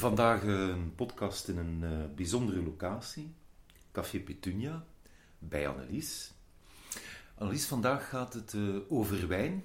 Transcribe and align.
Vandaag 0.00 0.42
een 0.42 0.94
podcast 0.94 1.48
in 1.48 1.56
een 1.56 1.82
uh, 1.82 2.14
bijzondere 2.14 2.62
locatie, 2.62 3.34
Café 3.92 4.18
Petunia, 4.18 4.84
bij 5.38 5.68
Annelies. 5.68 6.32
Annelies, 7.34 7.66
vandaag 7.66 8.08
gaat 8.08 8.34
het 8.34 8.52
uh, 8.52 8.76
over 8.88 9.28
wijn. 9.28 9.64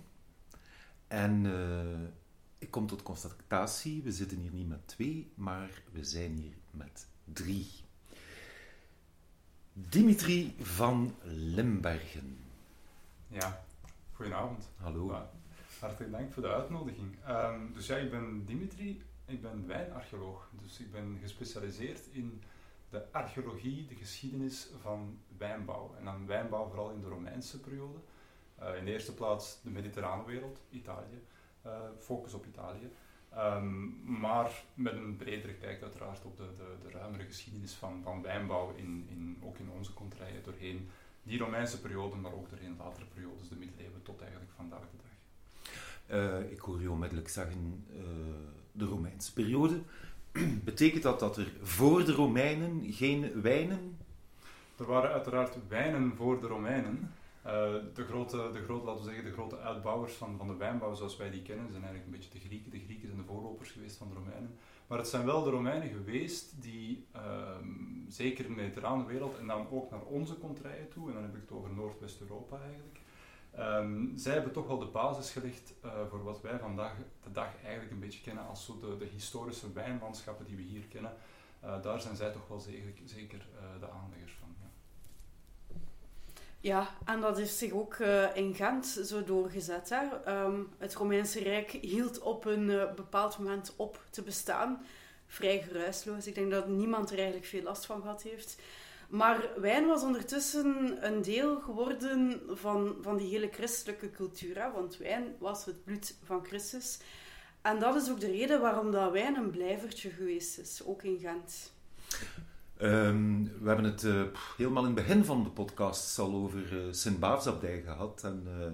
En 1.07 1.43
uh, 1.43 2.07
ik 2.57 2.71
kom 2.71 2.87
tot 2.87 3.03
constatatie, 3.03 4.01
we 4.01 4.11
zitten 4.11 4.37
hier 4.37 4.51
niet 4.51 4.67
met 4.67 4.87
twee, 4.87 5.31
maar 5.35 5.81
we 5.91 6.03
zijn 6.03 6.35
hier 6.35 6.53
met 6.71 7.07
drie. 7.33 7.67
Dimitri 9.73 10.55
van 10.61 11.15
Limbergen. 11.23 12.37
Ja, 13.27 13.63
goedenavond. 14.13 14.69
Hallo. 14.77 15.27
hartelijk 15.79 16.11
dank 16.11 16.33
voor 16.33 16.43
de 16.43 16.53
uitnodiging. 16.53 17.15
Um, 17.29 17.73
dus 17.73 17.87
ja, 17.87 17.95
ik 17.95 18.11
ben 18.11 18.45
Dimitri, 18.45 19.01
ik 19.25 19.41
ben 19.41 19.67
wijnarcheoloog. 19.67 20.49
Dus 20.61 20.79
ik 20.79 20.91
ben 20.91 21.17
gespecialiseerd 21.21 22.07
in 22.11 22.41
de 22.89 23.11
archeologie, 23.11 23.87
de 23.87 23.95
geschiedenis 23.95 24.69
van 24.81 25.19
wijnbouw. 25.37 25.95
En 25.97 26.05
dan 26.05 26.25
wijnbouw 26.25 26.67
vooral 26.67 26.91
in 26.91 27.01
de 27.01 27.07
Romeinse 27.07 27.59
periode. 27.59 27.97
Uh, 28.59 28.77
in 28.77 28.85
de 28.85 28.91
eerste 28.91 29.13
plaats 29.13 29.61
de 29.61 29.69
mediterrane 29.69 30.25
wereld, 30.25 30.59
Italië. 30.69 31.23
Uh, 31.65 31.79
focus 31.99 32.33
op 32.33 32.45
Italië. 32.45 32.91
Um, 33.37 34.01
maar 34.19 34.63
met 34.73 34.93
een 34.93 35.15
bredere 35.15 35.53
kijk 35.53 35.81
uiteraard 35.81 36.25
op 36.25 36.37
de, 36.37 36.47
de, 36.55 36.87
de 36.87 36.97
ruimere 36.97 37.23
geschiedenis 37.23 37.73
van, 37.73 38.01
van 38.03 38.21
wijnbouw, 38.21 38.73
in, 38.75 39.07
in, 39.09 39.37
ook 39.43 39.57
in 39.57 39.69
onze 39.69 39.93
kontrijen, 39.93 40.43
doorheen 40.43 40.89
die 41.23 41.39
Romeinse 41.39 41.81
periode, 41.81 42.15
maar 42.15 42.33
ook 42.33 42.49
doorheen 42.49 42.77
latere 42.77 43.05
periodes, 43.05 43.49
de 43.49 43.55
middeleeuwen 43.55 44.01
tot 44.01 44.21
eigenlijk 44.21 44.51
vandaag 44.55 44.79
de 44.79 44.97
dag. 44.97 45.13
Uh, 46.17 46.51
ik 46.51 46.59
hoor 46.59 46.81
je 46.81 46.91
onmiddellijk 46.91 47.29
zeggen 47.29 47.85
de 48.77 48.85
Romeinse 48.85 49.33
periode. 49.33 49.81
Betekent 50.63 51.03
dat 51.03 51.19
dat 51.19 51.37
er 51.37 51.51
voor 51.61 52.05
de 52.05 52.11
Romeinen 52.11 52.93
geen 52.93 53.41
wijnen? 53.41 53.97
Er 54.77 54.85
waren 54.85 55.11
uiteraard 55.11 55.57
wijnen 55.67 56.15
voor 56.15 56.39
de 56.39 56.47
Romeinen. 56.47 57.11
Uh, 57.45 57.51
de, 57.93 58.03
grote, 58.03 58.37
de, 58.37 58.73
laten 58.73 59.03
we 59.03 59.03
zeggen, 59.03 59.23
de 59.23 59.31
grote 59.31 59.59
uitbouwers 59.59 60.13
van, 60.13 60.37
van 60.37 60.47
de 60.47 60.55
wijnbouw 60.55 60.93
zoals 60.93 61.17
wij 61.17 61.29
die 61.31 61.41
kennen, 61.41 61.71
zijn 61.71 61.83
eigenlijk 61.83 62.05
een 62.05 62.19
beetje 62.19 62.39
de 62.39 62.45
Grieken. 62.45 62.71
De 62.71 62.79
Grieken 62.79 63.07
zijn 63.07 63.19
de 63.19 63.27
voorlopers 63.27 63.71
geweest 63.71 63.97
van 63.97 64.07
de 64.07 64.13
Romeinen. 64.13 64.55
Maar 64.87 64.97
het 64.97 65.07
zijn 65.07 65.25
wel 65.25 65.43
de 65.43 65.49
Romeinen 65.49 65.89
geweest 65.89 66.61
die, 66.61 67.05
uh, 67.15 67.21
zeker 68.07 68.45
in 68.45 68.49
de 68.55 68.61
mediterrane 68.61 69.05
wereld, 69.05 69.37
en 69.37 69.47
dan 69.47 69.69
ook 69.69 69.91
naar 69.91 70.01
onze 70.01 70.37
contraien 70.37 70.89
toe, 70.89 71.07
en 71.07 71.13
dan 71.13 71.23
heb 71.23 71.35
ik 71.35 71.41
het 71.41 71.51
over 71.51 71.69
Noordwest-Europa 71.73 72.59
eigenlijk, 72.61 72.99
Um, 73.59 74.11
zij 74.15 74.33
hebben 74.33 74.51
toch 74.51 74.67
wel 74.67 74.79
de 74.79 74.85
basis 74.85 75.31
gelegd 75.31 75.73
uh, 75.85 75.91
voor 76.09 76.23
wat 76.23 76.41
wij 76.41 76.59
vandaag 76.59 76.93
de 77.23 77.31
dag 77.31 77.47
eigenlijk 77.63 77.91
een 77.91 77.99
beetje 77.99 78.21
kennen 78.21 78.47
als 78.47 78.65
zo 78.65 78.79
de, 78.79 78.97
de 78.97 79.05
historische 79.05 79.73
wijnlandschappen 79.73 80.45
die 80.45 80.55
we 80.55 80.61
hier 80.61 80.85
kennen. 80.89 81.13
Uh, 81.63 81.81
daar 81.81 82.01
zijn 82.01 82.15
zij 82.15 82.31
toch 82.31 82.47
wel 82.47 82.59
zeker, 82.59 82.93
zeker 83.05 83.37
uh, 83.37 83.79
de 83.79 83.89
aanleggers 83.89 84.37
van. 84.39 84.53
Ja. 86.59 86.87
en 87.05 87.21
dat 87.21 87.37
heeft 87.37 87.55
zich 87.55 87.71
ook 87.71 87.95
in 88.33 88.53
Gent 88.55 88.85
zo 88.85 89.23
doorgezet. 89.23 89.89
Hè? 89.89 90.41
Um, 90.43 90.69
het 90.77 90.95
Romeinse 90.95 91.39
Rijk 91.39 91.71
hield 91.71 92.19
op 92.19 92.45
een 92.45 92.65
bepaald 92.95 93.37
moment 93.37 93.73
op 93.75 94.03
te 94.09 94.21
bestaan. 94.21 94.85
Vrij 95.27 95.61
geruisloos. 95.61 96.27
Ik 96.27 96.35
denk 96.35 96.51
dat 96.51 96.67
niemand 96.67 97.09
er 97.09 97.17
eigenlijk 97.17 97.47
veel 97.47 97.61
last 97.61 97.85
van 97.85 98.01
gehad 98.01 98.21
heeft. 98.21 98.57
Maar 99.09 99.49
wijn 99.57 99.85
was 99.85 100.03
ondertussen 100.03 100.97
een 101.07 101.21
deel 101.21 101.59
geworden 101.59 102.41
van, 102.47 102.95
van 103.01 103.17
die 103.17 103.27
hele 103.27 103.49
christelijke 103.51 104.11
cultuur. 104.11 104.61
Hè? 104.61 104.71
Want 104.71 104.97
wijn 104.97 105.23
was 105.39 105.65
het 105.65 105.83
bloed 105.83 106.15
van 106.23 106.45
Christus. 106.45 106.99
En 107.61 107.79
dat 107.79 107.95
is 107.95 108.09
ook 108.09 108.19
de 108.19 108.31
reden 108.31 108.61
waarom 108.61 108.91
dat 108.91 109.11
wijn 109.11 109.35
een 109.35 109.49
blijvertje 109.49 110.09
geweest 110.09 110.57
is, 110.57 110.81
ook 110.85 111.03
in 111.03 111.19
Gent. 111.19 111.73
Um, 112.81 113.43
we 113.61 113.67
hebben 113.67 113.85
het 113.85 114.03
uh, 114.03 114.21
helemaal 114.57 114.85
in 114.85 114.95
het 114.95 115.07
begin 115.07 115.25
van 115.25 115.43
de 115.43 115.49
podcast 115.49 116.19
al 116.19 116.33
over 116.33 116.73
uh, 116.73 116.79
Sint-Baafsabdij 116.91 117.81
gehad. 117.81 118.23
En 118.23 118.43
uh, 118.47 118.65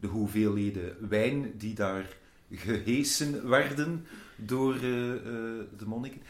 de 0.00 0.06
hoeveelheden 0.06 1.08
wijn 1.08 1.56
die 1.58 1.74
daar 1.74 2.16
gehesen 2.50 3.48
werden 3.48 4.06
door 4.36 4.78
de 4.80 5.86
monniken. 5.86 6.22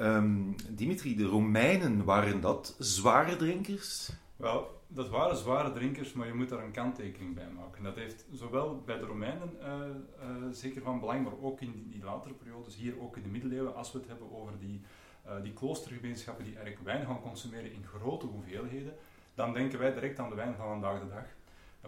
Um, 0.00 0.54
Dimitri, 0.70 1.16
de 1.16 1.24
Romeinen, 1.24 2.04
waren 2.04 2.40
dat 2.40 2.74
zware 2.78 3.36
drinkers? 3.36 4.12
Wel, 4.36 4.82
dat 4.86 5.08
waren 5.08 5.36
zware 5.36 5.72
drinkers, 5.72 6.12
maar 6.12 6.26
je 6.26 6.34
moet 6.34 6.48
daar 6.48 6.64
een 6.64 6.70
kanttekening 6.70 7.34
bij 7.34 7.48
maken. 7.56 7.82
Dat 7.82 7.94
heeft 7.94 8.24
zowel 8.32 8.82
bij 8.86 8.98
de 8.98 9.06
Romeinen 9.06 9.50
uh, 9.60 9.66
uh, 9.66 10.46
zeker 10.52 10.82
van 10.82 11.00
belang, 11.00 11.24
maar 11.24 11.32
ook 11.40 11.60
in 11.60 11.86
die, 11.88 12.04
latere 12.04 12.34
periodes, 12.34 12.76
hier 12.76 13.00
ook 13.00 13.16
in 13.16 13.22
de 13.22 13.28
middeleeuwen, 13.28 13.74
als 13.74 13.92
we 13.92 13.98
het 13.98 14.08
hebben 14.08 14.32
over 14.32 14.58
die, 14.58 14.80
uh, 15.26 15.32
die 15.42 15.52
kloostergemeenschappen 15.52 16.44
die 16.44 16.54
eigenlijk 16.54 16.84
wijn 16.84 17.06
gaan 17.06 17.20
consumeren 17.20 17.72
in 17.72 17.84
grote 17.86 18.26
hoeveelheden, 18.26 18.94
dan 19.34 19.52
denken 19.52 19.78
wij 19.78 19.92
direct 19.92 20.18
aan 20.18 20.28
de 20.28 20.34
wijn 20.34 20.54
van 20.54 20.66
vandaag 20.66 21.00
de 21.00 21.08
dag. 21.08 21.26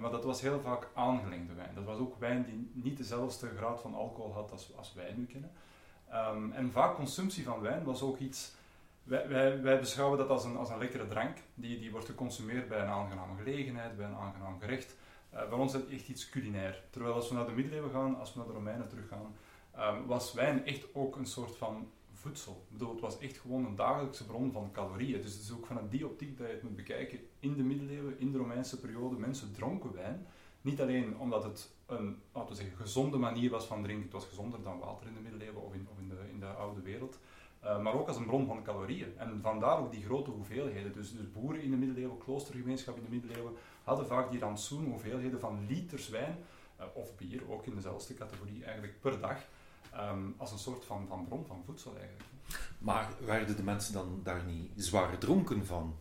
Maar 0.01 0.11
dat 0.11 0.25
was 0.25 0.41
heel 0.41 0.61
vaak 0.61 0.89
aangelengde 0.95 1.55
wijn. 1.55 1.75
Dat 1.75 1.85
was 1.85 1.99
ook 1.99 2.17
wijn 2.19 2.45
die 2.45 2.71
niet 2.83 2.97
dezelfde 2.97 3.49
graad 3.57 3.81
van 3.81 3.95
alcohol 3.95 4.33
had 4.33 4.51
als, 4.51 4.77
als 4.77 4.95
wij 4.95 5.15
nu 5.17 5.25
kennen. 5.25 5.51
Um, 6.15 6.53
en 6.53 6.73
vaak 6.73 6.95
consumptie 6.95 7.45
van 7.45 7.61
wijn 7.61 7.85
was 7.85 8.03
ook 8.03 8.19
iets. 8.19 8.53
Wij, 9.03 9.63
wij, 9.63 9.79
beschouwen 9.79 10.19
dat 10.19 10.29
als 10.29 10.45
een, 10.45 10.57
als 10.57 10.71
een 10.71 10.79
lekkere 10.79 11.07
drank. 11.09 11.39
Die, 11.55 11.79
die 11.79 11.91
wordt 11.91 12.07
geconsumeerd 12.07 12.69
bij 12.69 12.81
een 12.81 12.89
aangename 12.89 13.37
gelegenheid, 13.37 13.97
bij 13.97 14.07
een 14.07 14.15
aangenaam 14.15 14.61
gerecht. 14.61 14.97
Uh, 15.35 15.49
bij 15.49 15.59
ons 15.59 15.75
is 15.75 15.81
het 15.81 15.91
echt 15.91 16.09
iets 16.09 16.29
culinair. 16.29 16.83
Terwijl 16.91 17.15
als 17.15 17.29
we 17.29 17.35
naar 17.35 17.47
de 17.47 17.53
middeleeuwen 17.53 17.91
gaan, 17.91 18.19
als 18.19 18.33
we 18.33 18.39
naar 18.39 18.49
de 18.49 18.55
Romeinen 18.55 18.89
teruggaan, 18.89 19.35
um, 19.79 20.07
was 20.07 20.33
wijn 20.33 20.67
echt 20.67 20.95
ook 20.95 21.17
een 21.17 21.27
soort 21.27 21.57
van 21.57 21.91
voedsel. 22.13 22.65
Ik 22.67 22.73
bedoel, 22.79 22.93
het 22.93 23.01
was 23.01 23.19
echt 23.19 23.39
gewoon 23.39 23.65
een 23.65 23.77
dagelijkse 23.77 24.27
bron 24.27 24.53
van 24.53 24.71
calorieën. 24.73 25.23
Dus 25.23 25.33
het 25.33 25.43
is 25.43 25.53
ook 25.53 25.67
vanuit 25.67 25.91
die 25.91 26.07
optiek 26.07 26.39
dat 26.39 26.47
je 26.47 26.53
het 26.53 26.63
moet 26.63 26.77
bekijken. 26.77 27.19
In 27.41 27.57
de 27.57 27.63
middeleeuwen, 27.63 28.19
in 28.19 28.33
de 28.33 28.39
Romeinse 28.39 28.81
periode, 28.81 29.17
mensen 29.17 29.53
dronken 29.53 29.93
wijn. 29.93 30.27
Niet 30.61 30.81
alleen 30.81 31.19
omdat 31.19 31.45
het 31.45 31.71
een 31.99 32.21
laten 32.33 32.51
we 32.51 32.61
zeggen, 32.61 32.77
gezonde 32.77 33.17
manier 33.17 33.51
was 33.51 33.65
van 33.65 33.83
drinken. 33.83 34.05
Het 34.05 34.13
was 34.13 34.27
gezonder 34.27 34.63
dan 34.63 34.79
water 34.79 35.07
in 35.07 35.15
de 35.15 35.21
middeleeuwen 35.21 35.63
of 35.63 35.75
in, 35.75 35.87
of 35.91 35.99
in, 35.99 36.09
de, 36.09 36.17
in 36.33 36.41
de 36.41 36.47
oude 36.47 36.81
wereld. 36.81 37.19
Uh, 37.65 37.83
maar 37.83 37.95
ook 37.95 38.09
als 38.09 38.17
een 38.17 38.27
bron 38.27 38.47
van 38.47 38.63
calorieën. 38.63 39.19
En 39.19 39.41
vandaar 39.43 39.79
ook 39.79 39.93
die 39.93 40.05
grote 40.05 40.31
hoeveelheden. 40.31 40.93
Dus, 40.93 41.13
dus 41.13 41.33
boeren 41.33 41.63
in 41.63 41.71
de 41.71 41.77
middeleeuwen, 41.77 42.19
kloostergemeenschap 42.19 42.97
in 42.97 43.03
de 43.03 43.11
middeleeuwen, 43.11 43.53
hadden 43.85 44.07
vaak 44.07 44.31
die 44.31 44.41
rantsoen 44.41 44.85
hoeveelheden 44.85 45.41
van 45.41 45.67
liters 45.67 46.09
wijn, 46.09 46.37
uh, 46.81 46.87
of 46.93 47.17
bier, 47.17 47.51
ook 47.51 47.67
in 47.67 47.75
dezelfde 47.75 48.15
categorie 48.15 48.65
eigenlijk, 48.65 49.01
per 49.01 49.21
dag. 49.21 49.39
Um, 49.97 50.35
als 50.37 50.53
een 50.53 50.59
soort 50.59 50.85
van, 50.85 51.07
van 51.09 51.25
bron 51.25 51.45
van 51.47 51.63
voedsel 51.65 51.97
eigenlijk. 51.97 52.29
Maar 52.79 53.09
werden 53.25 53.57
de 53.57 53.63
mensen 53.63 53.93
dan 53.93 54.21
daar 54.23 54.45
niet 54.45 54.71
zwaar 54.77 55.19
dronken 55.19 55.67
van? 55.67 55.97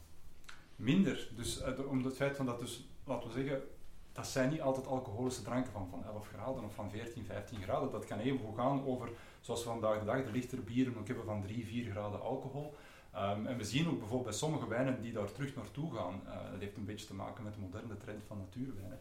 Minder. 0.75 1.29
Dus 1.35 1.61
uh, 1.61 1.89
om 1.89 2.03
het 2.03 2.15
feit 2.15 2.35
van 2.35 2.45
dat 2.45 2.59
dus, 2.59 2.89
laten 3.03 3.27
we 3.27 3.33
zeggen, 3.33 3.61
dat 4.11 4.27
zijn 4.27 4.49
niet 4.49 4.61
altijd 4.61 4.87
alcoholische 4.87 5.41
dranken 5.41 5.71
van, 5.71 5.87
van 5.89 6.05
11 6.05 6.27
graden 6.27 6.63
of 6.63 6.73
van 6.73 6.89
14, 6.89 7.25
15 7.25 7.61
graden. 7.61 7.91
Dat 7.91 8.05
kan 8.05 8.19
even 8.19 8.53
gaan 8.55 8.85
over, 8.85 9.09
zoals 9.41 9.63
vandaag 9.63 9.99
de 9.99 10.05
dag, 10.05 10.23
de 10.23 10.31
lichtere 10.31 10.61
bieren 10.61 10.97
ook 10.97 11.07
hebben 11.07 11.25
van 11.25 11.41
3, 11.41 11.65
4 11.65 11.91
graden 11.91 12.21
alcohol. 12.21 12.73
Um, 13.15 13.45
en 13.45 13.57
we 13.57 13.63
zien 13.63 13.87
ook 13.87 13.97
bijvoorbeeld 13.99 14.29
bij 14.29 14.33
sommige 14.33 14.67
wijnen 14.67 15.01
die 15.01 15.13
daar 15.13 15.31
terug 15.31 15.55
naartoe 15.55 15.95
gaan, 15.95 16.21
uh, 16.25 16.51
dat 16.51 16.59
heeft 16.59 16.77
een 16.77 16.85
beetje 16.85 17.05
te 17.05 17.13
maken 17.13 17.43
met 17.43 17.53
de 17.53 17.59
moderne 17.59 17.97
trend 17.97 18.23
van 18.27 18.37
natuurwijnen, 18.37 18.99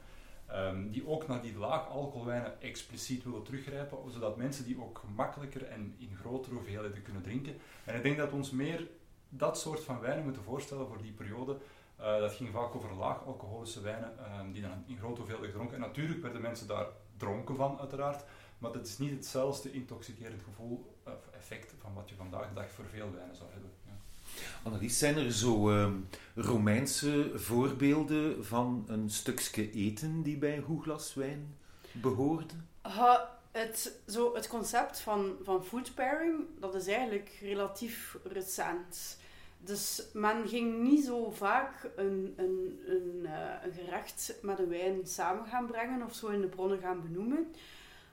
um, 0.53 0.91
die 0.91 1.09
ook 1.09 1.28
naar 1.28 1.43
die 1.43 1.56
laag 1.56 1.88
alcoholwijnen 1.88 2.60
expliciet 2.60 3.25
willen 3.25 3.43
teruggrijpen, 3.43 3.99
zodat 4.10 4.37
mensen 4.37 4.65
die 4.65 4.82
ook 4.82 4.99
gemakkelijker 4.99 5.66
en 5.66 5.94
in 5.99 6.16
grotere 6.20 6.54
hoeveelheden 6.54 7.03
kunnen 7.03 7.22
drinken. 7.22 7.56
En 7.84 7.94
ik 7.94 8.03
denk 8.03 8.16
dat 8.16 8.31
we 8.31 8.37
ons 8.37 8.50
meer 8.50 8.88
dat 9.28 9.59
soort 9.59 9.84
van 9.84 10.00
wijnen 10.00 10.25
moeten 10.25 10.43
voorstellen 10.43 10.87
voor 10.87 11.03
die 11.03 11.12
periode, 11.12 11.59
uh, 12.00 12.19
dat 12.19 12.33
ging 12.33 12.50
vaak 12.53 12.75
over 12.75 12.94
laag 12.94 13.25
alcoholische 13.27 13.81
wijnen, 13.81 14.12
uh, 14.19 14.52
die 14.52 14.62
dan 14.62 14.85
in 14.87 14.99
grote 14.99 15.20
hoeveelheden 15.20 15.55
dronken. 15.55 15.75
En 15.75 15.81
natuurlijk 15.81 16.23
werden 16.23 16.41
mensen 16.41 16.67
daar 16.67 16.87
dronken 17.17 17.56
van, 17.56 17.79
uiteraard. 17.81 18.25
Maar 18.58 18.73
dat 18.73 18.87
is 18.87 18.99
niet 18.99 19.11
hetzelfde 19.11 19.73
intoxicerend 19.73 20.43
gevoel 20.43 20.97
of 21.05 21.29
effect 21.32 21.75
van 21.81 21.94
wat 21.94 22.08
je 22.08 22.14
vandaag 22.14 22.49
de 22.49 22.55
dag 22.55 22.70
voor 22.70 22.85
veel 22.85 23.12
wijnen 23.14 23.37
zou 23.37 23.50
hebben. 23.52 23.70
Ja. 23.87 23.93
Annelies, 24.62 24.99
zijn 24.99 25.17
er 25.17 25.32
zo 25.32 25.70
uh, 25.70 25.93
Romeinse 26.35 27.31
voorbeelden 27.35 28.44
van 28.44 28.85
een 28.88 29.11
stukje 29.11 29.70
eten 29.70 30.23
die 30.23 30.38
bij 30.38 30.56
een 30.56 30.62
goed 30.62 30.82
glas 30.82 31.14
wijn 31.14 31.56
behoorde? 31.93 32.55
Het, 33.50 34.00
zo, 34.06 34.35
het 34.35 34.49
concept 34.49 35.00
van, 35.00 35.37
van 35.43 35.64
food 35.64 35.94
pairing, 35.94 36.44
dat 36.61 36.75
is 36.75 36.87
eigenlijk 36.87 37.38
relatief 37.41 38.17
recent. 38.25 39.19
Dus 39.65 40.03
men 40.12 40.49
ging 40.49 40.83
niet 40.83 41.05
zo 41.05 41.31
vaak 41.31 41.91
een, 41.97 42.35
een, 42.37 42.81
een, 42.87 43.21
uh, 43.23 43.31
een, 43.65 43.73
gerecht 43.73 44.35
met 44.43 44.59
een 44.59 44.69
wijn 44.69 45.07
samen 45.07 45.47
gaan 45.47 45.67
brengen 45.67 46.03
of 46.03 46.15
zo 46.15 46.27
in 46.27 46.41
de 46.41 46.47
bronnen 46.47 46.79
gaan 46.79 47.03
benoemen. 47.03 47.53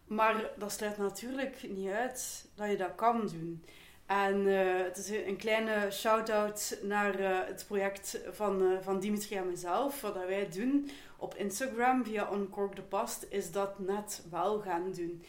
Maar 0.05 0.51
dat 0.57 0.71
sluit 0.71 0.97
natuurlijk 0.97 1.63
niet 1.69 1.89
uit 1.89 2.45
dat 2.55 2.69
je 2.69 2.77
dat 2.77 2.95
kan 2.95 3.27
doen. 3.27 3.63
En 4.05 4.45
uh, 4.45 4.83
het 4.83 4.97
is 4.97 5.09
een 5.09 5.37
kleine 5.37 5.91
shout-out 5.91 6.79
naar 6.81 7.19
uh, 7.19 7.39
het 7.45 7.65
project 7.67 8.19
van, 8.31 8.77
van 8.81 8.99
Dimitri 8.99 9.35
en 9.35 9.47
mezelf. 9.47 10.01
Wat 10.01 10.13
wij 10.13 10.49
doen 10.49 10.89
op 11.17 11.35
Instagram 11.35 12.05
via 12.05 12.33
Uncork 12.33 12.75
the 12.75 12.81
Past, 12.81 13.25
is 13.29 13.51
dat 13.51 13.79
net 13.79 14.25
wel 14.29 14.59
gaan 14.59 14.91
doen. 14.91 15.23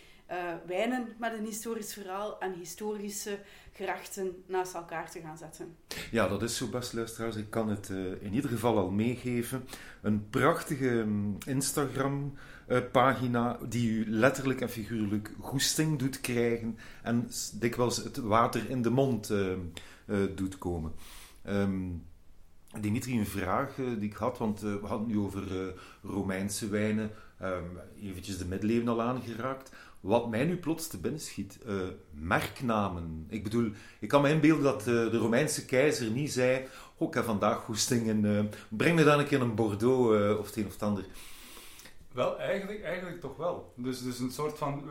wijnen 0.66 1.14
met 1.18 1.32
een 1.32 1.44
historisch 1.44 1.92
verhaal 1.92 2.40
en 2.40 2.52
historische 2.52 3.38
gerechten 3.78 4.42
naast 4.46 4.74
elkaar 4.74 5.10
te 5.10 5.20
gaan 5.20 5.38
zetten. 5.38 5.76
Ja, 6.10 6.28
dat 6.28 6.42
is 6.42 6.56
zo, 6.56 6.68
best 6.68 6.92
luisteraars. 6.92 7.36
Ik 7.36 7.50
kan 7.50 7.68
het 7.68 7.88
in 8.20 8.34
ieder 8.34 8.50
geval 8.50 8.78
al 8.78 8.90
meegeven. 8.90 9.64
Een 10.02 10.28
prachtige 10.30 11.04
mm, 11.06 11.36
Instagram 11.46 12.32
uh, 12.68 12.78
pagina 12.92 13.58
die 13.68 13.90
u 13.90 14.10
letterlijk 14.10 14.60
en 14.60 14.70
figuurlijk 14.70 15.30
goesting 15.40 15.98
doet 15.98 16.20
krijgen 16.20 16.78
en 17.02 17.30
dikwijls 17.52 17.96
het 17.96 18.16
water 18.16 18.70
in 18.70 18.82
de 18.82 18.90
mond 18.90 19.30
uh, 19.30 19.50
uh, 20.06 20.26
doet 20.34 20.58
komen. 20.58 20.92
Um, 21.48 22.06
Dimitri, 22.80 23.18
een 23.18 23.26
vraag 23.26 23.74
die 23.74 24.10
ik 24.10 24.16
had, 24.16 24.38
want 24.38 24.60
we 24.60 24.80
hadden 24.82 25.08
nu 25.08 25.18
over 25.18 25.74
Romeinse 26.02 26.68
wijnen, 26.68 27.10
um, 27.42 27.78
eventjes 28.02 28.38
de 28.38 28.46
middeleeuwen 28.46 28.88
al 28.88 29.02
aangeraakt. 29.02 29.72
Wat 30.00 30.28
mij 30.28 30.44
nu 30.44 30.56
plots 30.56 30.86
te 30.86 30.98
binnen 30.98 31.20
schiet, 31.20 31.58
merknamen. 32.10 33.26
Ik 33.28 33.42
bedoel, 33.42 33.72
ik 33.98 34.08
kan 34.08 34.22
me 34.22 34.30
inbeelden 34.30 34.64
dat 34.64 34.82
de 34.82 35.18
Romeinse 35.18 35.64
keizer 35.64 36.10
niet 36.10 36.32
zei, 36.32 36.66
oh, 36.96 37.08
ik 37.08 37.14
heb 37.14 37.24
vandaag 37.24 37.58
goesting 37.58 38.08
en 38.08 38.50
breng 38.68 38.96
me 38.96 39.04
dan 39.04 39.18
een 39.18 39.26
keer 39.26 39.40
een 39.40 39.54
Bordeaux 39.54 40.38
of 40.38 40.46
het 40.46 40.56
een 40.56 40.66
of 40.66 40.72
het 40.72 40.82
ander. 40.82 41.04
Wel, 42.12 42.38
eigenlijk, 42.38 42.82
eigenlijk 42.82 43.20
toch 43.20 43.36
wel. 43.36 43.72
Dus, 43.76 44.02
dus 44.02 44.18
een 44.18 44.30
soort 44.30 44.58
van... 44.58 44.82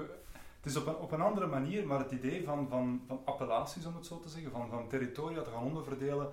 Het 0.62 0.76
is 0.76 0.82
op 0.82 0.88
een, 0.88 0.96
op 0.96 1.12
een 1.12 1.22
andere 1.22 1.48
manier, 1.48 1.88
maar 1.88 2.00
het 2.00 2.12
idee 2.12 2.44
van, 2.44 2.68
van, 2.70 3.02
van 3.08 3.22
appellaties, 3.26 3.86
om 3.86 3.96
het 3.96 4.06
zo 4.06 4.20
te 4.20 4.30
zeggen, 4.30 4.52
van, 4.52 4.70
van 4.70 4.88
territoria 4.88 5.42
te 5.42 5.50
gaan 5.50 5.64
onderverdelen 5.64 6.30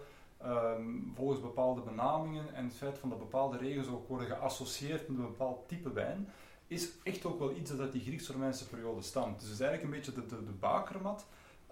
um, 0.46 1.12
volgens 1.14 1.40
bepaalde 1.40 1.80
benamingen 1.80 2.54
en 2.54 2.64
het 2.64 2.76
feit 2.76 2.98
van 2.98 3.08
dat 3.08 3.18
bepaalde 3.18 3.58
regels 3.58 3.88
ook 3.88 4.08
worden 4.08 4.26
geassocieerd 4.26 5.08
met 5.08 5.18
een 5.18 5.26
bepaald 5.26 5.68
type 5.68 5.92
wijn, 5.92 6.28
is 6.74 6.90
echt 7.02 7.24
ook 7.24 7.38
wel 7.38 7.56
iets 7.56 7.70
dat 7.70 7.80
uit 7.80 7.92
die 7.92 8.02
Grieks-Romeinse 8.02 8.68
periode 8.68 9.02
stamt. 9.02 9.40
Dus 9.40 9.48
het 9.48 9.60
is 9.60 9.66
eigenlijk 9.66 9.94
een 9.94 10.00
beetje 10.00 10.36
de, 10.36 10.44
de, 10.44 10.52
bakermat 10.52 11.26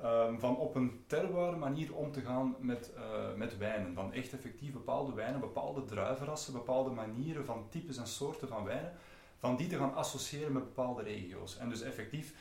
um, 0.04 0.38
van 0.38 0.56
op 0.56 0.74
een 0.74 1.04
terroir 1.06 1.58
manier 1.58 1.94
om 1.94 2.12
te 2.12 2.20
gaan 2.20 2.56
met, 2.60 2.92
uh, 2.96 3.34
met 3.36 3.58
wijnen. 3.58 3.94
Van 3.94 4.12
echt 4.12 4.32
effectief 4.32 4.72
bepaalde 4.72 5.12
wijnen, 5.14 5.40
bepaalde 5.40 5.84
druivenrassen, 5.84 6.52
bepaalde 6.52 6.90
manieren 6.90 7.44
van 7.44 7.66
types 7.68 7.96
en 7.96 8.06
soorten 8.06 8.48
van 8.48 8.64
wijnen 8.64 8.92
van 9.42 9.56
die 9.56 9.66
te 9.66 9.76
gaan 9.76 9.94
associëren 9.94 10.52
met 10.52 10.62
bepaalde 10.62 11.02
regio's. 11.02 11.58
En 11.58 11.68
dus 11.68 11.80
effectief, 11.80 12.34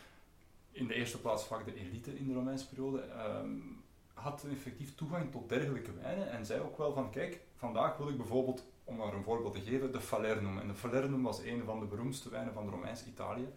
in 0.72 0.88
de 0.88 0.94
eerste 0.94 1.20
plaats 1.20 1.44
vaak 1.44 1.66
de 1.66 1.76
elite 1.76 2.18
in 2.18 2.28
de 2.28 2.34
Romeinse 2.34 2.68
periode, 2.68 3.04
um, 3.42 3.81
had 4.22 4.46
effectief 4.52 4.96
toegang 4.96 5.32
tot 5.32 5.50
dergelijke 5.50 5.94
wijnen 6.02 6.32
en 6.32 6.46
zei 6.46 6.62
ook 6.62 6.78
wel 6.78 6.94
van, 6.94 7.12
kijk, 7.12 7.42
vandaag 7.56 7.98
wil 7.98 8.10
ik 8.10 8.18
bijvoorbeeld, 8.18 8.64
om 8.84 8.96
maar 8.96 9.14
een 9.14 9.24
voorbeeld 9.24 9.54
te 9.54 9.62
geven, 9.62 9.92
de 9.92 10.02
Falernum. 10.02 10.58
En 10.58 10.68
de 10.68 10.74
Falernum 10.74 11.24
was 11.24 11.40
een 11.40 11.64
van 11.66 11.80
de 11.80 11.86
beroemdste 11.86 12.30
wijnen 12.30 12.54
van 12.54 12.66
de 12.66 12.72
Romeinse 12.72 13.06
Italië, 13.06 13.48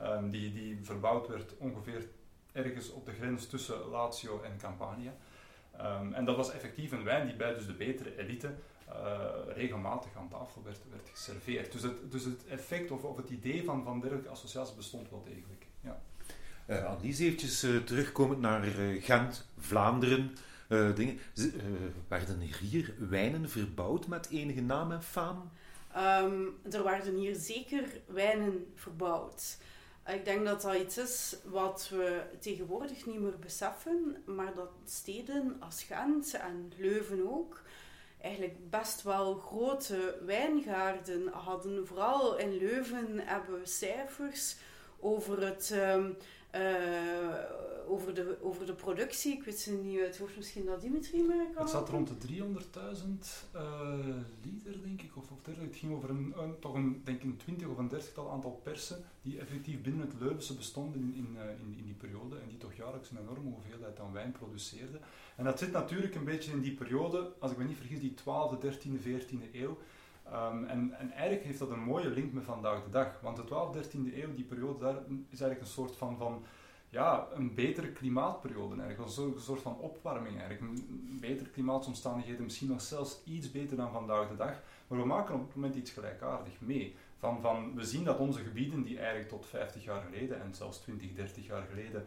um, 0.00 0.30
die, 0.30 0.52
die 0.52 0.78
verbouwd 0.82 1.28
werd 1.28 1.56
ongeveer 1.58 2.08
ergens 2.52 2.90
op 2.90 3.06
de 3.06 3.12
grens 3.12 3.46
tussen 3.46 3.88
Lazio 3.88 4.40
en 4.42 4.58
Campania. 4.58 5.14
Um, 5.80 6.12
en 6.12 6.24
dat 6.24 6.36
was 6.36 6.50
effectief 6.50 6.92
een 6.92 7.04
wijn 7.04 7.26
die 7.26 7.36
bij 7.36 7.54
dus 7.54 7.66
de 7.66 7.74
betere 7.74 8.18
elite 8.18 8.54
uh, 8.88 9.54
regelmatig 9.54 10.10
aan 10.16 10.28
tafel 10.28 10.62
werd, 10.62 10.80
werd 10.90 11.08
geserveerd. 11.08 11.72
Dus 11.72 11.82
het, 11.82 12.12
dus 12.12 12.24
het 12.24 12.46
effect 12.46 12.90
of, 12.90 13.04
of 13.04 13.16
het 13.16 13.30
idee 13.30 13.64
van, 13.64 13.84
van 13.84 14.00
dergelijke 14.00 14.30
associaties 14.30 14.74
bestond 14.74 15.10
wel 15.10 15.24
degelijk. 15.24 15.66
Ja. 15.80 16.00
Uh, 16.70 16.84
Annelies, 16.84 17.18
eventjes 17.18 17.64
uh, 17.64 17.76
terugkomend 17.76 18.40
naar 18.40 18.62
Gent, 19.00 19.46
Vlaanderen. 19.58 20.36
dingen. 20.94 21.18
werden 22.08 22.40
hier 22.40 22.94
wijnen 22.98 23.48
verbouwd 23.48 24.06
met 24.06 24.28
enige 24.30 24.60
naam 24.60 24.92
en 24.92 25.02
faam? 25.02 25.50
Um, 25.96 26.58
er 26.70 26.84
werden 26.84 27.14
hier 27.16 27.34
zeker 27.34 27.84
wijnen 28.06 28.72
verbouwd. 28.74 29.58
Ik 30.06 30.24
denk 30.24 30.44
dat 30.44 30.62
dat 30.62 30.74
iets 30.74 30.98
is 30.98 31.36
wat 31.44 31.88
we 31.90 32.22
tegenwoordig 32.40 33.06
niet 33.06 33.20
meer 33.20 33.38
beseffen, 33.38 34.16
maar 34.26 34.54
dat 34.54 34.70
steden 34.84 35.56
als 35.60 35.82
Gent 35.82 36.34
en 36.34 36.72
Leuven 36.76 37.30
ook 37.30 37.62
eigenlijk 38.20 38.70
best 38.70 39.02
wel 39.02 39.34
grote 39.34 40.18
wijngaarden 40.26 41.28
hadden. 41.28 41.86
Vooral 41.86 42.38
in 42.38 42.56
Leuven 42.56 43.18
hebben 43.18 43.60
we 43.60 43.66
cijfers 43.66 44.56
over 45.00 45.42
het 45.46 45.70
um, 45.70 46.16
uh, 46.54 47.58
over, 47.88 48.14
de, 48.14 48.38
over 48.42 48.66
de 48.66 48.74
productie. 48.74 49.32
Ik 49.32 49.42
weet 49.42 49.58
ze 49.58 49.72
niet 49.72 49.98
uit 49.98 50.08
het 50.08 50.18
hoofd, 50.18 50.36
misschien 50.36 50.64
dat 50.64 50.80
Dimitri 50.80 51.22
mij 51.22 51.48
kan. 51.54 51.62
Het 51.62 51.70
zat 51.70 51.88
rond 51.88 52.08
de 52.08 52.28
300.000 52.28 53.54
uh, 53.54 53.90
liter, 54.44 54.82
denk 54.82 55.02
ik, 55.02 55.16
of, 55.16 55.30
of 55.30 55.46
Het 55.46 55.76
ging 55.76 55.92
over 55.92 56.10
een, 56.10 56.34
een, 56.36 56.58
toch 56.58 56.74
een, 56.74 57.00
denk 57.04 57.22
een 57.22 57.36
20 57.36 57.68
of 57.68 57.78
een 57.78 57.90
30-tal 57.90 58.30
aantal 58.30 58.60
persen 58.62 59.04
die 59.22 59.38
effectief 59.38 59.82
binnen 59.82 60.06
het 60.06 60.20
Leuvense 60.20 60.54
bestonden 60.54 61.00
in, 61.00 61.14
in, 61.14 61.34
uh, 61.34 61.42
in, 61.42 61.74
in, 61.78 61.84
die 61.84 61.94
periode 61.94 62.36
en 62.36 62.48
die 62.48 62.58
toch 62.58 62.74
jaarlijks 62.74 63.10
een 63.10 63.18
enorme 63.18 63.50
hoeveelheid 63.50 64.00
aan 64.00 64.12
wijn 64.12 64.32
produceerden. 64.32 65.00
En 65.36 65.44
dat 65.44 65.58
zit 65.58 65.72
natuurlijk 65.72 66.14
een 66.14 66.24
beetje 66.24 66.52
in 66.52 66.60
die 66.60 66.74
periode, 66.74 67.32
als 67.38 67.50
ik 67.50 67.58
me 67.58 67.64
niet 67.64 67.76
vergis, 67.76 68.00
die 68.00 68.14
12e, 68.14 68.64
13e, 68.64 69.02
14e 69.04 69.52
eeuw. 69.52 69.78
Um, 70.32 70.64
en, 70.64 70.92
en, 70.98 71.10
eigenlijk 71.10 71.44
heeft 71.44 71.58
dat 71.58 71.70
een 71.70 71.82
mooie 71.82 72.08
link 72.08 72.32
met 72.32 72.44
vandaag 72.44 72.84
de 72.84 72.90
dag. 72.90 73.20
Want 73.22 73.36
de 73.36 73.42
12e, 73.42 73.86
13e 73.86 74.14
eeuw, 74.14 74.34
die 74.34 74.44
periode, 74.44 74.78
daar 74.78 74.96
is 75.30 75.40
eigenlijk 75.40 75.60
een 75.60 75.66
soort 75.66 75.96
van, 75.96 76.16
van 76.16 76.44
ja, 76.88 77.26
een 77.32 77.54
betere 77.54 77.92
klimaatperiode 77.92 78.82
eigenlijk. 78.82 79.16
Een 79.16 79.40
soort 79.40 79.62
van 79.62 79.78
opwarming 79.78 80.40
eigenlijk. 80.40 80.80
betere 81.20 81.50
klimaatomstandigheden, 81.50 82.44
misschien 82.44 82.68
nog 82.68 82.80
zelfs 82.80 83.20
iets 83.24 83.50
beter 83.50 83.76
dan 83.76 83.92
vandaag 83.92 84.28
de 84.28 84.36
dag. 84.36 84.60
Maar 84.86 84.98
we 84.98 85.06
maken 85.06 85.34
op 85.34 85.46
het 85.46 85.54
moment 85.54 85.74
iets 85.74 85.90
gelijkaardig 85.90 86.60
mee. 86.60 86.96
Van, 87.18 87.40
van, 87.40 87.74
we 87.74 87.84
zien 87.84 88.04
dat 88.04 88.18
onze 88.18 88.40
gebieden, 88.40 88.82
die 88.82 88.98
eigenlijk 88.98 89.28
tot 89.28 89.46
50 89.46 89.84
jaar 89.84 90.02
geleden 90.02 90.42
en 90.42 90.54
zelfs 90.54 90.78
20, 90.78 91.12
30 91.12 91.46
jaar 91.46 91.66
geleden 91.70 92.06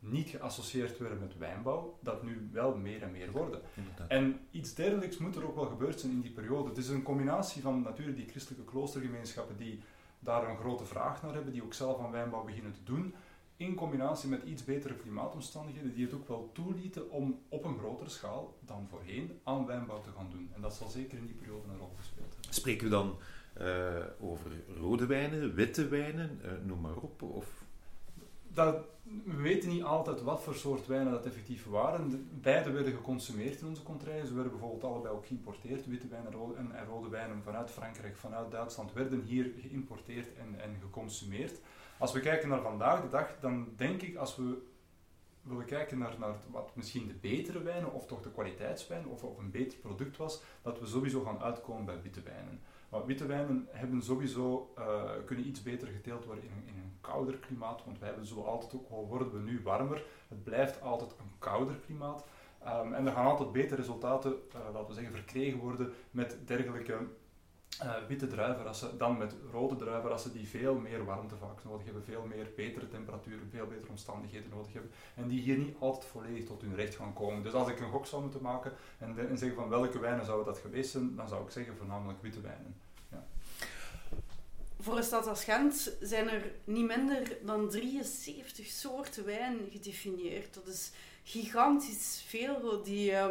niet 0.00 0.28
geassocieerd 0.28 0.98
werden 0.98 1.18
met 1.18 1.38
wijnbouw, 1.38 1.98
dat 2.02 2.22
nu 2.22 2.48
wel 2.52 2.76
meer 2.76 3.02
en 3.02 3.10
meer 3.10 3.30
worden. 3.30 3.60
En 4.08 4.40
iets 4.50 4.74
dergelijks 4.74 5.18
moet 5.18 5.36
er 5.36 5.46
ook 5.46 5.54
wel 5.54 5.66
gebeurd 5.66 6.00
zijn 6.00 6.12
in 6.12 6.20
die 6.20 6.30
periode. 6.30 6.68
Het 6.68 6.78
is 6.78 6.88
een 6.88 7.02
combinatie 7.02 7.62
van 7.62 7.82
natuurlijk 7.82 8.16
die 8.16 8.28
christelijke 8.28 8.64
kloostergemeenschappen 8.64 9.56
die 9.56 9.80
daar 10.18 10.48
een 10.48 10.56
grote 10.56 10.84
vraag 10.84 11.22
naar 11.22 11.34
hebben, 11.34 11.52
die 11.52 11.62
ook 11.62 11.74
zelf 11.74 12.00
aan 12.00 12.10
wijnbouw 12.10 12.44
beginnen 12.44 12.72
te 12.72 12.82
doen, 12.84 13.14
in 13.56 13.74
combinatie 13.74 14.28
met 14.28 14.42
iets 14.42 14.64
betere 14.64 14.94
klimaatomstandigheden, 14.94 15.94
die 15.94 16.04
het 16.04 16.14
ook 16.14 16.28
wel 16.28 16.50
toelieten 16.52 17.10
om 17.10 17.38
op 17.48 17.64
een 17.64 17.78
grotere 17.78 18.08
schaal 18.08 18.58
dan 18.60 18.86
voorheen 18.88 19.40
aan 19.44 19.66
wijnbouw 19.66 20.00
te 20.00 20.10
gaan 20.16 20.30
doen. 20.30 20.50
En 20.54 20.60
dat 20.60 20.74
zal 20.74 20.88
zeker 20.88 21.18
in 21.18 21.26
die 21.26 21.34
periode 21.34 21.68
een 21.68 21.78
rol 21.78 21.94
gespeeld 21.96 22.34
hebben. 22.34 22.54
Spreken 22.54 22.84
we 22.84 22.90
dan 22.90 23.18
uh, 23.60 24.04
over 24.20 24.50
rode 24.78 25.06
wijnen, 25.06 25.54
witte 25.54 25.88
wijnen, 25.88 26.40
uh, 26.44 26.50
noem 26.64 26.80
maar 26.80 26.96
op? 26.96 27.22
Of 27.22 27.64
dat, 28.54 28.84
we 29.24 29.36
weten 29.36 29.68
niet 29.68 29.82
altijd 29.82 30.22
wat 30.22 30.42
voor 30.42 30.54
soort 30.54 30.86
wijnen 30.86 31.12
dat 31.12 31.26
effectief 31.26 31.66
waren. 31.66 32.28
beide 32.40 32.70
werden 32.70 32.92
geconsumeerd 32.92 33.60
in 33.60 33.66
onze 33.66 33.82
contraien. 33.82 34.26
Ze 34.26 34.34
werden 34.34 34.52
bijvoorbeeld 34.52 34.84
allebei 34.84 35.14
ook 35.14 35.26
geïmporteerd. 35.26 35.86
Witte 35.86 36.08
wijnen 36.08 36.32
en 36.56 36.86
rode 36.86 37.08
wijnen 37.08 37.42
vanuit 37.42 37.70
Frankrijk, 37.70 38.16
vanuit 38.16 38.50
Duitsland 38.50 38.92
werden 38.92 39.22
hier 39.22 39.52
geïmporteerd 39.58 40.34
en, 40.34 40.60
en 40.60 40.76
geconsumeerd. 40.80 41.60
Als 41.98 42.12
we 42.12 42.20
kijken 42.20 42.48
naar 42.48 42.62
vandaag 42.62 43.02
de 43.02 43.08
dag, 43.08 43.36
dan 43.40 43.68
denk 43.76 44.02
ik 44.02 44.16
als 44.16 44.36
we 44.36 44.68
willen 45.42 45.64
kijken 45.64 45.98
naar, 45.98 46.14
naar 46.18 46.34
wat 46.50 46.76
misschien 46.76 47.06
de 47.06 47.14
betere 47.14 47.62
wijnen 47.62 47.92
of 47.92 48.06
toch 48.06 48.22
de 48.22 48.32
kwaliteitswijn 48.32 49.06
of, 49.06 49.24
of 49.24 49.38
een 49.38 49.50
beter 49.50 49.78
product 49.78 50.16
was, 50.16 50.42
dat 50.62 50.80
we 50.80 50.86
sowieso 50.86 51.20
gaan 51.22 51.40
uitkomen 51.40 51.84
bij 51.84 52.02
witte 52.02 52.22
wijnen. 52.22 52.60
Witte 53.06 53.26
wijnen 53.26 53.68
hebben 53.70 54.02
sowieso, 54.02 54.74
uh, 54.78 55.02
kunnen 55.24 55.46
iets 55.46 55.62
beter 55.62 55.88
geteeld 55.88 56.24
worden 56.24 56.44
in, 56.44 56.74
een 56.74 56.98
kouder 57.00 57.36
klimaat, 57.36 57.84
want 57.84 57.98
wij 57.98 58.08
hebben 58.08 58.26
zo 58.26 58.42
altijd 58.42 58.74
ook, 58.74 58.90
al 58.90 59.06
worden 59.06 59.32
we 59.32 59.38
nu 59.38 59.60
warmer, 59.62 60.04
het 60.28 60.44
blijft 60.44 60.82
altijd 60.82 61.10
een 61.10 61.32
kouder 61.38 61.74
klimaat. 61.74 62.24
Um, 62.66 62.94
en 62.94 63.06
er 63.06 63.12
gaan 63.12 63.26
altijd 63.26 63.52
betere 63.52 63.80
resultaten, 63.80 64.32
uh, 64.32 64.60
laten 64.72 64.86
we 64.86 64.94
zeggen, 64.94 65.12
verkregen 65.12 65.58
worden 65.58 65.92
met 66.10 66.38
dergelijke 66.44 66.96
uh, 67.82 67.94
witte 68.08 68.26
druivenrassen 68.26 68.98
dan 68.98 69.18
met 69.18 69.34
rode 69.52 69.76
druivenrassen 69.76 70.32
die 70.32 70.48
veel 70.48 70.74
meer 70.74 71.04
warmte 71.04 71.36
vaak 71.36 71.64
nodig 71.64 71.84
hebben, 71.84 72.04
veel 72.04 72.24
meer 72.26 72.52
betere 72.56 72.88
temperaturen, 72.88 73.48
veel 73.50 73.66
betere 73.66 73.90
omstandigheden 73.90 74.50
nodig 74.50 74.72
hebben 74.72 74.90
en 75.14 75.28
die 75.28 75.40
hier 75.40 75.58
niet 75.58 75.76
altijd 75.78 76.04
volledig 76.04 76.44
tot 76.44 76.60
hun 76.60 76.74
recht 76.74 76.94
gaan 76.94 77.12
komen. 77.12 77.42
Dus 77.42 77.52
als 77.52 77.68
ik 77.68 77.80
een 77.80 77.90
gok 77.90 78.06
zou 78.06 78.22
moeten 78.22 78.42
maken 78.42 78.72
en, 78.98 79.28
en 79.28 79.38
zeggen 79.38 79.58
van 79.58 79.68
welke 79.68 79.98
wijnen 79.98 80.24
zouden 80.24 80.46
dat 80.46 80.58
geweest 80.58 80.90
zijn, 80.90 81.16
dan 81.16 81.28
zou 81.28 81.44
ik 81.44 81.50
zeggen 81.50 81.76
voornamelijk 81.76 82.22
witte 82.22 82.40
wijnen. 82.40 82.76
Ja. 83.10 83.26
Voor 84.80 84.96
een 84.96 85.04
stad 85.04 85.26
als 85.26 85.44
Gent 85.44 85.96
zijn 86.00 86.28
er 86.28 86.52
niet 86.64 86.86
minder 86.86 87.36
dan 87.44 87.68
73 87.68 88.66
soorten 88.66 89.24
wijn 89.24 89.58
gedefinieerd. 89.70 90.54
Dat 90.54 90.66
is 90.66 90.92
gigantisch 91.22 92.24
veel. 92.26 92.82
Die, 92.82 93.10
uh, 93.10 93.26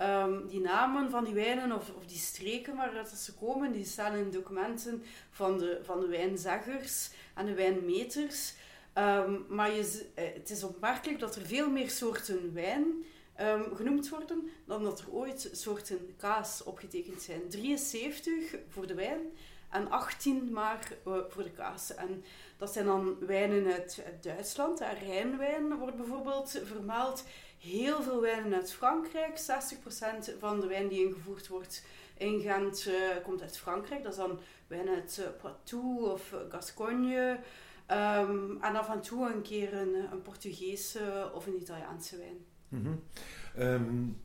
Um, 0.00 0.48
die 0.48 0.60
namen 0.60 1.10
van 1.10 1.24
die 1.24 1.34
wijnen 1.34 1.72
of, 1.72 1.90
of 1.96 2.04
die 2.06 2.18
streken 2.18 2.76
waaruit 2.76 3.08
ze 3.08 3.34
komen, 3.34 3.72
die 3.72 3.84
staan 3.84 4.14
in 4.14 4.30
documenten 4.30 5.02
van 5.30 5.58
de, 5.58 5.80
van 5.82 6.00
de 6.00 6.06
wijnzeggers 6.06 7.10
en 7.34 7.46
de 7.46 7.54
wijnmeters. 7.54 8.54
Um, 8.94 9.44
maar 9.48 9.72
je, 9.72 10.06
eh, 10.14 10.24
het 10.34 10.50
is 10.50 10.62
opmerkelijk 10.62 11.18
dat 11.18 11.36
er 11.36 11.46
veel 11.46 11.70
meer 11.70 11.90
soorten 11.90 12.54
wijn 12.54 13.04
um, 13.40 13.76
genoemd 13.76 14.08
worden 14.08 14.50
dan 14.64 14.82
dat 14.82 15.00
er 15.00 15.10
ooit 15.10 15.50
soorten 15.52 16.14
kaas 16.16 16.62
opgetekend 16.62 17.22
zijn. 17.22 17.48
73 17.48 18.56
voor 18.68 18.86
de 18.86 18.94
wijn 18.94 19.20
en 19.70 19.90
18 19.90 20.52
maar 20.52 20.92
eh, 21.04 21.12
voor 21.28 21.42
de 21.42 21.50
kaas. 21.50 21.94
En 21.94 22.24
dat 22.56 22.72
zijn 22.72 22.84
dan 22.86 23.16
wijnen 23.26 23.72
uit, 23.72 24.02
Duitsland. 24.20 24.80
En 24.80 24.98
Rijnwijn 24.98 25.78
wordt 25.78 25.96
bijvoorbeeld 25.96 26.60
vermeld. 26.64 27.24
Heel 27.60 28.02
veel 28.02 28.20
wijnen 28.20 28.54
uit 28.54 28.72
Frankrijk. 28.72 29.38
60% 29.38 30.38
van 30.38 30.60
de 30.60 30.66
wijn 30.66 30.88
die 30.88 31.06
ingevoerd 31.06 31.48
wordt 31.48 31.84
in 32.16 32.40
Gent 32.40 32.86
uh, 32.86 32.94
komt 33.24 33.42
uit 33.42 33.58
Frankrijk. 33.58 34.02
Dat 34.02 34.12
is 34.12 34.18
dan 34.18 34.38
wijn 34.66 34.88
uit 34.88 35.18
uh, 35.20 35.26
Poitou 35.40 36.10
of 36.10 36.34
Gascogne. 36.48 37.38
Um, 37.90 38.62
en 38.62 38.76
af 38.76 38.88
en 38.88 39.00
toe 39.00 39.32
een 39.32 39.42
keer 39.42 39.74
een, 39.74 39.94
een 40.12 40.22
Portugese 40.22 41.30
of 41.34 41.46
een 41.46 41.60
Italiaanse 41.60 42.16
wijn. 42.16 42.44
Mm 42.68 43.00
-hmm. 43.54 44.16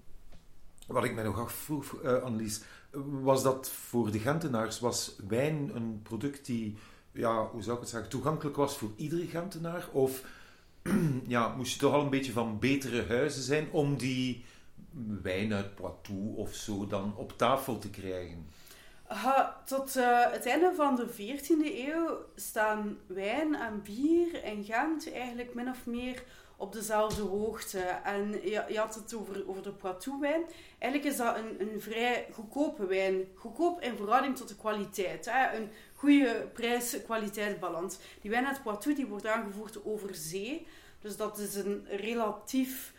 wat 0.88 1.04
ik 1.04 1.14
mij 1.14 1.24
nog 1.24 1.40
afvroeg, 1.40 2.02
uh, 2.04 2.24
Annelies, 2.24 2.62
was 3.22 3.44
dat 3.44 3.70
voor 3.70 4.12
de 4.12 4.20
Gentenaars, 4.20 4.80
was 4.80 5.16
wijn 5.28 5.76
een 5.76 6.00
product 6.04 6.46
die, 6.46 6.78
ja, 7.12 7.48
hoe 7.48 7.62
zou 7.62 7.76
ik 7.76 7.82
het 7.82 7.92
zeggen, 7.92 8.10
toegankelijk 8.10 8.56
was 8.56 8.78
voor 8.78 8.92
iedere 8.96 9.26
Gentenaar? 9.26 9.90
Of 9.92 10.24
ja, 11.28 11.48
moest 11.56 11.74
je 11.74 11.80
toch 11.80 11.94
al 11.94 12.02
een 12.02 12.10
beetje 12.10 12.32
van 12.32 12.60
betere 12.60 13.06
huizen 13.08 13.44
zijn 13.44 13.68
om 13.72 13.98
die 13.98 14.46
wijn 15.22 15.54
uit 15.54 15.76
Poitou 15.76 16.36
of 16.36 16.54
zo 16.54 16.88
dan 16.88 17.16
op 17.18 17.38
tafel 17.38 17.78
te 17.78 17.90
krijgen? 17.90 18.50
tot 19.66 19.96
uh, 19.96 20.32
het 20.32 20.46
einde 20.46 20.74
van 20.76 20.96
de 20.96 21.08
14e 21.08 21.88
eeuw 21.88 22.18
staan 22.36 22.98
wijn 23.08 23.56
en 23.56 23.82
bier 23.84 24.44
in 24.44 24.64
Gent 24.64 25.14
eigenlijk 25.14 25.54
min 25.54 25.70
of 25.70 25.86
meer 25.86 26.24
op 26.58 26.74
dezelfde 26.74 27.22
hoogte. 27.22 27.80
En 28.04 28.32
je, 28.32 28.66
je 28.70 28.78
had 28.78 28.96
het 28.96 29.14
over, 29.14 29.44
over 29.48 29.64
de 29.64 29.72
Poitou-wijn. 29.72 30.44
Eigenlijk 30.80 31.12
is 31.14 31.18
dat 31.18 31.38
een, 31.38 31.62
een 31.62 31.82
vrij 31.82 32.28
goedkope 32.32 32.86
wijn. 32.86 33.28
Goedkoop 33.36 33.82
in 33.82 33.98
verhouding 33.98 34.38
tot 34.38 34.48
de 34.48 34.56
kwaliteit. 34.56 35.26
Hè? 35.32 35.58
Een 35.58 35.70
goede 36.06 36.48
prijs-kwaliteitsbalans. 36.54 37.98
Die 38.22 38.32
wijn 38.32 38.46
uit 38.46 38.64
Poitou 38.64 38.96
die 38.96 39.06
wordt 39.06 39.26
aangevoerd 39.26 39.86
over 39.86 40.16
zee. 40.16 40.68
Dus 41.00 41.18
dat 41.18 41.38
is 41.38 41.56
een 41.56 41.86
relatief 41.90 42.94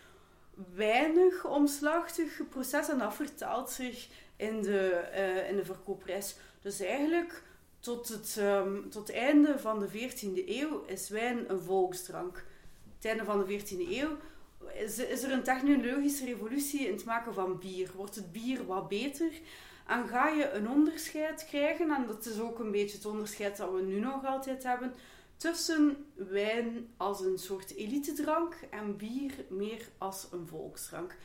weinig 0.75 1.45
omslachtig 1.45 2.41
proces 2.49 2.89
en 2.89 2.99
dat 2.99 3.15
vertaalt 3.15 3.71
zich 3.71 4.09
in 4.37 4.63
de, 4.63 5.09
uh, 5.15 5.51
in 5.51 5.57
de 5.57 5.65
verkoopprijs. 5.65 6.37
Dus 6.61 6.81
eigenlijk 6.81 7.43
tot 7.81 8.09
het, 8.09 8.37
um, 8.41 8.91
tot 8.91 9.07
het 9.07 9.17
einde 9.17 9.59
van 9.59 9.79
de 9.79 9.89
14e 9.89 10.49
eeuw 10.49 10.85
is 10.87 11.09
wijn 11.09 11.51
een 11.51 11.61
volksdrank. 11.61 12.45
Het 12.97 13.05
einde 13.05 13.25
van 13.25 13.45
de 13.45 13.61
14e 13.61 13.91
eeuw 13.91 14.17
is 15.09 15.23
er 15.23 15.33
een 15.33 15.43
technologische 15.43 16.25
revolutie 16.25 16.87
in 16.87 16.93
het 16.93 17.05
maken 17.05 17.35
van 17.35 17.59
bier. 17.59 17.91
Wordt 17.97 18.15
het 18.15 18.33
bier 18.33 18.67
wat 18.67 18.89
beter? 18.89 19.31
En 19.87 20.09
ga 20.09 20.29
je 20.29 20.51
een 20.51 20.69
onderscheid 20.69 21.47
krijgen, 21.47 21.91
en 21.91 22.07
dat 22.07 22.27
is 22.27 22.41
ook 22.41 22.59
een 22.59 22.71
beetje 22.71 22.97
het 22.97 23.07
onderscheid 23.07 23.57
dat 23.57 23.73
we 23.73 23.83
nu 23.83 24.01
nog 24.01 24.25
altijd 24.25 24.63
hebben, 24.63 24.95
tussen 25.37 26.07
wijn 26.15 26.89
als 26.97 27.21
een 27.21 27.39
soort 27.39 27.75
elitedrank 27.75 28.55
en 28.71 28.97
bier 28.97 29.33
meer 29.49 29.89
als 29.99 30.29
een 30.33 30.47
volksdrank. 30.47 31.17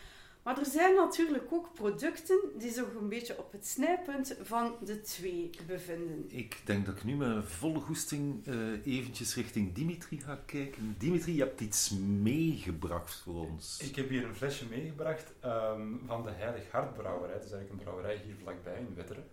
Maar 0.43 0.59
er 0.59 0.65
zijn 0.65 0.95
natuurlijk 0.95 1.51
ook 1.51 1.73
producten 1.73 2.39
die 2.57 2.71
zich 2.71 2.93
een 2.99 3.09
beetje 3.09 3.37
op 3.37 3.51
het 3.51 3.67
snijpunt 3.67 4.35
van 4.41 4.75
de 4.83 5.01
twee 5.01 5.49
bevinden. 5.67 6.25
Ik 6.27 6.61
denk 6.65 6.85
dat 6.85 6.95
ik 6.95 7.03
nu 7.03 7.15
met 7.15 7.45
volle 7.45 7.79
goesting 7.79 8.47
uh, 8.47 8.85
eventjes 8.85 9.35
richting 9.35 9.73
Dimitri 9.73 10.19
ga 10.19 10.39
kijken. 10.45 10.95
Dimitri, 10.97 11.35
je 11.35 11.41
hebt 11.41 11.61
iets 11.61 11.89
meegebracht 12.21 13.15
voor 13.15 13.49
ons. 13.49 13.79
Ik 13.83 13.95
heb 13.95 14.09
hier 14.09 14.25
een 14.25 14.35
flesje 14.35 14.65
meegebracht 14.65 15.33
um, 15.45 16.01
van 16.05 16.23
de 16.23 16.31
Heilig 16.31 16.71
Hart 16.71 16.93
Brouwerij. 16.93 17.35
Het 17.35 17.45
is 17.45 17.51
eigenlijk 17.51 17.79
een 17.79 17.85
brouwerij 17.85 18.21
hier 18.25 18.35
vlakbij 18.41 18.79
in 18.79 18.95
Wetteren. 18.95 19.27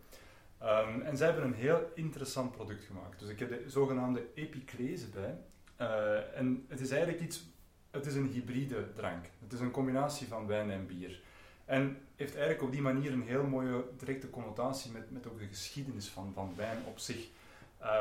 Um, 0.63 1.03
en 1.03 1.17
zij 1.17 1.27
hebben 1.27 1.45
een 1.45 1.55
heel 1.55 1.91
interessant 1.95 2.53
product 2.53 2.85
gemaakt. 2.85 3.21
Dus 3.21 3.29
ik 3.29 3.39
heb 3.39 3.49
de 3.49 3.71
zogenaamde 3.71 4.27
epiclese 4.35 5.09
bij. 5.09 5.39
Uh, 5.81 6.39
en 6.39 6.65
het 6.69 6.81
is 6.81 6.91
eigenlijk 6.91 7.23
iets 7.23 7.47
het 7.91 8.07
is 8.07 8.15
een 8.15 8.27
hybride 8.27 8.93
drank. 8.95 9.25
Het 9.43 9.53
is 9.53 9.61
een 9.61 9.71
combinatie 9.71 10.27
van 10.27 10.47
wijn 10.47 10.71
en 10.71 10.87
bier. 10.87 11.21
En 11.65 11.99
heeft 12.17 12.35
eigenlijk 12.35 12.63
op 12.63 12.73
die 12.73 12.83
manier 12.83 13.13
een 13.13 13.23
heel 13.23 13.45
mooie 13.45 13.85
directe 13.99 14.31
connotatie 14.31 14.91
met, 14.91 15.11
met 15.11 15.27
ook 15.27 15.39
de 15.39 15.47
geschiedenis 15.47 16.09
van, 16.09 16.33
van 16.35 16.53
wijn 16.57 16.79
op 16.85 16.99
zich. 16.99 17.29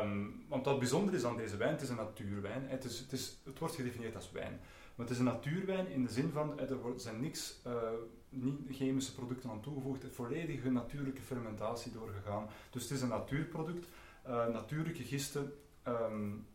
Um, 0.04 0.44
want 0.48 0.66
wat 0.66 0.80
bijzonder 0.80 1.14
is 1.14 1.24
aan 1.24 1.38
deze 1.38 1.58
wijn, 1.58 1.72
het 1.72 1.82
is 1.82 1.90
een 1.90 1.96
natuurwijn. 1.96 2.64
Het, 2.68 2.84
is, 2.84 3.00
het, 3.00 3.12
is, 3.12 3.38
het 3.44 3.60
wordt 3.60 3.76
gedefinieerd 3.76 4.16
als 4.16 4.32
wijn. 4.32 4.60
Maar 4.96 5.06
het 5.06 5.16
is 5.16 5.18
een 5.18 5.26
natuurwijn 5.26 5.88
in 5.88 6.04
de 6.04 6.12
zin 6.12 6.30
van, 6.32 6.60
er 6.60 6.78
zijn 6.96 7.22
niks 7.22 7.60
uh, 7.68 7.74
niet 8.30 8.60
chemische 8.72 9.14
producten 9.14 9.50
aan 9.50 9.62
toegevoegd, 9.62 10.04
het 10.04 10.16
volledige 10.16 10.72
natuurlijke 10.72 11.22
fermentatie 11.22 11.92
doorgegaan. 11.92 12.48
Dus 12.70 12.82
het 12.82 12.92
is 12.92 13.02
een 13.02 13.10
natuurproduct, 13.10 13.88
uh, 14.28 14.48
natuurlijke 14.48 15.04
gisten. 15.04 15.54
Um, 15.88 16.46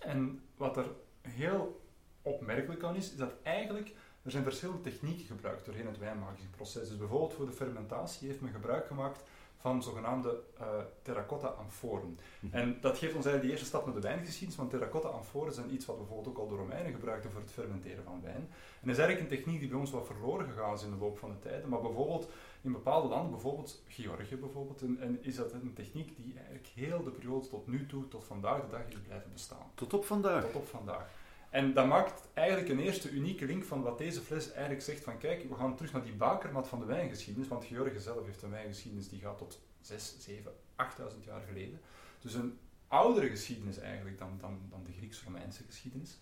en 0.00 0.40
wat 0.56 0.76
er 0.76 0.86
heel 1.20 1.83
opmerkelijk 2.24 2.82
aan 2.82 2.96
is, 2.96 3.10
is 3.10 3.16
dat 3.16 3.32
eigenlijk 3.42 3.94
er 4.22 4.30
zijn 4.30 4.42
verschillende 4.42 4.80
technieken 4.80 5.24
gebruikt 5.24 5.64
doorheen 5.64 5.86
het 5.86 5.98
wijnmakingsproces. 5.98 6.88
Dus 6.88 6.98
bijvoorbeeld 6.98 7.32
voor 7.32 7.46
de 7.46 7.52
fermentatie 7.52 8.28
heeft 8.28 8.40
men 8.40 8.52
gebruik 8.52 8.86
gemaakt 8.86 9.24
van 9.64 9.82
zogenaamde 9.82 10.40
uh, 10.60 10.66
terracotta 11.02 11.46
amforen. 11.46 12.18
Mhm. 12.40 12.54
En 12.54 12.78
dat 12.80 12.98
geeft 12.98 13.14
ons 13.14 13.24
eigenlijk 13.24 13.42
de 13.42 13.50
eerste 13.50 13.66
stap 13.66 13.84
naar 13.84 13.94
de 13.94 14.00
wijngeschiedenis, 14.00 14.56
want 14.56 14.70
terracotta 14.70 15.08
amforen 15.08 15.52
zijn 15.52 15.74
iets 15.74 15.86
wat 15.86 15.96
bijvoorbeeld 15.96 16.28
ook 16.28 16.38
al 16.38 16.48
de 16.48 16.56
Romeinen 16.56 16.92
gebruikten 16.92 17.30
voor 17.30 17.40
het 17.40 17.50
fermenteren 17.50 18.04
van 18.04 18.20
wijn. 18.22 18.48
En 18.80 18.86
dat 18.88 18.90
is 18.90 18.98
eigenlijk 18.98 19.20
een 19.20 19.36
techniek 19.36 19.60
die 19.60 19.68
bij 19.68 19.78
ons 19.78 19.90
wat 19.90 20.06
verloren 20.06 20.46
gegaan 20.46 20.74
is 20.74 20.82
in 20.82 20.90
de 20.90 20.96
loop 20.96 21.18
van 21.18 21.30
de 21.30 21.38
tijd. 21.38 21.66
Maar 21.66 21.80
bijvoorbeeld 21.80 22.28
in 22.60 22.72
bepaalde 22.72 23.08
landen, 23.08 23.30
bijvoorbeeld 23.30 23.82
Georgië 23.88 24.36
bijvoorbeeld, 24.36 24.82
en, 24.82 24.98
en 25.00 25.18
is 25.22 25.36
dat 25.36 25.52
een 25.52 25.72
techniek 25.74 26.16
die 26.16 26.34
eigenlijk 26.36 26.66
heel 26.66 27.02
de 27.02 27.10
periode 27.10 27.48
tot 27.48 27.66
nu 27.66 27.86
toe, 27.86 28.08
tot 28.08 28.24
vandaag 28.24 28.60
de 28.60 28.70
dag 28.70 28.86
is 28.86 28.94
blijven 29.06 29.32
bestaan. 29.32 29.70
Tot 29.74 29.94
op 29.94 30.04
vandaag? 30.04 30.44
Tot 30.44 30.54
op 30.54 30.68
vandaag. 30.68 31.10
En 31.54 31.72
dat 31.72 31.86
maakt 31.86 32.28
eigenlijk 32.32 32.68
een 32.68 32.78
eerste 32.78 33.10
unieke 33.10 33.46
link 33.46 33.64
van 33.64 33.82
wat 33.82 33.98
deze 33.98 34.20
fles 34.20 34.52
eigenlijk 34.52 34.82
zegt 34.82 35.04
van 35.04 35.18
kijk, 35.18 35.48
we 35.48 35.54
gaan 35.54 35.76
terug 35.76 35.92
naar 35.92 36.02
die 36.02 36.12
bakermat 36.12 36.68
van 36.68 36.78
de 36.78 36.84
wijngeschiedenis, 36.84 37.48
want 37.48 37.64
George 37.64 38.00
zelf 38.00 38.26
heeft 38.26 38.42
een 38.42 38.50
wijngeschiedenis 38.50 39.08
die 39.08 39.20
gaat 39.20 39.38
tot 39.38 39.60
6, 39.80 40.16
7, 40.18 40.52
8000 40.76 41.24
jaar 41.24 41.40
geleden. 41.40 41.80
Dus 42.20 42.34
een 42.34 42.58
oudere 42.88 43.28
geschiedenis 43.28 43.78
eigenlijk 43.78 44.18
dan, 44.18 44.38
dan, 44.40 44.58
dan 44.70 44.84
de 44.84 44.92
Grieks-Romeinse 44.92 45.62
geschiedenis. 45.66 46.18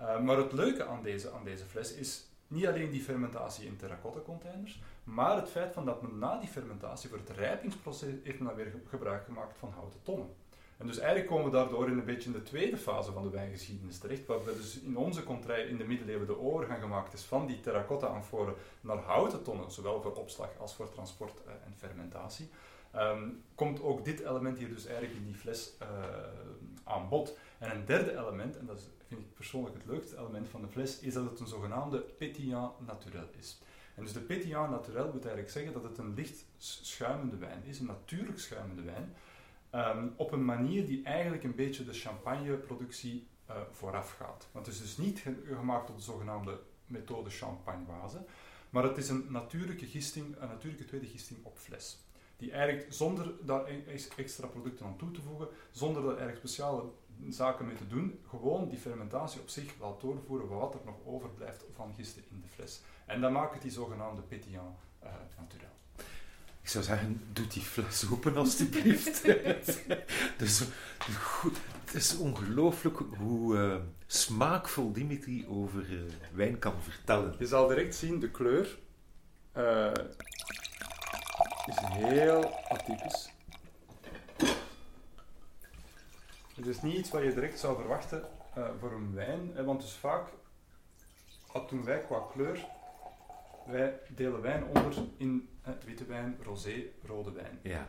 Uh, 0.00 0.20
maar 0.20 0.36
het 0.36 0.52
leuke 0.52 0.86
aan 0.86 1.02
deze, 1.02 1.30
aan 1.32 1.44
deze 1.44 1.64
fles 1.64 1.92
is 1.92 2.26
niet 2.46 2.66
alleen 2.66 2.90
die 2.90 3.02
fermentatie 3.02 3.66
in 3.66 3.76
terracotta 3.76 4.20
containers, 4.20 4.80
maar 5.04 5.36
het 5.36 5.48
feit 5.48 5.72
van 5.72 5.84
dat 5.84 6.02
men 6.02 6.18
na 6.18 6.38
die 6.38 6.48
fermentatie 6.48 7.08
voor 7.08 7.18
het 7.18 7.30
rijpingsproces 7.30 8.14
heeft 8.22 8.38
men 8.38 8.48
dan 8.48 8.56
weer 8.56 8.72
gebruik 8.88 9.24
gemaakt 9.24 9.58
van 9.58 9.70
houten 9.70 10.02
tonnen. 10.02 10.28
En 10.78 10.86
dus 10.86 10.98
eigenlijk 10.98 11.28
komen 11.28 11.44
we 11.44 11.50
daardoor 11.50 11.88
in 11.88 11.98
een 11.98 12.04
beetje 12.04 12.30
in 12.30 12.36
de 12.36 12.42
tweede 12.42 12.76
fase 12.76 13.12
van 13.12 13.22
de 13.22 13.30
wijngeschiedenis 13.30 13.98
terecht, 13.98 14.26
waar 14.26 14.44
we 14.44 14.56
dus 14.56 14.80
in 14.80 14.96
onze 14.96 15.24
contrij 15.24 15.66
in 15.66 15.76
de 15.76 15.84
middeleeuwen 15.84 16.26
de 16.26 16.40
overgang 16.40 16.80
gemaakt 16.80 17.12
is 17.12 17.22
van 17.22 17.46
die 17.46 17.60
terracotta-amforen 17.60 18.54
naar 18.80 18.96
houten 18.96 19.42
tonnen, 19.42 19.70
zowel 19.70 20.02
voor 20.02 20.14
opslag 20.14 20.50
als 20.58 20.74
voor 20.74 20.90
transport 20.90 21.42
uh, 21.46 21.52
en 21.52 21.74
fermentatie. 21.76 22.50
Um, 22.96 23.42
komt 23.54 23.82
ook 23.82 24.04
dit 24.04 24.20
element 24.20 24.58
hier 24.58 24.68
dus 24.68 24.86
eigenlijk 24.86 25.16
in 25.16 25.24
die 25.24 25.34
fles 25.34 25.72
uh, 25.82 25.88
aan 26.84 27.08
bod. 27.08 27.38
En 27.58 27.70
een 27.70 27.84
derde 27.84 28.16
element, 28.16 28.56
en 28.56 28.66
dat 28.66 28.88
vind 29.06 29.20
ik 29.20 29.34
persoonlijk 29.34 29.74
het 29.74 29.86
leukste 29.86 30.16
element 30.16 30.48
van 30.48 30.60
de 30.60 30.68
fles, 30.68 30.98
is 30.98 31.14
dat 31.14 31.30
het 31.30 31.40
een 31.40 31.46
zogenaamde 31.46 32.00
pétillant 32.00 32.86
naturel 32.86 33.28
is. 33.38 33.60
En 33.94 34.04
dus 34.04 34.12
de 34.12 34.20
pétillant 34.20 34.70
naturel 34.70 35.04
wil 35.04 35.20
eigenlijk 35.20 35.50
zeggen 35.50 35.72
dat 35.72 35.82
het 35.82 35.98
een 35.98 36.14
licht 36.14 36.44
schuimende 36.56 37.36
wijn 37.36 37.64
is, 37.64 37.78
een 37.78 37.86
natuurlijk 37.86 38.38
schuimende 38.38 38.82
wijn, 38.82 39.14
Um, 39.74 40.14
op 40.16 40.32
een 40.32 40.44
manier 40.44 40.86
die 40.86 41.02
eigenlijk 41.04 41.44
een 41.44 41.54
beetje 41.54 41.84
de 41.84 41.92
champagneproductie 41.92 43.26
uh, 43.50 43.56
vooraf 43.70 44.10
gaat. 44.10 44.48
Want 44.52 44.66
het 44.66 44.74
is 44.74 44.80
dus 44.80 44.96
niet 44.96 45.24
gemaakt 45.46 45.90
op 45.90 45.96
de 45.96 46.02
zogenaamde 46.02 46.60
methode 46.86 47.30
champagnoise, 47.30 48.24
maar 48.70 48.82
het 48.82 48.96
is 48.96 49.08
een 49.08 49.26
natuurlijke 49.28 49.86
gisting, 49.86 50.36
een 50.38 50.48
natuurlijke 50.48 50.84
tweede 50.84 51.06
gisting 51.06 51.38
op 51.42 51.58
fles. 51.58 51.98
Die 52.36 52.52
eigenlijk 52.52 52.92
zonder 52.92 53.32
daar 53.46 53.68
e-, 53.68 53.84
extra 54.16 54.46
producten 54.46 54.86
aan 54.86 54.96
toe 54.96 55.10
te 55.10 55.22
voegen, 55.22 55.48
zonder 55.70 56.02
daar 56.02 56.16
eigenlijk 56.16 56.38
speciale 56.38 56.84
zaken 57.28 57.66
mee 57.66 57.76
te 57.76 57.86
doen, 57.86 58.20
gewoon 58.28 58.68
die 58.68 58.78
fermentatie 58.78 59.40
op 59.40 59.48
zich 59.48 59.74
laat 59.80 60.00
doorvoeren 60.00 60.48
wat 60.48 60.74
er 60.74 60.80
nog 60.84 60.96
overblijft 61.04 61.64
van 61.74 61.94
gisten 61.94 62.24
in 62.30 62.40
de 62.40 62.48
fles. 62.48 62.82
En 63.06 63.20
dan 63.20 63.32
maakt 63.32 63.52
het 63.52 63.62
die 63.62 63.70
zogenaamde 63.70 64.22
pétillant 64.22 64.78
uh, 65.02 65.10
naturel. 65.38 65.77
Ik 66.68 66.74
zou 66.74 66.84
zeggen, 66.84 67.22
doe 67.32 67.46
die 67.46 67.62
fles 67.62 68.10
open 68.10 68.36
alstublieft. 68.36 69.22
dus, 70.38 70.62
goed, 71.20 71.56
het 71.84 71.94
is 71.94 72.16
ongelooflijk 72.16 72.98
hoe 73.16 73.56
uh, 73.56 73.76
smaakvol 74.06 74.92
Dimitri 74.92 75.46
over 75.46 75.90
uh, 75.90 76.00
wijn 76.32 76.58
kan 76.58 76.74
vertellen. 76.82 77.34
Je 77.38 77.46
zal 77.46 77.66
direct 77.66 77.94
zien, 77.94 78.20
de 78.20 78.30
kleur 78.30 78.78
uh, 79.56 79.92
is 81.66 81.76
heel 81.80 82.54
atypisch. 82.68 83.30
Het 86.54 86.66
is 86.66 86.82
niet 86.82 86.96
iets 86.96 87.10
wat 87.10 87.22
je 87.22 87.34
direct 87.34 87.58
zou 87.58 87.76
verwachten 87.76 88.22
voor 88.80 88.92
een 88.92 89.14
wijn, 89.14 89.64
want 89.64 89.80
dus 89.80 89.92
vaak 89.92 90.28
doen 91.68 91.84
wij 91.84 92.00
qua 92.00 92.22
kleur 92.32 92.66
wij 93.70 94.00
delen 94.14 94.40
wijn 94.40 94.64
onder 94.64 94.94
in 95.16 95.48
witte 95.84 96.04
wijn, 96.04 96.38
rosé, 96.42 96.82
rode 97.04 97.32
wijn. 97.32 97.58
Ja. 97.62 97.88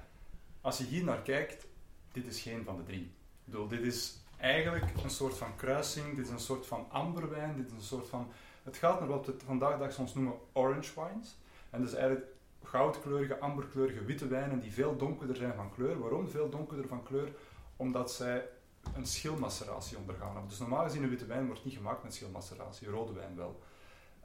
Als 0.61 0.77
je 0.77 0.83
hier 0.83 1.03
naar 1.03 1.21
kijkt, 1.21 1.67
dit 2.11 2.27
is 2.27 2.41
geen 2.41 2.63
van 2.63 2.77
de 2.77 2.83
drie. 2.83 3.01
Ik 3.01 3.45
bedoel, 3.45 3.67
dit 3.67 3.81
is 3.81 4.17
eigenlijk 4.37 4.85
een 5.03 5.09
soort 5.09 5.37
van 5.37 5.55
kruising, 5.55 6.15
dit 6.15 6.25
is 6.25 6.31
een 6.31 6.39
soort 6.39 6.67
van 6.67 6.85
amberwijn, 6.89 7.55
dit 7.55 7.65
is 7.65 7.71
een 7.71 7.81
soort 7.81 8.07
van... 8.07 8.31
Het 8.63 8.77
gaat 8.77 8.99
naar 8.99 9.09
wat 9.09 9.25
we 9.25 9.35
vandaag 9.45 9.79
dag 9.79 9.93
soms 9.93 10.13
noemen 10.13 10.33
orange 10.53 10.91
wines. 10.95 11.37
En 11.69 11.81
dus 11.81 11.93
eigenlijk 11.93 12.25
goudkleurige, 12.63 13.39
amberkleurige 13.39 14.05
witte 14.05 14.27
wijnen 14.27 14.59
die 14.59 14.73
veel 14.73 14.97
donkerder 14.97 15.35
zijn 15.35 15.53
van 15.53 15.73
kleur. 15.73 15.99
Waarom 15.99 16.29
veel 16.29 16.49
donkerder 16.49 16.87
van 16.87 17.03
kleur? 17.03 17.31
Omdat 17.75 18.11
zij 18.11 18.45
een 18.95 19.05
schilmaceratie 19.05 19.97
ondergaan 19.97 20.47
Dus 20.47 20.59
normaal 20.59 20.83
gezien 20.83 21.03
een 21.03 21.09
witte 21.09 21.25
wijn 21.25 21.45
wordt 21.45 21.65
niet 21.65 21.73
gemaakt 21.73 22.03
met 22.03 22.13
schilmaceratie, 22.13 22.89
rode 22.89 23.13
wijn 23.13 23.35
wel. 23.35 23.59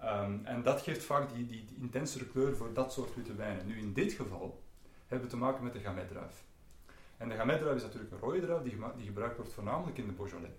Ehm, 0.05 0.39
en 0.43 0.63
dat 0.63 0.81
geeft 0.81 1.05
vaak 1.05 1.35
die, 1.35 1.47
die, 1.47 1.65
die, 1.65 1.77
intensere 1.81 2.27
kleur 2.27 2.57
voor 2.57 2.73
dat 2.73 2.93
soort 2.93 3.15
witte 3.15 3.35
wijnen. 3.35 3.67
Nu 3.67 3.79
in 3.79 3.93
dit 3.93 4.13
geval 4.13 4.63
hebben 5.07 5.29
we 5.29 5.35
te 5.35 5.41
maken 5.41 5.65
met 5.65 5.73
de 5.73 5.79
gamay-druif. 5.79 6.45
En 7.17 7.29
de 7.29 7.35
gamay-druif 7.35 7.77
is 7.77 7.83
natuurlijk 7.83 8.13
een 8.13 8.19
rode 8.19 8.41
druif 8.41 8.63
die, 8.63 8.77
die 8.97 9.07
gebruikt 9.07 9.37
wordt 9.37 9.53
voornamelijk 9.53 9.99
in 9.99 10.07
de 10.07 10.13
Beaujolais. 10.13 10.53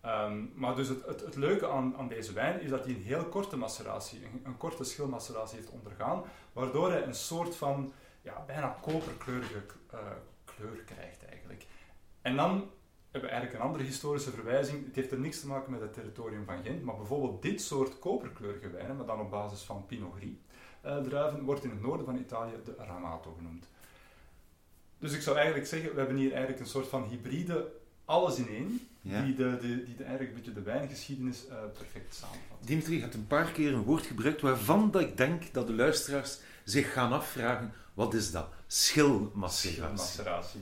Ehm, 0.00 0.44
maar 0.54 0.74
dus 0.74 0.88
het, 0.88 1.04
het, 1.04 1.36
leuke 1.36 1.68
aan, 1.68 1.96
aan, 1.96 2.08
deze 2.08 2.32
wijn 2.32 2.60
is 2.60 2.70
dat 2.70 2.84
hij 2.84 2.94
een 2.94 3.02
heel 3.02 3.24
korte 3.24 3.56
maceratie, 3.56 4.26
een, 4.44 4.56
korte 4.56 4.84
schilmaceratie 4.84 5.56
heeft 5.56 5.70
ondergaan, 5.70 6.22
waardoor 6.52 6.90
hij 6.90 7.04
een 7.04 7.14
soort 7.14 7.56
van 7.56 7.92
ja, 8.22 8.44
bijna 8.46 8.76
koperkleurige 8.80 9.62
uh, 9.94 10.00
kleur 10.44 10.76
krijgt 10.84 11.24
eigenlijk. 11.24 11.66
En 12.22 12.36
dan 12.36 12.70
hebben 13.10 13.30
we 13.30 13.36
eigenlijk 13.36 13.54
een 13.54 13.70
andere 13.70 13.84
historische 13.84 14.30
verwijzing. 14.30 14.86
Het 14.86 14.94
heeft 14.94 15.12
er 15.12 15.18
niks 15.18 15.40
te 15.40 15.46
maken 15.46 15.72
met 15.72 15.80
het 15.80 15.92
territorium 15.92 16.44
van 16.44 16.62
Gent, 16.62 16.82
maar 16.82 16.96
bijvoorbeeld 16.96 17.42
dit 17.42 17.60
soort 17.60 17.98
koperkleurige 17.98 18.70
wijnen, 18.70 18.96
maar 18.96 19.06
dan 19.06 19.20
op 19.20 19.30
basis 19.30 19.60
van 19.60 19.86
Pinot 19.86 20.14
Gris 20.16 20.36
uh, 20.84 20.96
druiven, 20.96 21.42
wordt 21.42 21.64
in 21.64 21.70
het 21.70 21.82
noorden 21.82 22.06
van 22.06 22.18
Italië 22.18 22.52
de 22.64 22.74
Ramato 22.78 23.34
genoemd. 23.36 23.66
Dus 24.98 25.12
ik 25.12 25.20
zou 25.20 25.36
eigenlijk 25.36 25.66
zeggen, 25.66 25.90
we 25.92 25.98
hebben 25.98 26.16
hier 26.16 26.30
eigenlijk 26.30 26.60
een 26.60 26.66
soort 26.66 26.88
van 26.88 27.04
hybride 27.04 27.72
alles 28.04 28.36
in 28.36 28.48
één, 28.48 28.88
die, 29.00 29.34
de, 29.34 29.58
de, 29.60 29.84
die 29.84 29.96
de, 29.96 30.04
eigenlijk 30.04 30.30
een 30.30 30.36
beetje 30.36 30.52
de 30.52 30.62
wijngeschiedenis 30.62 31.44
uh, 31.48 31.56
perfect 31.74 32.14
samenvat. 32.14 32.58
Dimitri, 32.60 32.94
je 32.94 33.00
hebt 33.00 33.14
een 33.14 33.26
paar 33.26 33.50
keer 33.50 33.72
een 33.74 33.82
woord 33.82 34.06
gebruikt 34.06 34.40
waarvan 34.40 34.90
dat 34.90 35.02
ik 35.02 35.16
denk 35.16 35.42
dat 35.52 35.66
de 35.66 35.72
luisteraars 35.72 36.38
zich 36.64 36.92
gaan 36.92 37.12
afvragen, 37.12 37.72
wat 37.94 38.14
is 38.14 38.30
dat? 38.30 38.48
Schilmaceratie. 38.66 39.72
Schilmaceratie. 39.72 40.60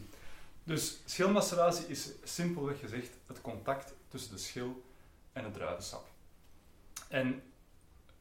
Dus 0.66 1.00
schilmaceratie 1.04 1.86
is 1.86 2.12
simpelweg 2.22 2.78
gezegd 2.78 3.10
het 3.26 3.40
contact 3.40 3.94
tussen 4.08 4.32
de 4.32 4.38
schil 4.38 4.82
en 5.32 5.44
het 5.44 5.54
druivensap. 5.54 6.06
En 7.08 7.42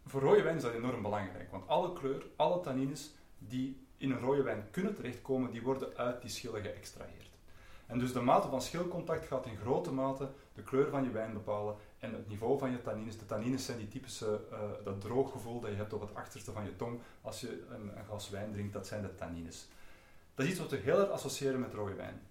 voor 0.05 0.21
rode 0.21 0.41
wijn 0.41 0.55
is 0.55 0.61
dat 0.61 0.73
enorm 0.73 1.01
belangrijk, 1.01 1.51
want 1.51 1.67
alle 1.67 1.93
kleur, 1.93 2.25
alle 2.35 2.61
tannines 2.61 3.11
die 3.37 3.85
in 3.97 4.11
een 4.11 4.19
rode 4.19 4.41
wijn 4.41 4.67
kunnen 4.71 4.95
terechtkomen, 4.95 5.51
die 5.51 5.61
worden 5.61 5.97
uit 5.97 6.21
die 6.21 6.29
schillen 6.29 6.61
geëxtraheerd. 6.61 7.29
En 7.85 7.99
dus 7.99 8.13
de 8.13 8.21
mate 8.21 8.47
van 8.47 8.61
schilcontact 8.61 9.25
gaat 9.25 9.45
in 9.45 9.57
grote 9.57 9.91
mate 9.91 10.29
de 10.53 10.63
kleur 10.63 10.89
van 10.89 11.03
je 11.03 11.11
wijn 11.11 11.33
bepalen 11.33 11.75
en 11.99 12.13
het 12.13 12.27
niveau 12.27 12.59
van 12.59 12.71
je 12.71 12.81
tannines. 12.81 13.17
De 13.17 13.25
tannines 13.25 13.65
zijn 13.65 13.77
die 13.77 13.87
typische, 13.87 14.41
uh, 14.51 14.59
dat 14.83 15.01
drooggevoel 15.01 15.59
dat 15.59 15.69
je 15.69 15.75
hebt 15.75 15.93
op 15.93 16.01
het 16.01 16.15
achterste 16.15 16.51
van 16.51 16.63
je 16.63 16.75
tong 16.75 16.99
als 17.21 17.41
je 17.41 17.65
een, 17.69 17.97
een, 17.97 18.05
glas 18.05 18.29
wijn 18.29 18.51
drinkt, 18.51 18.73
dat 18.73 18.87
zijn 18.87 19.01
de 19.01 19.15
tannines. 19.15 19.67
Dat 20.35 20.45
is 20.45 20.51
iets 20.51 20.61
wat 20.61 20.71
we 20.71 20.77
heel 20.77 20.99
erg 20.99 21.09
associëren 21.09 21.59
met 21.59 21.73
rode 21.73 21.93
wijn. 21.93 22.21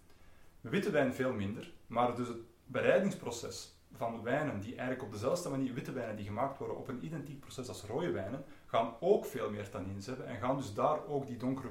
Witte 0.70 0.90
wijn 0.90 1.14
veel 1.14 1.32
minder, 1.32 1.72
maar 1.86 2.16
dus 2.16 2.28
het 2.28 2.38
bereidingsproces 2.66 3.74
van 3.92 4.22
wijnen 4.22 4.60
die 4.60 4.70
eigenlijk 4.70 5.02
op 5.02 5.12
dezelfde 5.12 5.48
manier, 5.48 5.74
witte 5.74 5.92
wijnen 5.92 6.16
die 6.16 6.24
gemaakt 6.24 6.58
worden 6.58 6.76
op 6.76 6.88
een 6.88 7.04
identiek 7.04 7.40
proces 7.40 7.68
als 7.68 7.82
rode 7.82 8.10
wijnen, 8.10 8.44
gaan 8.66 8.94
ook 9.00 9.24
veel 9.24 9.50
meer 9.50 9.70
tannines 9.70 10.06
hebben 10.06 10.26
en 10.26 10.38
gaan 10.38 10.56
dus 10.56 10.74
daar 10.74 11.06
ook 11.06 11.26
die 11.26 11.36
donkere, 11.36 11.68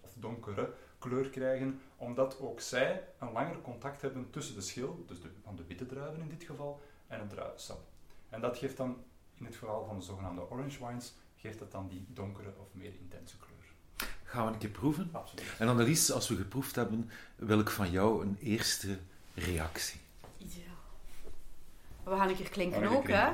of 0.00 0.14
donkere 0.18 0.72
kleur 0.98 1.30
krijgen, 1.30 1.80
omdat 1.96 2.40
ook 2.40 2.60
zij 2.60 3.08
een 3.18 3.32
langer 3.32 3.60
contact 3.60 4.02
hebben 4.02 4.30
tussen 4.30 4.54
de 4.54 4.60
schil, 4.60 5.04
dus 5.06 5.20
de, 5.20 5.28
van 5.42 5.56
de 5.56 5.64
witte 5.66 5.86
druiven 5.86 6.20
in 6.20 6.28
dit 6.28 6.42
geval, 6.42 6.80
en 7.06 7.20
het 7.20 7.30
druivensap. 7.30 7.80
En 8.28 8.40
dat 8.40 8.58
geeft 8.58 8.76
dan, 8.76 9.04
in 9.34 9.44
het 9.44 9.56
geval 9.56 9.84
van 9.84 9.98
de 9.98 10.04
zogenaamde 10.04 10.50
orange 10.50 10.86
wines, 10.86 11.14
geeft 11.36 11.58
dat 11.58 11.72
dan 11.72 11.88
die 11.88 12.06
donkere 12.08 12.54
of 12.58 12.74
meer 12.74 12.94
intense 13.00 13.38
kleur. 13.38 13.51
Gaan 14.32 14.46
we 14.46 14.52
een 14.52 14.58
keer 14.58 14.70
proeven? 14.70 15.08
Absoluut. 15.12 15.44
En 15.58 15.68
Annelies, 15.68 16.12
als 16.12 16.28
we 16.28 16.36
geproefd 16.36 16.74
hebben, 16.74 17.10
wil 17.36 17.60
ik 17.60 17.70
van 17.70 17.90
jou 17.90 18.22
een 18.22 18.36
eerste 18.40 18.98
reactie. 19.34 20.00
Ideaal. 20.38 20.74
We 22.04 22.16
gaan 22.16 22.28
een 22.28 22.36
keer 22.36 22.48
klinken 22.48 22.86
ook, 22.86 23.08
hè? 23.08 23.28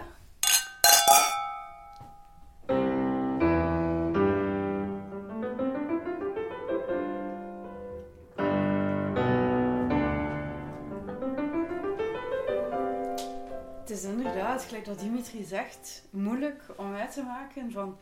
gelijk 14.67 14.85
dat 14.85 14.99
Dimitri 14.99 15.45
zegt, 15.45 16.03
moeilijk 16.11 16.63
om 16.77 16.95
uit 16.95 17.13
te 17.13 17.23
maken 17.23 17.73
van 17.73 17.99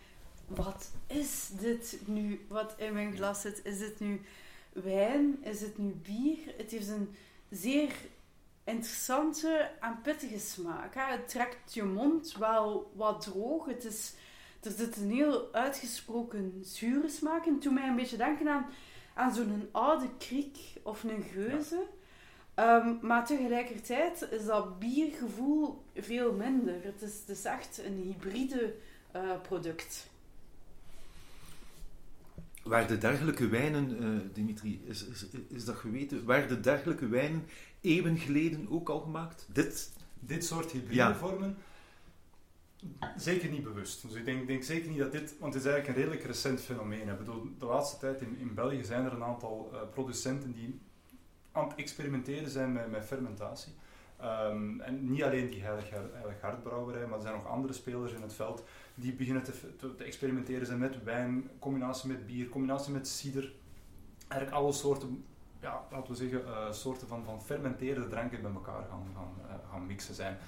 wat 0.47 0.91
is 1.07 1.49
dit 1.61 1.99
nu 2.05 2.45
wat 2.49 2.75
in 2.77 2.93
mijn 2.93 3.17
glas 3.17 3.41
zit? 3.41 3.61
Is 3.65 3.79
dit 3.79 4.01
nu 4.01 4.21
wijn? 4.73 5.45
Is 5.45 5.61
het 5.61 5.79
nu 5.79 5.91
bier? 5.91 6.39
Het 6.57 6.71
heeft 6.71 6.89
een 6.89 7.15
zeer 7.51 7.93
interessante 8.65 9.71
en 9.81 10.01
pittige 10.03 10.39
smaak. 10.39 10.95
Hè? 10.95 11.03
Het 11.03 11.29
trekt 11.29 11.75
je 11.75 11.85
mond 11.85 12.37
wel 12.39 12.93
wat 12.95 13.21
droog. 13.21 13.67
Het 13.67 13.85
is, 13.85 14.15
er 14.63 14.71
zit 14.71 14.97
een 14.97 15.11
heel 15.11 15.53
uitgesproken 15.53 16.61
zure 16.63 17.09
smaak 17.09 17.47
in. 17.47 17.59
Toen 17.59 17.75
mij 17.75 17.89
een 17.89 17.97
beetje 17.97 18.17
denken 18.17 18.49
aan, 18.49 18.67
aan 19.15 19.35
zo'n 19.35 19.69
oude 19.73 20.09
kriek 20.19 20.59
of 20.83 21.03
een 21.03 21.23
geuze. 21.23 21.87
Ehm, 22.55 22.95
maar 23.01 23.27
tegelijkertijd 23.27 24.29
is 24.31 24.45
dat 24.45 24.79
biergevoel 24.79 25.83
veel 25.95 26.33
minder. 26.33 26.85
Het 26.85 27.03
is, 27.03 27.19
het 27.21 27.29
is 27.29 27.45
echt 27.45 27.81
een 27.85 28.03
hybride 28.03 28.75
uh, 29.17 29.41
product. 29.43 30.07
De 32.69 32.99
dergelijke 32.99 33.49
wijnen, 33.49 34.03
uh, 34.03 34.21
Dimitri, 34.33 34.83
is, 34.85 35.05
is, 35.05 35.27
is 35.49 35.65
dat 35.65 35.77
geweten? 35.77 36.27
de 36.27 36.61
dergelijke 36.61 37.09
wijnen 37.09 37.47
eeuwen 37.81 38.19
geleden 38.19 38.67
ook 38.71 38.89
al 38.89 39.01
gemaakt? 39.01 39.49
Dit, 39.53 39.93
dit 40.21 40.45
soort 40.45 40.71
hybride 40.71 41.15
vormen? 41.15 41.57
Zeker 43.17 43.51
niet 43.51 43.63
bewust. 43.63 44.03
Dus 44.03 44.15
ik 44.15 44.25
denk, 44.25 44.47
denk, 44.47 44.63
zeker 44.63 44.91
niet 44.91 44.99
dat 44.99 45.13
dit, 45.13 45.35
want 45.39 45.55
het 45.55 45.65
is 45.65 45.71
eigenlijk 45.71 45.89
een 45.89 46.05
redelijk 46.05 46.27
recent 46.27 46.61
fenomeen. 46.61 47.09
Ik 47.09 47.19
bedoel, 47.19 47.49
de 47.59 47.67
laatste 47.67 47.99
tijd 47.99 48.21
in, 48.21 48.37
in 48.39 48.55
België 48.55 48.85
zijn 48.85 49.05
er 49.05 49.13
een 49.13 49.23
aantal 49.23 49.71
uh, 49.73 49.81
producenten 49.93 50.53
die 50.53 50.81
aan 51.53 51.69
het 51.69 51.79
experimenteren 51.79 52.51
zijn 52.51 52.73
met, 52.73 52.91
met 52.91 53.05
fermentatie. 53.05 53.73
Um, 54.23 54.81
en 54.81 55.11
niet 55.11 55.23
alleen 55.23 55.51
die 55.51 55.63
Heilig, 55.63 55.91
maar 55.91 57.17
er 57.17 57.23
zijn 57.23 57.35
nog 57.35 57.47
andere 57.47 57.73
spelers 57.73 58.13
in 58.13 58.23
het 58.23 58.35
veld 58.35 58.65
die 58.99 59.13
beginnen 59.13 59.43
te, 59.43 59.77
te, 59.77 60.05
experimenteren 60.05 60.67
zijn 60.67 60.79
met 60.79 61.05
wijn, 61.05 61.51
combinatie 61.59 62.09
met 62.09 62.27
bier, 62.27 62.49
combinatie 62.49 62.93
met 62.93 63.09
cider. 63.09 63.53
Eigenlijk 64.29 64.63
alle 64.63 64.73
soorten, 64.73 65.25
ja, 65.61 65.87
laten 65.91 66.11
we 66.11 66.17
zeggen, 66.17 66.41
uh, 66.41 66.73
soorten 66.73 67.09
van, 67.09 67.25
van 67.25 67.43
fermenteerde 67.43 68.09
dranken 68.09 68.43
met 68.43 68.55
elkaar 68.55 68.85
gaan, 68.89 69.07
gaan, 69.15 69.61
gaan 69.71 69.87
mixen 69.87 70.15
zijn. 70.15 70.39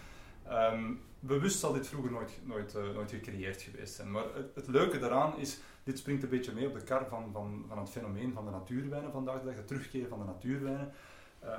Um, 0.51 1.01
bewust 1.21 1.59
zal 1.59 1.73
dit 1.73 1.87
vroeger 1.87 2.11
nooit, 2.11 2.41
nooit, 2.45 2.75
uh, 2.75 2.95
nooit 2.95 3.11
gecreëerd 3.11 3.63
geweest 3.63 3.95
zijn. 3.95 4.11
Maar 4.11 4.25
het, 4.55 4.67
leuke 4.67 4.99
daaraan 4.99 5.39
is, 5.39 5.59
dit 5.85 5.99
springt 5.99 6.23
een 6.23 6.29
beetje 6.29 6.53
mee 6.53 6.67
op 6.67 6.75
de 6.75 6.83
kar 6.83 7.07
van, 7.09 7.31
van, 7.33 7.65
van 7.69 7.79
het 7.79 7.91
fenomeen 7.91 8.33
van 8.33 8.45
de 8.45 8.51
natuurwijnen 8.51 9.13
vandaag 9.13 9.41
de 9.41 9.47
dag, 9.47 9.57
het 9.57 9.67
terugkeren 9.67 10.09
van 10.09 10.19
de 10.19 10.25
natuurwijnen. 10.25 10.93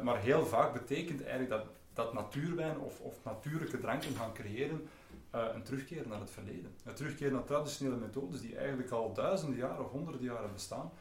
Maar 0.04 0.20
heel 0.20 0.46
vaak 0.46 0.74
betekent 0.74 1.22
eigenlijk 1.22 1.50
dat, 1.50 1.66
dat 1.94 2.14
natuurwijn 2.14 2.80
of, 2.80 3.00
of 3.00 3.24
natuurlijke 3.24 3.80
dranken 3.80 4.16
gaan 4.16 4.34
creëren 4.34 4.88
uh, 5.36 5.46
een 5.54 5.64
terugkeer 5.64 6.08
naar 6.08 6.20
het 6.20 6.32
verleden. 6.32 6.72
Een 6.84 6.94
terugkeer 6.94 7.32
naar 7.32 7.44
traditionele 7.44 7.98
methodes 7.98 8.42
die 8.42 8.58
eigenlijk 8.58 8.90
al 8.92 9.14
duizenden 9.14 9.58
jaren 9.58 9.86
of 9.86 9.92
honderden 9.92 10.24
jaren 10.24 10.54
bestaan 10.54 10.92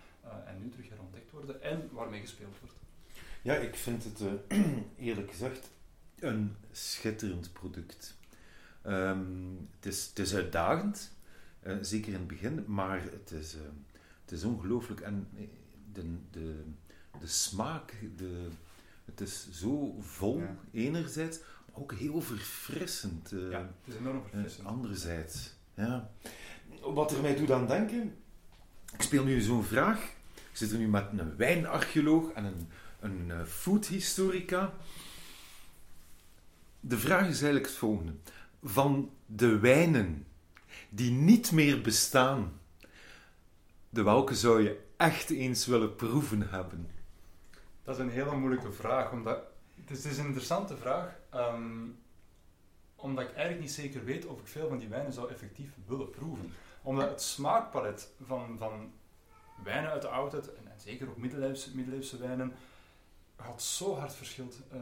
en 0.47 0.59
nu 0.63 0.69
terug 0.69 0.89
herontdekt 0.89 1.31
worden 1.31 1.63
en 1.63 1.89
waarmee 1.93 2.21
gespeeld 2.21 2.59
wordt. 2.61 2.75
Ja, 3.43 3.55
ik 3.55 3.75
vind 3.77 4.05
het 4.05 4.23
eerlijk 5.09 5.31
gezegd 5.31 5.71
een 6.19 6.57
schitterend 6.71 7.53
product. 7.53 8.17
Um, 8.87 9.69
het, 9.77 9.87
is, 9.87 10.07
het 10.07 10.19
is 10.19 10.35
uitdagend, 10.35 11.13
uh, 11.63 11.77
zeker 11.81 12.13
in 12.13 12.19
het 12.19 12.27
begin, 12.27 12.65
maar 12.67 13.03
het 13.03 13.31
is, 13.31 13.55
uh, 13.55 13.61
het 14.23 14.33
is 14.33 14.45
ongelooflijk. 14.45 15.01
En 15.01 15.29
eh, 15.37 15.43
de, 15.93 16.17
de, 16.31 16.63
de 17.21 17.27
smaak, 17.27 17.95
de, 18.17 18.49
het 19.05 19.21
is 19.21 19.49
zo 19.51 19.97
vol, 20.01 20.39
ja. 20.39 20.57
enerzijds, 20.73 21.41
ook 21.79 21.93
heel 21.93 22.21
verfrissend. 22.21 23.33
Uh, 23.33 23.51
ja, 23.51 23.59
het 23.59 23.95
is 23.95 24.01
enorm 24.01 24.23
verfrissend. 24.23 24.67
anderzijds, 24.67 25.55
ja. 25.75 26.11
Wat 26.81 27.13
er 27.13 27.23
mij 27.23 27.37
doet 27.37 27.51
aan 27.51 27.67
denken, 27.67 28.15
ik 28.93 29.03
speel 29.03 29.25
nu 29.25 29.41
zo'n 29.41 29.65
vraag. 29.65 30.03
Ik 30.35 30.57
zit 30.57 30.73
er 30.73 30.79
nu 30.79 30.89
met 30.89 31.07
een 31.17 31.37
wijnarcheoloog 31.37 32.31
en 32.31 32.45
een, 32.45 32.69
een 33.01 33.47
foodhistorica. 33.47 34.73
De 36.81 36.99
vraag 36.99 37.21
is 37.21 37.27
eigenlijk 37.27 37.67
het 37.67 37.75
volgende 37.75 38.13
van 38.63 39.11
de 39.27 39.59
wijnen 39.59 40.27
die 40.89 41.11
niet 41.11 41.53
meer 41.53 41.81
bestaan, 41.81 42.61
de 43.91 44.03
welke 44.03 44.35
zou 44.35 44.63
je 44.63 44.81
echt 44.97 45.31
eens 45.31 45.67
willen 45.67 45.97
proeven 45.97 46.49
hebben? 46.49 46.91
Dat 47.83 47.95
is 47.99 48.03
een 48.03 48.11
hele 48.11 48.37
moeilijke 48.37 48.73
vraag. 48.73 49.13
Omdat, 49.13 49.39
het, 49.85 50.05
is, 50.05 50.19
een 50.19 50.27
interessante 50.27 50.77
vraag. 50.77 51.18
Ehm, 51.31 51.87
omdat 52.97 53.25
ik 53.25 53.31
eigenlijk 53.31 53.61
niet 53.61 53.73
zeker 53.73 54.05
weet 54.05 54.27
of 54.27 54.41
ik 54.41 54.47
veel 54.47 54.69
van 54.69 54.79
die 54.79 54.89
wijnen 54.89 55.13
zou 55.13 55.31
effectief 55.31 55.71
willen 55.87 56.11
proeven. 56.11 56.53
Omdat 56.83 57.11
het 57.11 57.23
smaakpalet 57.23 58.13
van, 58.27 58.59
van 58.59 58.93
wijnen 59.65 59.91
uit 59.91 60.03
de 60.03 60.09
oudheid, 60.09 60.55
en, 60.55 60.65
zeker 60.77 61.09
ook 61.09 61.17
middeleeuwse, 61.17 61.77
middeleeuwse 61.77 62.19
wijnen, 62.19 62.55
had 63.37 63.63
zo 63.63 63.95
hard 63.95 64.15
verschild 64.15 64.61
uh, 64.73 64.81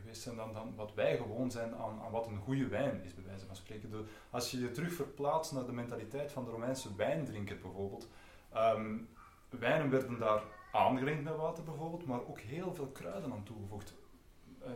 geweest 0.00 0.22
zijn 0.22 0.36
dan, 0.36 0.52
dan 0.52 0.74
wat 0.76 0.94
wij 0.94 1.16
gewoon 1.16 1.50
zijn 1.50 1.74
aan, 1.74 2.00
aan 2.00 2.10
wat 2.10 2.26
een 2.26 2.38
goede 2.38 2.68
wijn 2.68 3.02
is, 3.04 3.14
bij 3.14 3.24
wijze 3.24 3.46
van 3.46 3.56
spreken. 3.56 4.08
Als 4.30 4.50
je 4.50 4.60
je 4.60 4.70
terug 4.70 4.92
verplaatst 4.92 5.52
naar 5.52 5.66
de 5.66 5.72
mentaliteit 5.72 6.32
van 6.32 6.44
de 6.44 6.50
Romeinse 6.50 6.96
wijndrinker 6.96 7.58
bijvoorbeeld, 7.58 8.08
um, 8.56 9.08
wijnen 9.48 9.90
werden 9.90 10.18
daar 10.18 10.42
aangelengd 10.72 11.22
met 11.22 11.36
water 11.36 11.64
bijvoorbeeld, 11.64 12.06
maar 12.06 12.26
ook 12.26 12.40
heel 12.40 12.74
veel 12.74 12.86
kruiden 12.86 13.32
aan 13.32 13.42
toegevoegd. 13.44 13.94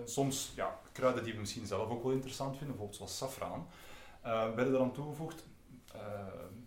Soms 0.04 0.52
ja, 0.56 0.78
kruiden 0.92 1.24
die 1.24 1.32
we 1.32 1.40
misschien 1.40 1.66
zelf 1.66 1.90
ook 1.90 2.02
wel 2.02 2.12
interessant 2.12 2.56
vinden, 2.56 2.76
bijvoorbeeld 2.76 2.96
zoals 2.96 3.16
safraan, 3.16 3.66
uh, 4.24 4.54
werden 4.54 4.74
eraan 4.74 4.92
toegevoegd. 4.92 5.44
Uh, 5.94 6.00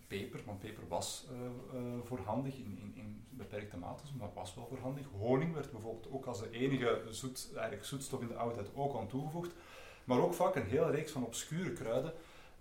peper, 0.06 0.40
want 0.44 0.60
peper 0.60 0.88
was 0.88 1.26
voorhandig 2.04 2.56
in, 2.56 2.78
in, 2.80 2.92
in, 2.94 3.24
beperkte 3.30 3.76
mate, 3.76 4.02
maar 4.18 4.28
was 4.34 4.54
wel 4.54 4.66
voorhandig. 4.66 5.06
Honing 5.18 5.54
werd 5.54 5.70
bijvoorbeeld 5.70 6.08
ook 6.10 6.26
als 6.26 6.40
de 6.40 6.50
enige 6.50 7.02
zoet, 7.10 7.48
eigenlijk 7.54 7.84
zoetstof 7.84 8.20
in 8.20 8.28
de 8.28 8.36
oudheid 8.36 8.68
ook 8.74 8.96
aan 8.96 9.06
toegevoegd. 9.06 9.52
Maar 10.04 10.20
ook 10.20 10.34
vaak 10.34 10.54
een 10.54 10.66
hele 10.66 10.90
reeks 10.90 11.12
van 11.12 11.24
obscure 11.24 11.72
kruiden, 11.72 12.12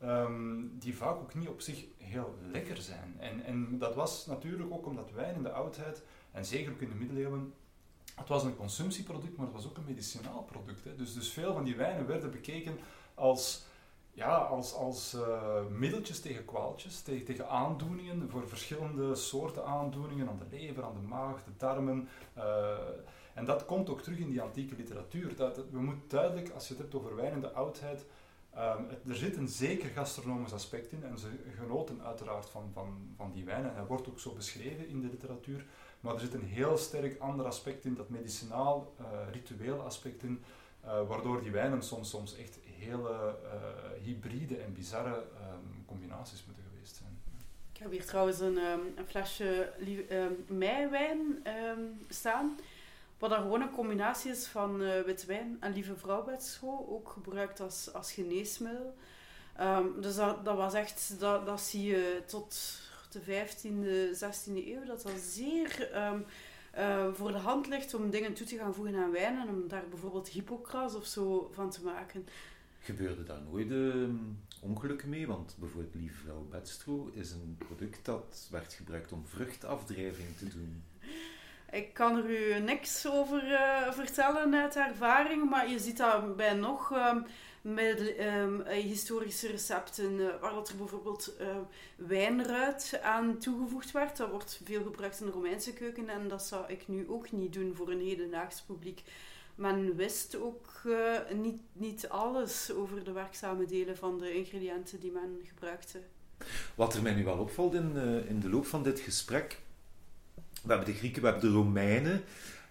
um, 0.04 0.78
die 0.80 0.95
vaak 0.95 1.15
ook 1.15 1.34
niet 1.34 1.47
op 1.47 1.62
zich 1.62 1.86
heel 1.97 2.36
lekker 2.52 2.78
zijn. 2.78 3.15
En, 3.19 3.43
en 3.43 3.78
dat 3.78 3.95
was 3.95 4.26
natuurlijk 4.26 4.71
ook 4.71 4.86
omdat 4.86 5.12
wijn 5.12 5.36
in 5.36 5.43
de 5.43 5.52
oudheid 5.52 6.04
en 6.32 6.45
zeker 6.45 6.71
ook 6.71 6.82
in 6.82 6.89
de 6.89 6.95
middeleeuwen, 6.95 7.54
het 8.15 8.28
was 8.28 8.43
een 8.43 8.56
consumptieproduct, 8.56 9.38
maar 9.38 9.45
het 9.45 9.56
was 9.56 9.65
ook 9.65 9.78
een 9.78 9.86
medicinaal 9.86 10.43
product. 10.43 10.84
Hè. 10.84 10.95
Dus, 10.95 11.13
dus 11.13 11.30
veel 11.30 11.54
van 11.54 11.63
die 11.63 11.76
wijnen 11.76 12.08
werden 12.08 12.32
bekeken 12.32 12.78
als, 13.13 13.65
ja, 14.12 14.36
als, 14.36 14.73
als 14.73 15.13
uh, 15.13 15.65
middeltjes 15.69 16.19
tegen 16.19 16.45
kwaaltjes, 16.45 17.02
tegen, 17.02 17.26
tegen 17.26 17.49
aandoeningen, 17.49 18.30
voor 18.30 18.47
verschillende 18.47 19.15
soorten 19.15 19.65
aandoeningen, 19.65 20.30
aan 20.30 20.39
de 20.39 20.58
lever, 20.58 20.84
aan 20.84 20.93
de 21.02 21.08
maag, 21.08 21.43
de 21.43 21.52
darmen. 21.58 22.08
Uh, 22.38 22.78
en 23.34 23.45
dat 23.45 23.65
komt 23.65 23.89
ook 23.89 24.02
terug 24.02 24.17
in 24.17 24.30
die 24.30 24.41
antieke 24.41 24.76
literatuur. 24.76 25.36
Dat, 25.36 25.62
we 25.71 25.82
moeten 25.82 26.08
duidelijk, 26.08 26.49
als 26.49 26.67
je 26.67 26.73
het 26.73 26.82
hebt 26.82 26.95
over 26.95 27.15
wijn 27.15 27.34
in 27.34 27.41
de 27.41 27.52
oudheid, 27.52 28.06
het, 28.49 28.99
er 29.08 29.15
zit 29.15 29.36
een 29.36 29.47
zeker 29.47 29.89
gastronomisch 29.89 30.54
aspect 30.54 30.91
in 30.91 31.04
en 31.04 31.17
ze 31.17 31.28
genoten 31.58 32.02
uiteraard 32.04 32.49
van, 32.49 32.69
van, 32.73 33.13
van 33.17 33.32
die 33.32 33.45
wijn. 33.45 33.65
En 33.65 33.76
hij 33.76 33.86
wordt 33.86 34.10
ook 34.10 34.19
zo 34.19 34.34
beschreven 34.34 34.88
in 34.88 35.02
de 35.02 35.08
literatuur. 35.08 35.65
Maar 36.04 36.13
er 36.13 36.20
zit 36.20 36.34
een 36.34 36.44
heel 36.44 36.78
sterk 36.78 37.20
ander 37.20 37.46
aspect 37.46 37.86
in, 37.86 37.96
dat 37.96 38.10
medicinaal, 38.10 38.94
uh, 39.00 39.06
ritueel 39.32 39.80
aspect 39.82 40.24
in, 40.24 40.44
uh, 40.86 41.08
waardoor 41.08 41.42
die 41.42 41.52
wijnen 41.52 41.84
soms, 41.84 42.10
soms 42.10 42.36
echt 42.36 42.60
hele 42.78 43.36
uh, 43.44 44.04
hybride 44.04 44.58
en 44.58 44.74
bizarre 44.74 45.16
um, 45.16 45.86
combinaties 45.86 46.44
moeten 46.46 46.63
geweest 46.72 46.96
zijn. 46.96 47.22
Ik 47.74 47.80
heb 47.80 47.92
hier 47.92 48.06
trouwens 48.06 48.39
een, 48.39 48.58
een 48.96 49.08
flesje 49.08 49.74
um, 50.10 50.58
meiwijn 50.58 51.44
staan, 52.10 52.60
wat 53.18 53.30
dan 53.30 53.42
gewoon 53.42 53.62
een 53.62 53.72
combinatie 53.72 54.32
is 54.32 54.48
van 54.48 54.78
witte 55.06 55.26
wijn 55.26 55.58
en 55.60 55.74
lieve 55.74 55.96
vrouwbedschool, 55.96 56.88
ook 56.89 57.10
gebruikt 57.10 57.60
als, 57.60 57.94
als 57.94 58.12
geneesmiddel. 58.12 58.96
dus 60.00 60.16
dat, 60.16 60.44
was 60.44 60.74
echt, 60.74 61.20
dat 61.20 61.62
zie 61.62 61.84
je 61.84 62.22
tot 62.26 62.82
de 63.13 63.21
15e, 63.21 64.17
16e 64.19 64.67
eeuw, 64.67 64.86
dat 64.86 65.02
dat 65.02 65.19
zeer 65.19 65.91
ehm, 65.91 66.19
eh, 66.71 67.13
voor 67.13 67.32
de 67.32 67.38
hand 67.38 67.67
ligt 67.67 67.93
om 67.93 68.10
dingen 68.10 68.34
toe 68.34 68.47
te 68.47 68.58
gaan 68.58 68.73
voegen 68.73 68.95
aan 68.95 69.12
wijn 69.12 69.39
en 69.39 69.49
om 69.49 69.67
daar 69.67 69.84
bijvoorbeeld 69.89 70.28
Hippocras 70.28 70.95
of 70.95 71.06
zo 71.06 71.52
van 71.54 71.69
te 71.69 71.84
maken. 71.84 72.28
Gebeurde 72.80 73.23
daar 73.23 73.41
nooit 73.52 73.69
uh, 73.69 74.10
ongelukken 74.62 75.10
mee? 75.10 75.28
Want 75.28 75.56
bijvoorbeeld 75.60 75.95
Lieve 75.95 76.15
Vrouw 76.15 76.47
Bedstro 76.49 77.10
is 77.13 77.32
een 77.32 77.56
product 77.58 78.06
dat 78.06 78.47
werd 78.52 78.73
gebruikt 78.73 79.12
om 79.12 79.26
vruchtafdrijving 79.28 80.38
te 80.38 80.47
doen. 80.47 80.84
Ik 81.71 81.93
kan 81.93 82.17
er 82.17 82.30
u 82.30 82.60
niks 82.60 83.08
over 83.08 83.52
uh, 83.52 83.91
vertellen 83.91 84.56
uit 84.56 84.76
ervaring, 84.76 85.49
maar 85.49 85.69
je 85.69 85.80
ziet 85.80 85.97
dat 85.97 86.36
bij 86.36 86.54
nog 86.54 86.91
ehm, 86.91 87.21
met 87.63 88.13
um, 88.19 88.62
historische 88.65 89.47
recepten, 89.47 90.19
uh, 90.19 90.28
waar 90.41 90.54
dat 90.54 90.69
er 90.69 90.76
bijvoorbeeld 90.76 91.34
uh, 91.41 91.47
wijnruit 91.95 92.99
aan 93.02 93.38
toegevoegd 93.38 93.91
werd. 93.91 94.17
Dat 94.17 94.30
wordt 94.30 94.62
veel 94.63 94.84
gebruikt 94.84 95.19
in 95.19 95.26
de 95.26 95.32
Romeinse 95.32 95.73
keuken 95.73 96.10
en 96.10 96.28
dat 96.28 96.43
zou 96.43 96.63
ik 96.67 96.88
nu 96.88 97.10
ook 97.10 97.32
niet 97.32 97.54
doen 97.54 97.76
voor 97.76 97.91
een 97.91 98.02
hedendaags 98.02 98.62
publiek. 98.62 99.02
Men 99.56 99.95
wist 99.95 100.36
ook 100.36 100.82
uh, 100.86 101.17
niet, 101.34 101.62
niet 101.73 102.10
alles 102.10 102.71
over 102.71 103.04
de 103.04 103.12
werkzame 103.12 103.65
delen 103.65 103.97
van 103.97 104.19
de 104.19 104.34
ingrediënten 104.34 104.99
die 104.99 105.12
men 105.12 105.39
gebruikte. 105.43 105.99
Wat 106.76 106.93
er 106.93 107.02
mij 107.02 107.13
nu 107.13 107.23
wel 107.23 107.38
opvalt 107.38 107.73
in, 107.73 107.95
in 108.28 108.39
de 108.39 108.49
loop 108.49 108.65
van 108.65 108.84
dit 108.84 108.99
gesprek, 108.99 109.60
we 110.34 110.69
hebben 110.69 110.86
de 110.86 110.93
Grieken, 110.93 111.21
we 111.21 111.28
hebben 111.28 111.49
de 111.49 111.56
Romeinen, 111.56 112.23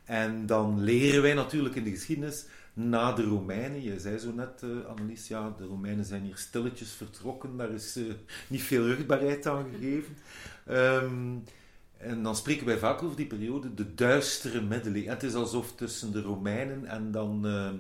en 0.05 0.47
dan 0.47 0.81
leren 0.81 1.23
wij 1.23 1.35
natuurlijk 1.35 1.75
in 1.75 1.85
de 1.85 1.91
geschiedenis 1.91 2.47
na 2.73 3.13
de 3.13 3.23
Romeinen. 3.23 3.83
Je 3.83 4.01
zei 4.01 4.19
zo 4.19 4.33
net, 4.33 4.63
uh, 4.65 4.85
Annelies, 4.85 5.29
ja, 5.29 5.55
de 5.57 5.65
Romeinen 5.65 6.05
zijn 6.05 6.23
hier 6.23 6.37
stilletjes 6.37 6.93
vertrokken. 6.93 7.57
Daar 7.57 7.71
is 7.71 7.97
uh, 7.97 8.13
niet 8.47 8.63
veel 8.63 8.87
rugbaarheid 8.87 9.47
aan 9.47 9.67
gegeven. 9.73 10.17
Um, 10.69 11.45
en 11.97 12.23
dan 12.23 12.37
spreken 12.37 12.67
wij 12.67 12.79
vaak 12.79 13.03
over 13.03 13.17
die 13.17 13.27
periode, 13.27 13.75
de 13.75 13.95
duistere 13.95 14.61
middeleeuwen. 14.61 15.13
Het 15.13 15.23
is 15.23 15.35
alsof 15.35 15.75
tussen 15.75 16.13
de 16.13 16.23
Romeinen 16.23 16.87
en 16.87 17.11
dan 17.11 17.47
uh, 17.47 17.71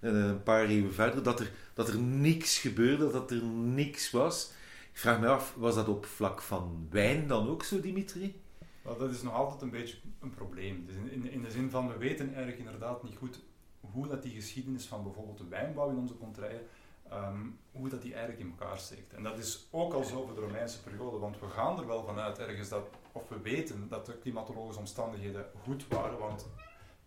een 0.00 0.42
paar 0.42 0.64
eeuwen 0.64 0.94
verder, 0.94 1.22
dat 1.22 1.40
er, 1.40 1.50
dat 1.74 1.88
er 1.88 1.98
niks 1.98 2.58
gebeurde, 2.58 3.10
dat 3.10 3.30
er 3.30 3.42
niks 3.44 4.10
was. 4.10 4.52
Ik 4.92 5.00
vraag 5.00 5.20
me 5.20 5.26
af, 5.26 5.54
was 5.56 5.74
dat 5.74 5.88
op 5.88 6.06
vlak 6.06 6.42
van 6.42 6.86
wijn 6.90 7.26
dan 7.26 7.48
ook 7.48 7.62
zo, 7.62 7.80
Dimitri? 7.80 8.42
Dat 8.82 9.10
is 9.10 9.22
nog 9.22 9.34
altijd 9.34 9.62
een 9.62 9.70
beetje 9.70 9.96
een 10.20 10.34
probleem. 10.34 10.86
Dus 10.86 10.94
in, 11.12 11.30
in, 11.30 11.42
de 11.42 11.50
zin 11.50 11.70
van, 11.70 11.88
we 11.88 11.98
weten 11.98 12.26
eigenlijk 12.26 12.58
inderdaad 12.58 13.02
niet 13.02 13.16
goed 13.16 13.40
hoe 13.94 14.08
dat 14.08 14.22
die 14.22 14.34
geschiedenis 14.34 14.86
van 14.86 15.02
bijvoorbeeld 15.02 15.38
de 15.38 15.48
wijnbouw 15.48 15.90
in 15.90 15.98
onze 15.98 16.16
contraien, 16.16 16.60
um, 17.12 17.58
hoe 17.72 17.88
dat 17.88 18.02
die 18.02 18.14
eigenlijk 18.14 18.42
in 18.42 18.54
elkaar 18.58 18.78
steekt. 18.78 19.12
En 19.12 19.22
dat 19.22 19.38
is 19.38 19.66
ook 19.70 19.92
al 19.92 20.04
zo 20.04 20.24
voor 20.24 20.34
de 20.34 20.40
Romeinse 20.40 20.82
periode, 20.82 21.18
want 21.18 21.40
we 21.40 21.48
gaan 21.48 21.78
er 21.78 21.86
wel 21.86 22.04
vanuit 22.04 22.38
ergens 22.38 22.68
dat, 22.68 22.86
of 23.12 23.28
we 23.28 23.40
weten 23.40 23.88
dat 23.88 24.06
de 24.06 24.18
klimatologische 24.18 24.80
omstandigheden 24.80 25.46
goed 25.62 25.88
waren, 25.88 26.18
want 26.18 26.46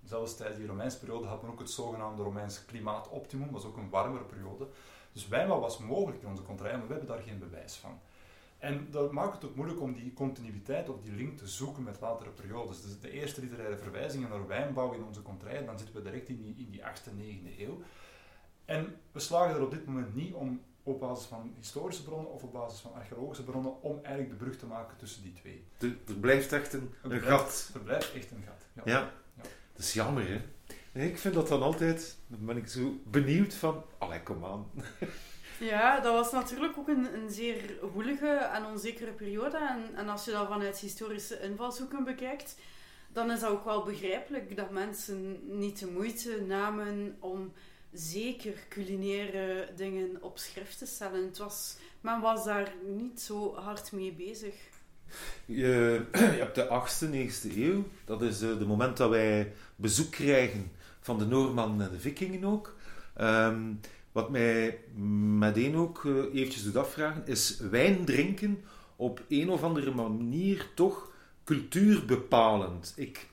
zelfs 0.04 0.36
tijdens 0.36 0.60
die 0.60 0.68
Romeinse 0.68 1.00
periode 1.00 1.28
had 1.28 1.42
men 1.42 1.52
ook 1.52 1.60
het 1.60 1.70
zogenaamde 1.70 2.24
Romeinse 2.24 2.66
klimaatoptimum, 2.66 3.52
was 3.52 3.66
ook 3.66 3.78
een 3.78 3.90
warmere 3.90 4.24
periode. 4.24 4.68
Dus 5.12 5.28
wijnbouw 5.28 5.60
was 5.60 5.78
mogelijk 5.78 6.22
in 6.22 6.28
onze 6.28 6.44
contraien, 6.44 6.78
maar 6.78 6.88
we 6.88 6.94
hebben 6.94 7.16
daar 7.16 7.24
geen 7.24 7.40
bewijs 7.40 7.76
van. 7.76 8.00
En 8.60 8.88
dat 8.92 9.12
maakt 9.12 9.34
het 9.34 9.46
ook 9.46 9.56
moeilijk 9.56 9.82
om 9.82 9.94
die 9.94 10.14
continuïteit 10.14 10.90
of 10.90 11.02
die 11.02 11.12
link 11.12 11.38
te 11.38 11.48
zoeken 11.48 11.84
met 11.84 12.00
latere 12.02 12.30
periodes. 12.30 12.82
Dus 12.82 13.00
de 13.00 13.12
eerste 13.12 13.42
literaire 13.42 13.78
verwijzingen 13.78 14.30
naar 14.30 14.48
wijnbouw 14.48 14.94
in 14.94 15.04
onze 15.04 15.22
contraien, 15.22 15.66
dan 15.66 15.78
zitten 15.78 15.96
we 15.96 16.02
direct 16.02 16.30
in 16.30 16.42
die, 16.42 16.56
in 16.58 16.70
die 16.72 16.82
8e, 16.82 17.12
9e 17.20 17.60
eeuw. 17.60 17.82
En 18.66 18.96
we 19.12 19.20
slagen 19.20 19.56
er 19.56 19.64
op 19.64 19.72
dit 19.72 19.86
moment 19.86 20.16
niet 20.16 20.34
om 20.34 20.62
op 20.84 21.00
basis 21.00 21.26
van 21.26 21.54
historische 21.56 22.04
bronnen 22.04 22.32
of 22.32 22.44
op 22.44 22.54
basis 22.54 22.80
van 22.80 22.94
archeologische 22.94 23.44
bronnen 23.44 23.82
om 23.82 24.00
eigenlijk 24.04 24.30
de 24.30 24.44
brug 24.44 24.58
te 24.58 24.66
maken 24.66 24.98
tussen 24.98 25.24
die 25.24 25.34
twee. 25.34 25.64
Er 26.08 26.16
blijft 26.20 26.54
echt 26.54 26.74
een, 26.74 26.94
een 27.02 27.22
gat. 27.22 27.72
Er 27.74 27.80
blijft 27.80 28.14
echt 28.14 28.32
een 28.32 28.44
gat. 28.46 28.66
Ja. 28.74 28.82
ja. 28.86 29.12
ja. 29.36 29.44
Dat 29.74 29.86
is 29.86 29.94
jammer, 29.94 30.28
hè? 30.28 30.42
Ik 31.02 31.18
vind 31.18 31.34
dat 31.34 31.48
dan 31.48 31.62
altijd, 31.62 32.18
dan 32.28 32.46
ben 32.46 32.58
ik 32.58 32.68
zo 32.68 33.02
benieuwd 33.06 33.54
van, 33.54 33.84
allee, 33.98 34.24
kom 34.24 34.46
aan. 34.46 34.66
Ja, 35.60 36.00
dat 36.00 36.14
was 36.14 36.32
natuurlijk 36.32 36.78
ook 36.78 36.88
een, 36.88 37.14
een 37.14 37.30
zeer 37.30 37.74
woelige 37.94 38.28
en 38.28 38.66
onzekere 38.66 39.12
periode. 39.12 39.58
En, 39.58 39.96
en 39.96 40.10
als 40.10 40.26
je 40.26 40.32
dat 40.32 40.48
vanuit 40.48 40.78
historische 40.78 41.42
invalshoeken 41.42 42.04
bekijkt, 42.04 42.56
dan 43.14 43.32
is 43.32 43.40
dat 43.40 43.50
ook 43.50 43.66
wel 43.66 43.84
begrijpelijk 43.84 44.56
dat 44.56 44.72
mensen 44.72 45.40
niet 45.60 45.80
de 45.80 45.88
moeite 45.88 46.44
namen 46.48 47.16
om 47.20 47.54
zeker 47.92 48.54
culinaire 48.70 49.70
dingen 49.76 50.18
op 50.22 50.38
schrift 50.38 50.78
te 50.78 50.86
stellen. 50.86 51.26
Het 51.26 51.38
was, 51.38 51.78
men 52.02 52.22
was 52.22 52.46
daar 52.46 52.74
niet 52.86 53.22
zo 53.22 53.56
hard 53.56 53.92
mee 53.92 54.14
bezig. 54.14 54.56
Je, 55.46 56.02
je 56.12 56.18
hebt 56.18 56.56
de 56.56 56.66
8e, 56.66 57.52
9e 57.52 57.58
eeuw. 57.58 57.88
Dat 58.06 58.22
is 58.22 58.42
het 58.42 58.62
uh, 58.62 58.68
moment 58.68 58.98
dat 58.98 59.10
wij 59.10 59.54
bezoek 59.76 60.12
krijgen 60.12 60.72
van 61.00 61.18
de 61.18 61.26
Noormannen 61.26 61.86
en 61.86 61.92
de 61.92 62.00
Vikingen 62.00 62.44
ook. 62.44 62.76
Um, 63.22 63.80
wat 64.18 64.30
mij 64.30 64.80
meteen 65.38 65.76
ook 65.76 66.04
uh, 66.04 66.34
eventjes 66.34 66.64
doet 66.64 66.76
afvragen, 66.76 67.26
is 67.26 67.60
wijn 67.60 68.06
drinken 68.06 68.64
op 68.96 69.22
een 69.28 69.50
of 69.50 69.64
andere 69.64 69.92
manier 69.92 70.68
toch 70.76 71.12
cultuurbepalend? 71.44 72.94
Ik, 72.96 73.28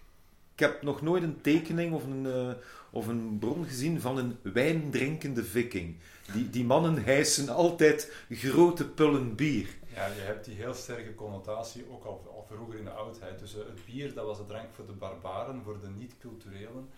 ik 0.54 0.60
heb 0.60 0.82
nog 0.82 1.02
nooit 1.02 1.22
een 1.22 1.40
tekening 1.40 1.94
of 1.94 2.04
een, 2.04 2.24
uh, 2.24 2.52
of 2.90 3.06
een 3.06 3.36
bron 3.38 3.64
gezien 3.66 4.00
van 4.00 4.18
een 4.18 4.36
wijndrinkende 4.42 5.44
viking. 5.44 5.96
Die, 6.32 6.50
die 6.50 6.64
mannen 6.64 7.04
hijsen 7.04 7.48
altijd 7.48 8.12
grote 8.30 8.88
pullen 8.88 9.34
bier. 9.34 9.68
Ja, 9.94 10.06
je 10.06 10.20
hebt 10.20 10.44
die 10.44 10.54
heel 10.54 10.74
sterke 10.74 11.14
connotatie, 11.14 11.84
ook 11.90 12.04
al, 12.04 12.46
vroeger 12.48 12.78
in 12.78 12.84
de 12.84 12.90
oudheid. 12.90 13.38
Dus 13.38 13.52
het 13.52 13.84
bier, 13.86 14.14
dat 14.14 14.26
was 14.26 14.38
de 14.38 14.44
drank 14.44 14.68
voor 14.74 14.86
de 14.86 14.92
barbaren, 14.92 15.62
voor 15.62 15.80
de 15.80 15.88
niet-culturelen. 15.88 16.88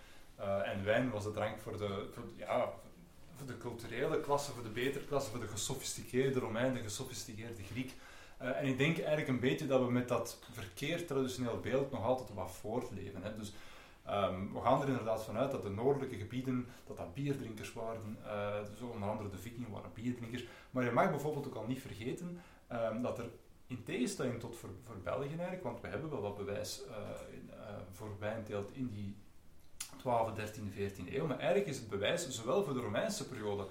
En 0.65 0.85
wijn 0.85 1.11
was 1.11 1.25
de 1.25 1.31
drank 1.31 1.61
voor 1.61 1.79
de, 1.79 2.07
ja, 2.37 2.73
voor 3.37 3.47
de 3.47 3.59
culturele 3.59 4.21
klasse, 4.21 4.53
voor 4.53 4.63
de 4.63 4.69
betere 4.69 5.05
klasse, 5.05 5.31
voor 5.31 5.41
de 5.41 5.49
gesofisticeerde 5.49 6.41
Romein, 6.41 6.75
de 6.75 6.81
gesofisticeerde 6.81 7.63
Griek. 7.63 7.95
Uh, 8.43 8.61
en 8.61 8.67
ik 8.67 8.79
denk 8.79 8.97
eigenlijk 8.97 9.29
een 9.29 9.41
beetje 9.41 9.67
dat 9.67 9.81
we 9.81 9.91
met 9.91 10.09
dat 10.09 10.39
verkeerd 10.53 11.07
traditioneel 11.07 11.61
beeld 11.61 11.91
nog 11.91 12.05
altijd 12.05 12.35
wat 12.35 12.51
voortleven. 12.51 13.23
Hè. 13.23 13.37
Dus 13.37 13.53
um, 14.09 14.53
we 14.53 14.61
gaan 14.61 14.83
er 14.83 14.89
inderdaad 14.89 15.25
vanuit 15.25 15.51
dat 15.51 15.63
de 15.63 15.71
noordelijke 15.71 16.17
gebieden, 16.17 16.67
dat 16.87 16.97
dat 16.97 17.15
bierdrinkers 17.15 17.73
waren. 17.73 18.19
Uh, 18.25 18.55
dus 18.71 18.81
onder 18.81 19.09
andere 19.09 19.31
de 19.31 19.39
vikingen 19.39 19.71
waren 19.71 19.91
bierdrinkers. 19.95 20.45
Maar 20.71 20.85
je 20.85 20.91
mag 20.91 21.11
bijvoorbeeld 21.11 21.47
ook 21.47 21.55
al 21.55 21.67
niet 21.67 21.81
vergeten 21.81 22.41
um, 22.73 23.03
dat 23.03 23.19
er 23.19 23.31
in 23.67 23.83
tegenstelling 23.83 24.41
tot 24.41 24.57
voor, 24.57 24.71
voor 24.83 24.97
België 24.97 25.29
eigenlijk, 25.29 25.63
want 25.63 25.81
we 25.81 25.89
hebben 25.89 26.11
wel 26.11 26.21
wat 26.21 26.37
bewijs 26.37 26.83
uh, 26.89 27.35
in, 27.35 27.51
voor 27.91 28.19
wijnteelt 28.19 28.71
in 28.73 28.91
die 28.91 29.17
12e, 30.07 30.41
13e, 30.41 30.75
14e 30.77 31.15
eeuw. 31.15 31.27
Maar 31.27 31.39
eigenlijk 31.39 31.69
is 31.69 31.77
het 31.77 31.89
bewijs 31.89 32.29
zowel 32.29 32.65
voor 32.65 32.75
de 32.75 32.81
Romeinse 32.81 33.29
periode 33.29 33.67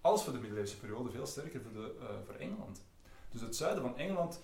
als 0.00 0.24
voor 0.24 0.32
de 0.32 0.38
middeleeuwse 0.38 0.78
periode 0.78 1.10
veel 1.10 1.26
sterker 1.26 1.60
voor, 1.60 1.72
de, 1.72 1.94
uh, 2.00 2.06
voor 2.24 2.34
Engeland. 2.34 2.84
Dus 3.30 3.40
het 3.40 3.56
zuiden 3.56 3.82
van 3.82 3.98
Engeland 3.98 4.42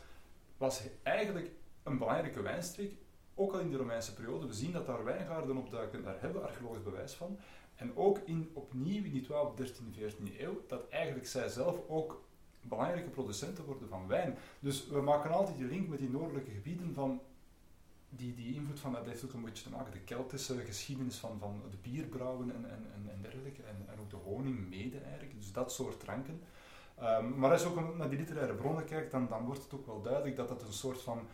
was 0.56 0.82
eigenlijk 1.02 1.50
een 1.82 1.98
belangrijke 1.98 2.42
wijnstreek, 2.42 2.92
ook 3.34 3.52
al 3.52 3.58
in 3.58 3.70
de 3.70 3.76
Romeinse 3.76 4.14
periode. 4.14 4.46
We 4.46 4.52
zien 4.52 4.72
dat 4.72 4.86
daar 4.86 5.04
wijngaarden 5.04 5.56
opduiken, 5.56 6.02
daar 6.02 6.20
hebben 6.20 6.40
we 6.40 6.46
archeologisch 6.46 6.82
bewijs 6.82 7.12
van. 7.12 7.38
En 7.74 7.96
ook 7.96 8.18
in, 8.24 8.50
opnieuw 8.52 9.04
in 9.04 9.12
die 9.12 9.24
12e, 9.24 9.62
13e, 9.62 9.98
14e 9.98 10.40
eeuw, 10.40 10.62
dat 10.66 10.88
eigenlijk 10.88 11.26
zij 11.26 11.48
zelf 11.48 11.88
ook 11.88 12.26
belangrijke 12.60 13.10
producenten 13.10 13.64
worden 13.64 13.88
van 13.88 14.06
wijn. 14.06 14.38
Dus 14.60 14.86
we 14.86 15.00
maken 15.00 15.30
altijd 15.30 15.56
die 15.56 15.66
link 15.66 15.88
met 15.88 15.98
die 15.98 16.10
noordelijke 16.10 16.50
gebieden 16.50 16.94
van 16.94 17.20
die, 18.08 18.34
die 18.34 18.54
invloed 18.54 18.80
van, 18.80 18.92
dat 18.92 19.06
heeft 19.06 19.24
ook 19.24 19.32
een 19.32 19.44
beetje 19.44 19.62
te 19.62 19.70
maken, 19.70 19.92
de 19.92 20.00
Keltische 20.00 20.64
geschiedenis 20.64 21.16
van, 21.16 21.38
van 21.38 21.62
het 21.70 21.82
bierbrouwen 21.82 22.54
en, 22.54 22.70
en, 22.70 23.10
en, 23.12 23.22
dergelijke, 23.22 23.62
en, 23.62 23.76
en 23.86 24.00
ook 24.00 24.10
de 24.10 24.16
honing 24.16 24.68
mede 24.68 24.98
eigenlijk, 24.98 25.36
dus 25.36 25.52
dat 25.52 25.72
soort 25.72 26.00
dranken. 26.00 26.40
Um, 27.02 27.38
maar 27.38 27.50
als 27.50 27.62
je 27.62 27.68
ook 27.68 27.96
naar 27.96 28.08
die 28.08 28.18
literaire 28.18 28.54
bronnen 28.54 28.84
kijkt, 28.84 29.10
dan, 29.10 29.28
dan 29.28 29.44
wordt 29.44 29.62
het 29.62 29.74
ook 29.74 29.86
wel 29.86 30.02
duidelijk 30.02 30.36
dat 30.36 30.48
dat 30.48 30.62
een 30.62 30.72
soort 30.72 31.02
van, 31.02 31.26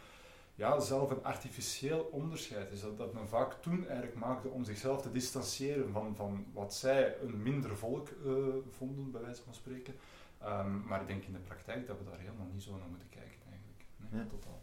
ja, 0.54 0.80
zelf 0.80 1.10
een 1.10 1.24
artificieel 1.24 2.00
onderscheid 2.00 2.70
is. 2.70 2.80
Dat, 2.80 2.98
dat 2.98 3.12
men 3.12 3.28
vaak 3.28 3.52
toen 3.52 3.86
eigenlijk 3.86 4.16
maakte 4.16 4.48
om 4.48 4.64
zichzelf 4.64 5.02
te 5.02 5.10
distancieren 5.10 5.92
van, 5.92 6.16
van 6.16 6.46
wat 6.52 6.74
zij 6.74 7.20
een 7.20 7.42
minder 7.42 7.76
volk 7.76 8.08
uh, 8.24 8.54
vonden, 8.70 9.10
bij 9.10 9.20
wijze 9.20 9.42
van 9.42 9.54
spreken. 9.54 9.94
Um, 10.42 10.82
maar 10.86 11.00
ik 11.00 11.06
denk 11.06 11.24
in 11.24 11.32
de 11.32 11.38
praktijk 11.38 11.86
dat 11.86 11.98
we 11.98 12.04
daar 12.04 12.18
helemaal 12.18 12.48
niet 12.52 12.62
zo 12.62 12.76
naar 12.76 12.88
moeten 12.88 13.08
kijken 13.08 13.40
eigenlijk. 13.50 13.84
Nee, 14.10 14.22
ja. 14.22 14.28
totaal. 14.28 14.60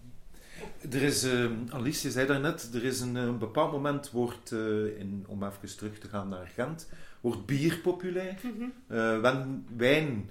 Er 0.91 1.01
is, 1.01 1.23
uh, 1.23 1.51
Alice, 1.69 2.07
je 2.07 2.13
zei 2.13 2.27
daarnet, 2.27 2.69
er 2.73 2.83
is 2.83 2.99
een, 2.99 3.15
een 3.15 3.37
bepaald 3.37 3.71
moment, 3.71 4.11
wordt, 4.11 4.51
uh, 4.51 4.99
in, 4.99 5.25
om 5.27 5.43
even 5.43 5.77
terug 5.77 5.99
te 5.99 6.07
gaan 6.07 6.29
naar 6.29 6.47
Gent, 6.47 6.89
wordt 7.21 7.45
bier 7.45 7.77
populair. 7.77 8.39
Mm 8.43 8.73
-hmm. 8.87 9.65
wijn 9.77 10.29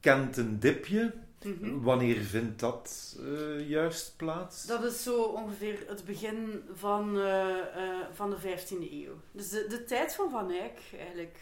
kent 0.00 0.36
een 0.36 0.58
dipje. 0.58 1.14
Mm 1.44 1.58
-hmm. 1.60 1.82
Wanneer 1.82 2.16
vindt 2.16 2.60
dat 2.60 3.18
juist 3.66 4.14
plaats? 4.16 4.66
Dat 4.66 4.84
is 4.84 5.02
zo 5.02 5.22
ongeveer 5.22 5.84
het 5.86 6.04
begin 6.04 6.62
van, 6.72 7.18
van 8.12 8.30
de 8.30 8.36
15e 8.36 8.90
eeuw. 8.90 9.14
Dus 9.32 9.48
de, 9.48 9.66
de 9.68 9.84
tijd 9.84 10.14
van 10.14 10.30
Van 10.30 10.50
Eyck 10.50 10.78
eigenlijk. 10.98 11.38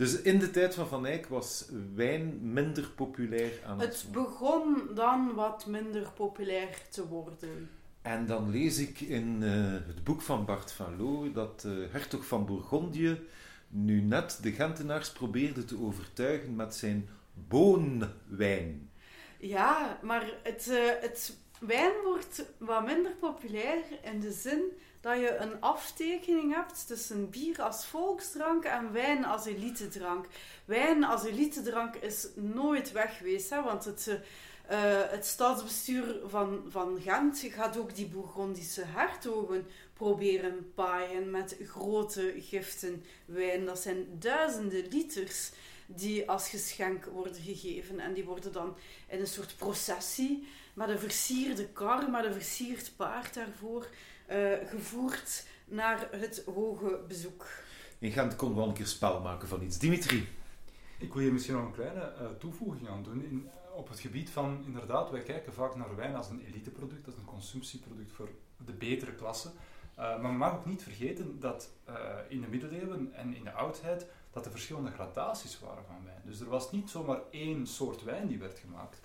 Dus 0.00 0.22
in 0.22 0.38
de 0.38 0.50
tijd 0.50 0.74
van 0.74 0.86
Van 0.86 1.06
Eyck 1.06 1.26
was 1.26 1.68
wijn 1.94 2.52
minder 2.52 2.90
populair 2.90 3.52
aan 3.66 3.80
het 3.80 4.02
Het 4.02 4.12
begon 4.12 4.88
dan 4.94 5.34
wat 5.34 5.66
minder 5.66 6.10
populair 6.14 6.68
te 6.90 7.08
worden. 7.08 7.70
En 8.02 8.26
dan 8.26 8.50
lees 8.50 8.78
ik 8.78 9.00
in 9.00 9.42
uh, 9.42 9.72
het 9.86 10.04
boek 10.04 10.22
van 10.22 10.44
Bart 10.44 10.72
van 10.72 10.96
Loo 10.96 11.32
dat 11.32 11.60
de 11.60 11.86
uh, 11.86 11.92
hertog 11.92 12.26
van 12.26 12.46
Bourgondië 12.46 13.20
nu 13.68 14.00
net 14.00 14.38
de 14.42 14.52
Gentenaars 14.52 15.12
probeerde 15.12 15.64
te 15.64 15.80
overtuigen 15.80 16.56
met 16.56 16.74
zijn 16.74 17.08
boonwijn. 17.48 18.90
Ja, 19.38 19.98
maar 20.02 20.32
het, 20.42 20.66
uh, 20.70 20.78
het 21.00 21.36
wijn 21.60 21.92
wordt 22.04 22.44
wat 22.58 22.84
minder 22.84 23.12
populair 23.12 23.82
in 24.02 24.20
de 24.20 24.32
zin 24.32 24.62
dat 25.00 25.16
je 25.16 25.36
een 25.36 25.60
aftekening 25.60 26.54
hebt 26.54 26.86
tussen 26.86 27.30
bier 27.30 27.62
als 27.62 27.86
volksdrank 27.86 28.64
en 28.64 28.92
wijn 28.92 29.24
als 29.24 29.46
elitedrank. 29.46 30.26
Wijn 30.64 31.04
als 31.04 31.24
elitedrank 31.24 31.94
is 31.94 32.28
nooit 32.34 32.92
weg 32.92 33.16
geweest, 33.16 33.50
hè, 33.50 33.62
want 33.62 33.84
het, 33.84 34.06
uh, 34.70 34.76
het 35.10 35.26
staatsbestuur 35.26 36.20
van, 36.26 36.64
van 36.68 36.98
Gent 37.00 37.46
gaat 37.50 37.76
ook 37.76 37.94
die 37.94 38.06
Bourgondische 38.06 38.84
hertogen 38.86 39.66
proberen 39.92 40.72
paaien 40.74 41.30
met 41.30 41.56
grote 41.66 42.34
giften 42.38 43.04
wijn. 43.24 43.64
Dat 43.64 43.78
zijn 43.78 44.06
duizenden 44.18 44.88
liters 44.88 45.50
die 45.86 46.30
als 46.30 46.48
geschenk 46.48 47.04
worden 47.04 47.42
gegeven. 47.42 48.00
En 48.00 48.12
die 48.12 48.24
worden 48.24 48.52
dan 48.52 48.76
in 49.08 49.20
een 49.20 49.26
soort 49.26 49.56
processie 49.56 50.48
met 50.80 50.88
een 50.88 50.98
versierde 50.98 51.68
kar, 51.68 52.10
met 52.10 52.24
een 52.24 52.32
versierd 52.32 52.92
paard 52.96 53.34
daarvoor 53.34 53.86
uh, 54.30 54.52
gevoerd 54.66 55.46
naar 55.64 56.08
het 56.10 56.42
hoge 56.54 57.00
bezoek. 57.08 57.46
In 57.98 58.12
Gent 58.12 58.36
kon 58.36 58.54
wel 58.54 58.68
een 58.68 58.74
keer 58.74 58.86
spel 58.86 59.20
maken 59.20 59.48
van 59.48 59.62
iets. 59.62 59.78
Dimitri? 59.78 60.28
Ik 60.98 61.12
wil 61.12 61.22
hier 61.22 61.32
misschien 61.32 61.54
nog 61.54 61.64
een 61.64 61.72
kleine 61.72 62.12
uh, 62.20 62.26
toevoeging 62.38 62.88
aan 62.88 63.02
doen. 63.02 63.24
In, 63.24 63.48
op 63.74 63.88
het 63.88 64.00
gebied 64.00 64.30
van, 64.30 64.62
inderdaad, 64.66 65.10
wij 65.10 65.22
kijken 65.22 65.52
vaak 65.52 65.76
naar 65.76 65.96
wijn 65.96 66.16
als 66.16 66.28
een 66.28 66.44
eliteproduct, 66.46 67.06
als 67.06 67.16
een 67.16 67.24
consumptieproduct 67.24 68.12
voor 68.12 68.28
de 68.56 68.72
betere 68.72 69.12
klasse. 69.12 69.48
Uh, 69.48 69.54
maar 69.96 70.20
men 70.20 70.36
mag 70.36 70.54
ook 70.54 70.66
niet 70.66 70.82
vergeten 70.82 71.40
dat 71.40 71.70
in 72.28 72.40
de 72.40 72.48
middeleeuwen 72.48 73.12
en 73.14 73.34
in 73.34 73.44
de 73.44 73.52
oudheid 73.52 74.06
dat 74.30 74.44
er 74.44 74.50
verschillende 74.50 74.90
gradaties 74.90 75.60
waren 75.60 75.84
van 75.86 76.04
wijn. 76.04 76.22
Dus 76.24 76.40
er 76.40 76.48
was 76.48 76.72
niet 76.72 76.90
zomaar 76.90 77.20
één 77.30 77.66
soort 77.66 78.02
wijn 78.02 78.26
die 78.26 78.38
werd 78.38 78.58
gemaakt. 78.58 79.00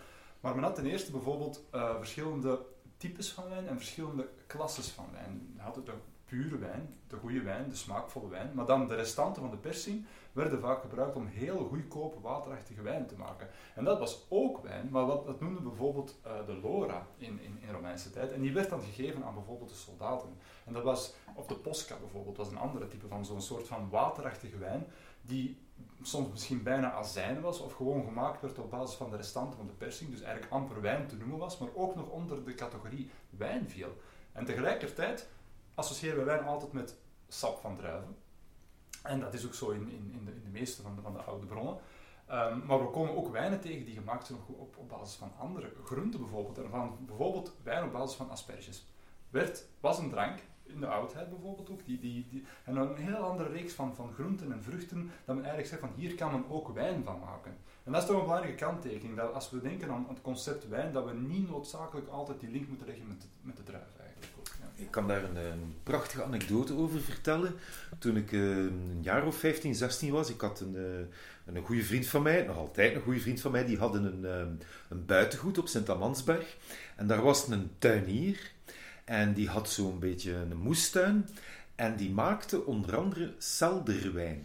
Maar 0.46 0.56
men 0.56 0.64
had 0.64 0.76
ten 0.76 0.86
eerste 0.86 1.12
bijvoorbeeld 1.12 1.64
verschillende 1.72 2.66
types 2.98 3.32
van 3.32 3.50
wijn 3.50 3.68
en 3.68 3.78
verschillende 3.78 4.30
klasses 4.48 4.88
van 4.88 5.06
wijn. 5.12 5.54
Je 5.56 5.62
had 5.62 5.76
het 5.76 5.86
de 5.86 5.94
pure 6.26 6.58
wijn, 6.58 6.96
de 7.08 7.16
goede 7.16 7.42
wijn, 7.42 7.70
de 7.70 7.76
smaakvolle 7.76 8.30
wijn, 8.30 8.52
maar 8.54 8.66
dan 8.66 8.88
de 8.88 8.96
restanten 8.96 9.42
van 9.42 9.52
de 9.52 9.58
persing 9.58 10.06
werden 10.32 10.60
vaak 10.60 10.82
gebruikt 10.82 11.16
om 11.16 11.26
heel 11.26 11.66
goedkope 11.66 12.22
waterachtige 12.22 12.82
wijn 12.82 13.08
te 13.08 13.16
maken. 13.18 13.48
En 13.76 13.84
dat 13.84 14.00
was 14.00 14.26
ook 14.30 14.64
wijn, 14.64 14.90
maar 14.92 15.06
wat, 15.06 15.26
dat 15.26 15.42
noemde 15.42 15.62
bijvoorbeeld 15.62 16.20
uh, 16.26 16.46
de 16.46 16.54
Lora 16.54 17.08
in, 17.18 17.40
in, 17.42 17.58
in 17.62 17.74
Romeinse 17.74 18.12
tijd. 18.12 18.32
En 18.32 18.42
die 18.42 18.54
werd 18.54 18.70
dan 18.70 18.82
gegeven 18.82 19.24
aan 19.24 19.34
bijvoorbeeld 19.34 19.70
de 19.70 19.76
soldaten. 19.76 20.30
En 20.66 20.74
dat 20.74 20.84
was, 20.84 21.14
of 21.36 21.46
de 21.46 21.56
Posca 21.56 21.96
bijvoorbeeld, 22.00 22.38
was 22.38 22.50
een 22.50 22.58
andere 22.58 22.88
type 22.88 23.08
van 23.08 23.26
zo'n 23.26 23.42
soort 23.42 23.68
van 23.68 23.90
waterachtige 23.90 24.58
wijn, 24.58 24.88
die 25.22 25.58
soms 26.02 26.30
misschien 26.30 26.64
bijna 26.64 26.92
azijn 26.92 27.42
was, 27.42 27.60
of 27.60 27.74
gewoon 27.74 28.04
gemaakt 28.04 28.42
werd 28.42 28.60
op 28.60 28.70
basis 28.70 28.96
van 28.96 29.10
de 29.10 29.16
restanten 29.16 29.58
van 29.58 29.68
de 29.68 29.74
persing, 29.74 30.10
dus 30.12 30.22
eigenlijk 30.22 30.54
amper 30.54 30.82
wijn 30.82 31.08
te 31.08 31.16
noemen 31.16 31.38
was, 31.38 31.58
maar 31.58 31.70
ook 31.74 31.96
nog 31.96 32.10
onder 32.10 32.46
de 32.46 32.56
categorie 32.56 33.10
wijn 33.30 33.70
viel. 33.70 33.98
En 34.32 34.46
tegelijkertijd 34.46 35.30
associëren 35.76 36.18
we 36.18 36.24
wijn 36.24 36.44
altijd 36.44 36.72
met 36.72 36.96
sap 37.28 37.60
van 37.60 37.76
druiven. 37.76 38.16
En 39.04 39.20
dat 39.20 39.34
is 39.34 39.46
ook 39.46 39.54
zo 39.54 39.70
in, 39.70 39.90
in, 39.90 40.12
in, 40.14 40.26
de, 40.26 40.32
in 40.32 40.44
de, 40.44 40.50
meeste 40.50 40.82
van 40.82 40.96
de, 40.96 41.02
van 41.02 41.14
de 41.14 41.22
oude 41.22 41.46
bronnen. 41.46 41.78
Um, 42.32 42.66
maar 42.66 42.80
we 42.80 42.90
komen 42.90 43.16
ook 43.16 43.32
wijnen 43.32 43.60
tegen 43.60 43.86
die 43.86 43.96
gemaakt 43.96 44.26
zijn 44.26 44.40
op, 44.48 44.78
op 44.78 44.90
basis 44.90 45.16
van 45.16 45.32
andere 45.38 45.74
groenten 45.84 46.20
bijvoorbeeld. 46.20 46.58
En 46.58 46.70
van 46.70 46.98
bijvoorbeeld 47.06 47.56
wijn 47.64 47.84
op 47.84 47.92
basis 47.92 48.16
van 48.16 48.30
asperges. 48.30 48.86
Werd, 49.30 49.66
was 49.80 49.98
een 49.98 50.10
drank 50.10 50.40
in 50.66 50.80
de 50.80 50.88
oudheid 50.88 51.30
bijvoorbeeld 51.30 51.70
ook. 51.70 51.86
Die, 51.86 52.00
die, 52.00 52.26
die, 52.30 52.46
en 52.64 52.76
een 52.76 52.96
heel 52.96 53.16
andere 53.16 53.50
reeks 53.50 53.74
van, 53.74 53.96
van 53.96 54.14
groenten 54.14 54.52
en 54.52 54.64
vruchten, 54.64 55.12
dat 55.26 55.36
men 55.36 55.46
eigenlijk 55.46 55.68
zegt 55.68 55.82
van 55.82 55.92
hier 55.96 56.16
kan 56.16 56.32
men 56.32 56.50
ook 56.50 56.74
wijn 56.74 57.04
van 57.04 57.20
maken. 57.20 57.56
En 57.84 57.92
dat 57.92 58.02
is 58.02 58.08
toch 58.08 58.18
een 58.18 58.24
belangrijke 58.24 58.66
kanttekening, 58.66 59.18
dat 59.18 59.34
als 59.34 59.50
we 59.50 59.62
denken 59.62 59.90
aan 59.90 60.06
het 60.10 60.22
concept 60.22 60.68
wijn, 60.68 60.94
dat 60.94 61.06
we 61.06 61.14
niet 61.14 61.50
noodzakelijk 61.50 62.08
altijd 62.08 62.40
die 62.40 62.50
link 62.50 62.68
moeten 62.68 62.88
leggen 62.88 63.08
met 63.08 63.22
de, 63.22 63.28
met 63.42 63.58
de 63.58 63.64
druif 63.64 63.98
eigenlijk. 64.00 64.32
Ook. 64.40 64.46
Ik 64.76 64.92
kan 64.92 65.08
daar 65.08 65.24
een, 65.24 65.76
prachtige 65.84 66.24
anekdote 66.24 66.74
over 66.74 67.02
vertellen. 67.02 67.56
Toen 68.00 68.18
ik 68.18 68.32
uh, 68.32 68.58
een 68.58 69.00
jaar 69.02 69.26
of 69.26 69.36
15, 69.36 69.76
16 69.76 70.12
was, 70.12 70.30
ik 70.30 70.42
had 70.42 70.60
een, 70.60 70.76
uh, 70.76 71.56
een 71.56 71.64
goede 71.66 71.84
vriend 71.84 72.08
van 72.08 72.22
mij, 72.22 72.44
nog 72.44 72.58
altijd 72.58 72.96
een 72.96 73.02
goede 73.02 73.20
vriend 73.20 73.42
van 73.42 73.52
mij, 73.52 73.66
die 73.66 73.78
hadden 73.78 74.04
een, 74.04 74.48
uh, 74.48 74.62
een 74.90 75.06
buitengoed 75.06 75.58
op 75.58 75.68
Sint-Amansberg. 75.68 76.58
En 76.96 77.08
daar 77.08 77.22
was 77.22 77.48
een 77.48 77.72
tuinier 77.78 78.54
en 79.06 79.34
die 79.34 79.50
had 79.50 79.70
zo'n 79.70 80.00
beetje 80.00 80.34
een 80.34 80.58
moestuin. 80.58 81.30
En 81.76 81.96
die 81.96 82.10
maakte 82.10 82.66
onder 82.66 82.98
andere 82.98 83.34
selderwijn. 83.38 84.44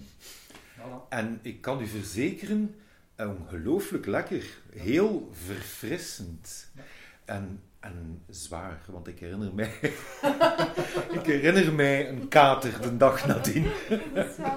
En 1.09 1.39
ik 1.43 1.61
kan 1.61 1.81
u 1.81 1.87
verzekeren, 1.87 2.75
ongelooflijk 3.17 4.07
lekker. 4.07 4.45
Heel 4.77 5.31
verfrissend. 5.33 6.71
En, 7.25 7.63
en 7.81 8.23
zwaar, 8.29 8.81
want 8.87 9.07
ik 9.07 9.19
herinner 9.19 9.55
mij... 9.55 9.79
ik 11.19 11.25
herinner 11.25 11.73
mij 11.73 12.09
een 12.09 12.29
kater 12.29 12.81
de 12.81 12.97
dag 12.97 13.27
nadien. 13.27 13.67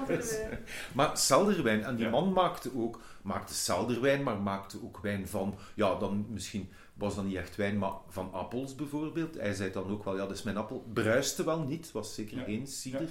maar 0.94 1.18
selderwijn. 1.18 1.84
En 1.84 1.96
die 1.96 2.08
man 2.08 2.32
maakte 2.32 2.70
ook... 2.76 3.00
Maakte 3.22 3.54
selderwijn, 3.54 4.22
maar 4.22 4.38
maakte 4.38 4.78
ook 4.84 4.98
wijn 4.98 5.28
van... 5.28 5.58
Ja, 5.74 5.94
dan 5.94 6.26
misschien 6.28 6.70
was 6.94 7.14
dan 7.14 7.26
niet 7.26 7.36
echt 7.36 7.56
wijn, 7.56 7.78
maar 7.78 7.92
van 8.08 8.32
appels 8.32 8.74
bijvoorbeeld. 8.74 9.34
Hij 9.34 9.54
zei 9.54 9.70
dan 9.72 9.90
ook 9.90 10.04
wel, 10.04 10.14
ja, 10.16 10.26
dat 10.26 10.36
is 10.36 10.42
mijn 10.42 10.56
appel. 10.56 10.84
Bruiste 10.92 11.44
wel 11.44 11.60
niet, 11.60 11.92
was 11.92 12.14
zeker 12.14 12.36
Ja. 12.38 12.44
geen 12.44 12.66
cider. 12.66 13.00
Ja. 13.00 13.08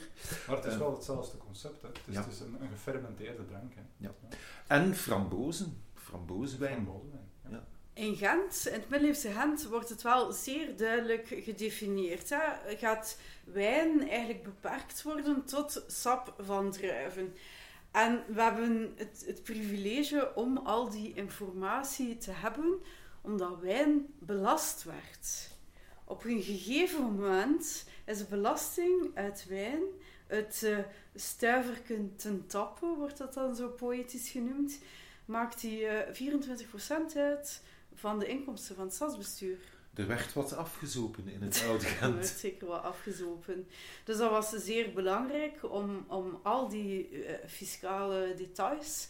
Maar 0.48 0.56
het 0.56 0.66
is 0.66 0.74
Eh, 0.74 0.80
wel 0.80 0.94
hetzelfde 0.94 1.38
concept. 1.38 1.82
Hè. 1.82 1.88
Het 1.88 1.98
is, 2.08 2.14
ja. 2.14 2.24
het 2.24 2.32
is 2.34 2.40
een, 2.40 2.56
een 2.62 2.70
gefermenteerde 2.72 3.46
drank. 3.46 3.74
Hè. 3.76 3.82
Ja. 3.98 4.14
En 4.68 4.96
frambozen, 4.96 5.82
frambozenwijn. 5.94 6.88
Ja. 7.50 7.64
In 7.94 8.16
Gent, 8.16 8.64
in 8.68 8.74
het 8.74 8.90
middeleeuwse 8.90 9.30
Gent, 9.32 9.68
wordt 9.68 9.90
het 9.90 10.02
wel 10.02 10.32
zeer 10.32 10.78
duidelijk 10.78 11.28
gedefinieerd. 11.44 12.30
Hè? 12.30 12.76
Gaat 12.78 13.18
wijn 13.44 14.10
eigenlijk 14.10 14.44
beperkt 14.44 15.04
worden 15.04 15.46
tot 15.46 15.84
sap 15.88 16.34
van 16.40 16.72
druiven. 16.72 17.34
En 17.92 18.24
we 18.28 18.42
hebben 18.42 18.94
het, 18.96 19.24
het 19.28 19.44
privilege 19.44 20.32
om 20.36 20.58
al 20.58 20.90
die 20.90 21.14
informatie 21.14 22.18
te 22.18 22.32
hebben, 22.32 22.80
omdat 23.24 23.60
wijn 23.60 24.06
belast 24.20 24.84
werd. 24.84 25.50
Op 26.04 26.24
een 26.24 26.42
gegeven 26.42 27.02
moment 27.02 27.86
is 28.06 28.18
de 28.18 28.26
belasting 28.30 29.12
uit 29.14 29.46
wijn, 29.48 29.82
het 30.28 30.64
eh 30.64 30.78
stuiverken 31.16 32.16
ten 32.16 32.48
tappen, 32.48 32.96
wordt 32.98 33.18
dat 33.18 33.34
dan 33.34 33.56
zo 33.56 33.70
poëtisch 33.70 34.30
genoemd, 34.30 34.80
maakt 35.26 35.62
die 35.62 35.86
eh 35.88 36.32
24% 37.14 37.16
uit 37.16 37.62
van 37.94 38.20
de 38.20 38.28
inkomsten 38.28 38.76
van 38.76 38.86
het 38.86 38.94
stadsbestuur. 38.94 39.58
Er 39.94 40.08
werd 40.08 40.34
wat 40.34 40.56
afgezopen 40.56 41.28
in 41.28 41.42
het 41.42 41.64
oude 41.68 41.84
Dat 41.84 42.00
werd 42.00 42.14
Gent. 42.14 42.26
zeker 42.26 42.68
wel 42.68 42.78
afgezopen. 42.78 43.68
Dus 44.04 44.18
dat 44.18 44.30
was 44.30 44.50
zeer 44.50 44.94
belangrijk 44.94 45.72
om, 45.72 46.06
om 46.08 46.40
al 46.44 46.70
die 46.70 47.10
eh, 47.10 47.48
fiscale 47.48 48.34
details 48.38 49.08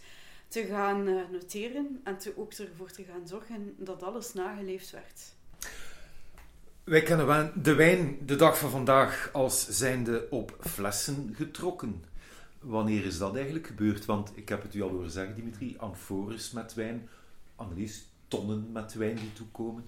te 0.54 0.66
gaan 0.66 1.08
eh, 1.08 1.30
noteren 1.32 2.02
en 2.04 2.18
te, 2.18 2.34
ook 2.38 2.54
ervoor 2.54 2.92
te 2.92 3.04
gaan 3.04 3.28
zorgen 3.28 3.76
dat 3.78 4.04
alles 4.04 4.34
nageleefd 4.34 4.92
werd. 4.92 5.34
Wij 6.84 7.02
kennen 7.02 7.26
wel 7.26 7.52
de 7.56 7.74
wijn 7.74 8.18
de 8.26 8.36
dag 8.36 8.58
van 8.58 8.70
vandaag 8.70 9.30
als 9.32 9.68
zijnde 9.70 10.28
op 10.30 10.58
flessen 10.60 11.34
getrokken. 11.36 12.04
Wanneer 12.60 13.06
is 13.06 13.18
dat 13.18 13.36
eigenlijk 13.36 13.68
gebeurd? 13.68 14.06
Want 14.06 14.32
ik 14.38 14.50
heb 14.50 14.62
het 14.62 14.74
u 14.74 14.82
al 14.82 14.90
horen 14.90 15.12
zeggen, 15.12 15.36
Dimitri, 15.36 15.76
amfores 15.78 16.52
met 16.52 16.74
wijn, 16.74 17.10
Annelies, 17.56 18.08
tonnen 18.28 18.72
met 18.72 18.94
wijn 18.94 19.16
die 19.16 19.34
toekomen. 19.34 19.86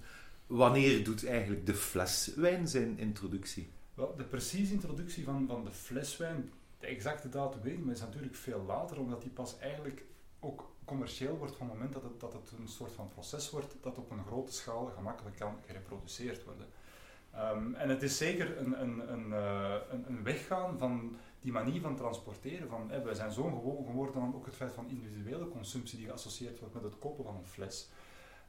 Wanneer 0.47 1.03
doet 1.03 1.25
eigenlijk 1.25 1.65
de 1.65 1.75
fles 1.75 2.31
wijn 2.35 2.67
zijn 2.67 2.97
introductie? 2.97 3.69
Wel, 3.93 4.15
de 4.15 4.23
precieze 4.23 4.73
introductie 4.73 5.23
van, 5.23 5.45
van 5.47 5.63
de 5.63 5.71
fleswijn, 5.71 6.51
de 6.79 6.87
exacte 6.87 7.29
datum 7.29 7.61
weet 7.61 7.73
ik 7.73 7.85
maar 7.85 7.93
is 7.93 7.99
natuurlijk 7.99 8.35
veel 8.35 8.63
later, 8.67 8.99
omdat 8.99 9.21
die 9.21 9.31
pas 9.31 9.59
eigenlijk 9.59 10.05
ook 10.45 10.73
commercieel 10.85 11.37
wordt 11.37 11.55
van 11.55 11.65
het 11.65 11.75
moment 11.75 11.93
dat 11.93 12.03
het, 12.03 12.19
dat 12.19 12.33
het 12.33 12.51
een 12.59 12.67
soort 12.67 12.91
van 12.91 13.09
proces 13.09 13.49
wordt 13.49 13.75
dat 13.81 13.97
op 13.97 14.11
een 14.11 14.25
grote 14.25 14.53
schaal 14.53 14.85
gemakkelijk 14.85 15.35
kan 15.35 15.57
gereproduceerd 15.65 16.43
worden. 16.43 16.67
Ehm, 17.31 17.73
en 17.73 17.89
het 17.89 18.03
is 18.03 18.17
zeker 18.17 18.57
een, 18.57 18.81
een, 18.81 19.11
een, 19.13 19.33
eh, 19.33 19.75
een, 19.89 20.05
een 20.07 20.23
weggaan 20.23 20.77
van 20.77 21.15
die 21.41 21.51
manier 21.51 21.81
van 21.81 21.95
transporteren. 21.95 22.69
Van, 22.69 22.89
hè, 22.91 23.01
wij 23.01 23.13
zijn 23.13 23.31
zo 23.31 23.43
gewoon 23.43 23.85
geworden 23.85 24.21
aan 24.21 24.35
ook 24.35 24.45
het 24.45 24.55
feit 24.55 24.71
van 24.71 24.89
individuele 24.89 25.47
consumptie 25.49 25.97
die 25.97 26.07
geassocieerd 26.07 26.59
wordt 26.59 26.73
met 26.73 26.83
het 26.83 26.99
kopen 26.99 27.23
van 27.23 27.35
een 27.35 27.45
fles. 27.45 27.89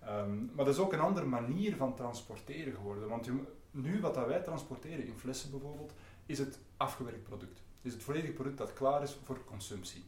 Ehm, 0.00 0.44
maar 0.44 0.64
dat 0.64 0.74
is 0.74 0.80
ook 0.80 0.92
een 0.92 1.00
andere 1.00 1.26
manier 1.26 1.76
van 1.76 1.94
transporteren 1.94 2.74
geworden. 2.74 3.08
Want 3.08 3.30
nu 3.70 4.00
wat 4.00 4.14
dat 4.14 4.26
wij 4.26 4.40
transporteren 4.40 5.06
in 5.06 5.18
flessen 5.18 5.50
bijvoorbeeld, 5.50 5.92
is 6.26 6.38
het 6.38 6.58
afgewerkt 6.76 7.22
product. 7.22 7.62
Is 7.82 7.92
het 7.92 8.02
volledige 8.02 8.32
product 8.32 8.58
dat 8.58 8.72
klaar 8.72 9.02
is 9.02 9.18
voor 9.24 9.44
consumptie. 9.44 10.04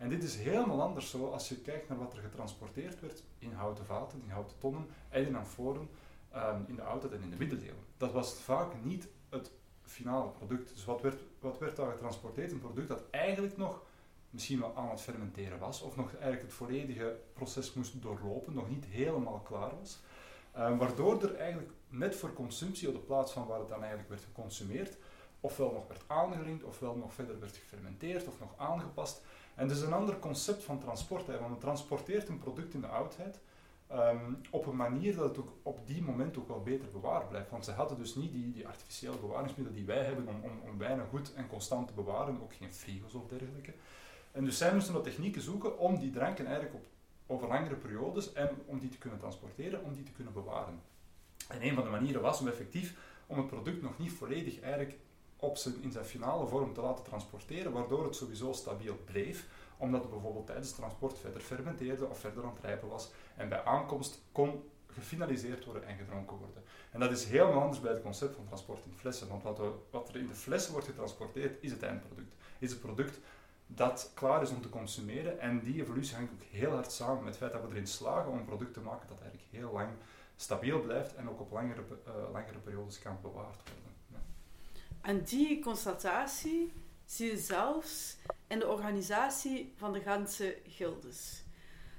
En 0.00 0.08
dit 0.08 0.22
is 0.22 0.36
helemaal 0.36 0.82
anders 0.82 1.10
zo 1.10 1.30
als 1.30 1.48
je 1.48 1.56
kijkt 1.56 1.88
naar 1.88 1.98
wat 1.98 2.12
er 2.12 2.22
getransporteerd 2.22 3.00
werd 3.00 3.22
in 3.38 3.52
houten 3.52 3.86
vaten, 3.86 4.20
in 4.22 4.30
houten 4.30 4.58
tonnen 4.58 4.86
en 5.08 5.26
in 5.26 5.36
amforen 5.36 5.88
ehm, 6.30 6.60
in 6.66 6.74
de 6.74 6.82
oudheid 6.82 7.12
en 7.12 7.22
in 7.22 7.30
de 7.30 7.36
middeleeuwen. 7.36 7.84
Dat 7.96 8.12
was 8.12 8.32
vaak 8.34 8.84
niet 8.84 9.08
het 9.28 9.52
finale 9.82 10.28
product. 10.30 10.74
Dus 10.74 10.84
wat 10.84 11.00
werd, 11.00 11.20
wat 11.40 11.58
werd 11.58 11.76
daar 11.76 11.90
getransporteerd? 11.90 12.52
Een 12.52 12.60
product 12.60 12.88
dat 12.88 13.02
eigenlijk 13.10 13.56
nog 13.56 13.82
misschien 14.30 14.60
wel 14.60 14.76
aan 14.76 14.90
het 14.90 15.00
fermenteren 15.00 15.58
was, 15.58 15.82
of 15.82 15.96
nog 15.96 16.12
eigenlijk 16.12 16.42
het 16.42 16.52
volledige 16.52 17.16
proces 17.32 17.74
moest 17.74 18.02
doorlopen, 18.02 18.54
nog 18.54 18.68
niet 18.68 18.84
helemaal 18.84 19.40
klaar 19.40 19.72
was. 19.80 20.00
Ehm, 20.52 20.76
waardoor 20.76 21.22
er 21.22 21.34
eigenlijk 21.34 21.70
net 21.88 22.16
voor 22.16 22.32
consumptie 22.32 22.88
op 22.88 22.94
de 22.94 23.00
plaats 23.00 23.32
van 23.32 23.46
waar 23.46 23.58
het 23.58 23.68
dan 23.68 23.80
eigenlijk 23.80 24.08
werd 24.08 24.22
geconsumeerd, 24.22 24.96
ofwel 25.40 25.72
nog 25.72 25.86
werd 25.88 26.02
aangeringd, 26.06 26.64
ofwel 26.64 26.96
nog 26.96 27.12
verder 27.12 27.40
werd 27.40 27.56
gefermenteerd 27.56 28.26
of 28.26 28.40
nog 28.40 28.54
aangepast. 28.56 29.22
En 29.54 29.68
dus 29.68 29.80
een 29.80 29.92
ander 29.92 30.18
concept 30.18 30.62
van 30.62 30.78
transport, 30.78 31.26
hè, 31.26 31.38
want 31.38 31.50
het 31.50 31.60
transporteert 31.60 32.28
een 32.28 32.38
product 32.38 32.74
in 32.74 32.80
de 32.80 32.86
oudheid 32.86 33.38
ehm, 33.86 34.32
op 34.50 34.66
een 34.66 34.76
manier 34.76 35.16
dat 35.16 35.28
het 35.28 35.38
ook 35.38 35.52
op 35.62 35.86
die 35.86 36.02
moment 36.02 36.38
ook 36.38 36.48
wel 36.48 36.62
beter 36.62 36.88
bewaard 36.88 37.28
blijft. 37.28 37.50
Want 37.50 37.64
ze 37.64 37.72
hadden 37.72 37.98
dus 37.98 38.14
niet 38.14 38.32
die, 38.32 38.52
die 38.52 38.66
artificiële 38.66 39.18
bewaringsmiddelen 39.18 39.78
die 39.78 39.86
wij 39.86 40.04
hebben 40.04 40.28
om, 40.28 40.40
om, 40.42 40.70
om 40.70 40.78
wijnen 40.78 41.06
goed 41.06 41.34
en 41.34 41.46
constant 41.46 41.88
te 41.88 41.94
bewaren, 41.94 42.42
ook 42.42 42.54
geen 42.54 42.74
frigo's 42.74 43.14
of 43.14 43.26
dergelijke. 43.26 43.72
En 44.32 44.44
dus 44.44 44.58
zij 44.58 44.74
moesten 44.74 44.94
wat 44.94 45.04
technieken 45.04 45.42
zoeken 45.42 45.78
om 45.78 45.98
die 45.98 46.10
dranken 46.10 46.46
eigenlijk 46.46 46.74
op, 46.74 46.84
over 47.26 47.48
langere 47.48 47.74
periodes 47.74 48.32
en 48.32 48.50
om 48.66 48.78
die 48.78 48.88
te 48.88 48.98
kunnen 48.98 49.18
transporteren, 49.18 49.84
om 49.84 49.94
die 49.94 50.02
te 50.02 50.12
kunnen 50.12 50.32
bewaren. 50.32 50.80
En 51.48 51.66
een 51.66 51.74
van 51.74 51.84
de 51.84 51.90
manieren 51.90 52.22
was 52.22 52.40
om 52.40 52.48
effectief 52.48 52.96
om 53.26 53.36
het 53.36 53.46
product 53.46 53.82
nog 53.82 53.98
niet 53.98 54.12
volledig 54.12 54.60
eigenlijk 54.60 54.98
op 55.40 55.56
zijn, 55.56 55.82
in 55.82 55.92
zijn 55.92 56.04
finale 56.04 56.46
vorm 56.46 56.74
te 56.74 56.80
laten 56.80 57.04
transporteren, 57.04 57.72
waardoor 57.72 58.04
het 58.04 58.16
sowieso 58.16 58.52
stabiel 58.52 58.96
bleef, 59.04 59.46
omdat 59.76 60.02
het 60.02 60.10
bijvoorbeeld 60.10 60.46
tijdens 60.46 60.68
het 60.68 60.76
transport 60.76 61.18
verder 61.18 61.40
fermenteerde 61.40 62.06
of 62.06 62.18
verder 62.18 62.44
aan 62.44 62.54
het 62.54 62.64
rijpen 62.64 62.88
was 62.88 63.10
en 63.36 63.48
bij 63.48 63.64
aankomst 63.64 64.22
kon 64.32 64.62
gefinaliseerd 64.86 65.64
worden 65.64 65.86
en 65.86 65.96
gedronken 65.96 66.36
worden. 66.36 66.62
En 66.90 67.00
dat 67.00 67.10
is 67.10 67.24
helemaal 67.24 67.60
anders 67.60 67.80
bij 67.80 67.92
het 67.92 68.02
concept 68.02 68.34
van 68.34 68.46
transport 68.46 68.84
in 68.84 68.94
flessen, 68.96 69.28
want 69.28 69.42
wat, 69.42 69.60
wat 69.90 70.08
er 70.08 70.16
in 70.16 70.26
de 70.26 70.34
flessen 70.34 70.72
wordt 70.72 70.86
getransporteerd 70.86 71.62
is 71.62 71.70
het 71.70 71.82
eindproduct. 71.82 72.34
Is 72.58 72.70
het 72.70 72.80
product 72.80 73.18
dat 73.66 74.10
klaar 74.14 74.42
is 74.42 74.50
om 74.50 74.62
te 74.62 74.68
consumeren 74.68 75.40
en 75.40 75.60
die 75.60 75.82
evolutie 75.82 76.16
hangt 76.16 76.32
ook 76.32 76.42
heel 76.42 76.70
hard 76.70 76.92
samen 76.92 77.24
met 77.24 77.26
het 77.26 77.36
feit 77.36 77.52
dat 77.52 77.62
we 77.62 77.68
erin 77.68 77.86
slagen 77.86 78.30
om 78.30 78.38
een 78.38 78.44
product 78.44 78.72
te 78.72 78.80
maken 78.80 79.08
dat 79.08 79.20
eigenlijk 79.20 79.48
heel 79.50 79.72
lang 79.72 79.88
stabiel 80.36 80.80
blijft 80.80 81.14
en 81.14 81.28
ook 81.28 81.40
op 81.40 81.50
langere, 81.50 81.82
eh, 82.04 82.12
langere 82.32 82.58
periodes 82.58 82.98
kan 82.98 83.18
bewaard 83.22 83.62
worden. 83.64 83.89
En 85.00 85.22
die 85.24 85.62
constatatie 85.62 86.72
zie 87.04 87.30
je 87.30 87.38
zelfs 87.38 88.16
in 88.46 88.58
de 88.58 88.68
organisatie 88.68 89.72
van 89.76 89.92
de 89.92 90.00
Gentse 90.00 90.56
gildes. 90.66 91.42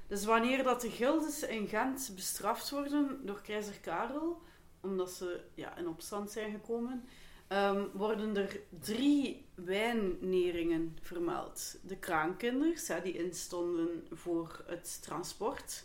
Dus 0.07 0.25
wanneer 0.25 0.63
dat 0.63 0.81
de 0.81 0.89
gildes 0.89 1.43
in 1.43 1.67
Gent 1.67 2.11
bestraft 2.15 2.69
worden 2.69 3.25
door 3.25 3.41
keizer 3.41 3.79
Karel, 3.79 4.41
omdat 4.81 5.11
ze 5.11 5.41
ja, 5.53 5.77
in 5.77 5.87
opstand 5.87 6.31
zijn 6.31 6.51
gekomen, 6.51 7.03
ehm, 7.47 7.85
worden 7.93 8.35
er 8.35 8.59
drie 8.79 9.45
wijnneringen 9.55 10.97
vermeld. 11.01 11.77
De 11.83 11.97
kraankinders, 11.97 12.89
die 13.03 13.17
instonden 13.17 14.07
voor 14.11 14.63
het 14.65 15.01
transport. 15.01 15.83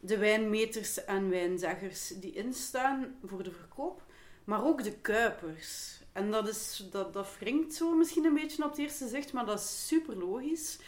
De 0.00 0.18
wijnmeters 0.18 1.04
en 1.04 1.28
wijnzeggers 1.28 2.08
die 2.08 2.32
instaan 2.32 3.18
voor 3.24 3.42
de 3.42 3.52
verkoop. 3.52 4.02
Maar 4.44 4.64
ook 4.64 4.82
de 4.82 4.92
kuipers. 4.92 6.02
En 6.14 6.30
dat, 6.30 6.48
is, 6.48 6.86
dat, 6.90 7.12
dat 7.12 7.28
wringt 7.38 7.74
zo 7.74 7.94
misschien 7.94 8.24
een 8.24 8.34
beetje 8.34 8.64
op 8.64 8.70
het 8.70 8.78
eerste 8.78 9.08
zicht, 9.08 9.32
maar 9.32 9.46
dat 9.46 9.58
is 9.58 9.86
super 9.86 10.16
logisch. 10.16 10.78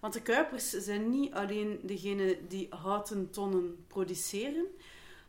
Want 0.00 0.12
de 0.12 0.22
kuipers 0.22 0.70
zijn 0.70 1.10
niet 1.10 1.32
alleen 1.32 1.78
degene 1.82 2.38
die 2.48 2.66
houten 2.70 3.30
tonnen 3.30 3.84
produceren, 3.86 4.66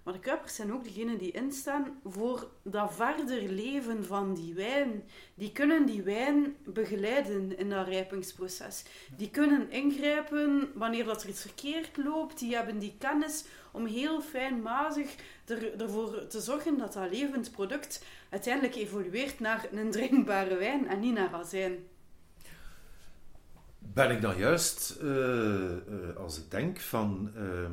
maar 0.04 0.14
de 0.14 0.22
kuipers 0.22 0.56
zijn 0.56 0.74
ook 0.74 0.84
degene 0.84 1.18
die 1.18 1.32
instaan 1.32 2.00
voor 2.06 2.50
dat 2.62 2.94
verder 2.94 3.50
leven 3.50 4.06
van 4.06 4.34
die 4.34 4.54
wijn. 4.54 5.04
Die 5.36 5.52
kunnen 5.52 5.86
die 5.86 6.02
wijn 6.02 6.56
begeleiden 6.66 7.58
in 7.58 7.70
dat 7.70 7.88
rijpingsproces. 7.88 8.84
Die 9.18 9.30
kunnen 9.30 9.72
ingrijpen 9.72 10.72
wanneer 10.74 11.06
dat 11.06 11.24
er 11.24 11.30
iets 11.30 11.42
verkeerd 11.42 11.98
loopt. 11.98 12.40
Die 12.40 12.56
hebben 12.56 12.80
die 12.80 12.96
kennis 12.98 13.46
om 13.72 13.86
heel 13.86 14.22
fijnmazig 14.22 15.16
er, 15.46 15.82
ervoor 15.82 16.28
te 16.28 16.42
zorgen 16.42 16.78
dat 16.78 16.94
dat 16.94 17.12
levend 17.12 17.52
product 17.52 18.04
uiteindelijk 18.30 18.76
evolueert 18.76 19.40
naar 19.40 19.68
een 19.72 19.92
drinkbare 19.92 20.56
wijn 20.56 20.88
en 20.88 21.00
niet 21.00 21.14
naar 21.14 21.34
azijn. 21.34 21.78
Ben 23.80 24.12
ik 24.12 24.22
dan 24.22 24.38
juist, 24.38 24.90
eh, 24.90 25.72
eh, 25.72 26.16
als 26.18 26.38
ik 26.38 26.52
denk 26.52 26.80
van 26.80 27.32
ehm, 27.36 27.72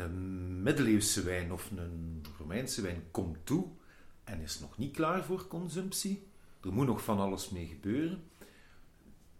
een 0.00 0.62
middeleeuwse 0.62 1.22
wijn 1.22 1.52
of 1.52 1.70
een 1.76 2.24
Romeinse 2.38 2.82
wijn 2.82 3.02
komt 3.10 3.38
toe 3.44 3.66
en 4.24 4.40
is 4.40 4.60
nog 4.60 4.78
niet 4.78 4.94
klaar 4.94 5.24
voor 5.24 5.46
consumptie, 5.46 6.26
er 6.62 6.72
moet 6.72 6.86
nog 6.86 7.04
van 7.04 7.18
alles 7.18 7.50
mee 7.50 7.66
gebeuren. 7.66 8.22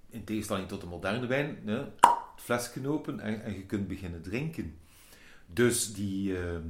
In 0.08 0.24
tegenstelling 0.24 0.68
tot 0.68 0.80
de 0.80 0.86
moderne 0.86 1.26
wijn, 1.26 1.58
hè, 1.64 1.78
het 1.78 1.90
flesje 2.36 2.88
open 2.88 3.20
en, 3.20 3.42
en 3.42 3.54
je 3.54 3.66
kunt 3.66 3.88
beginnen 3.88 4.22
drinken. 4.22 4.78
Dus 5.46 5.92
die, 5.92 6.38
ehm, 6.38 6.66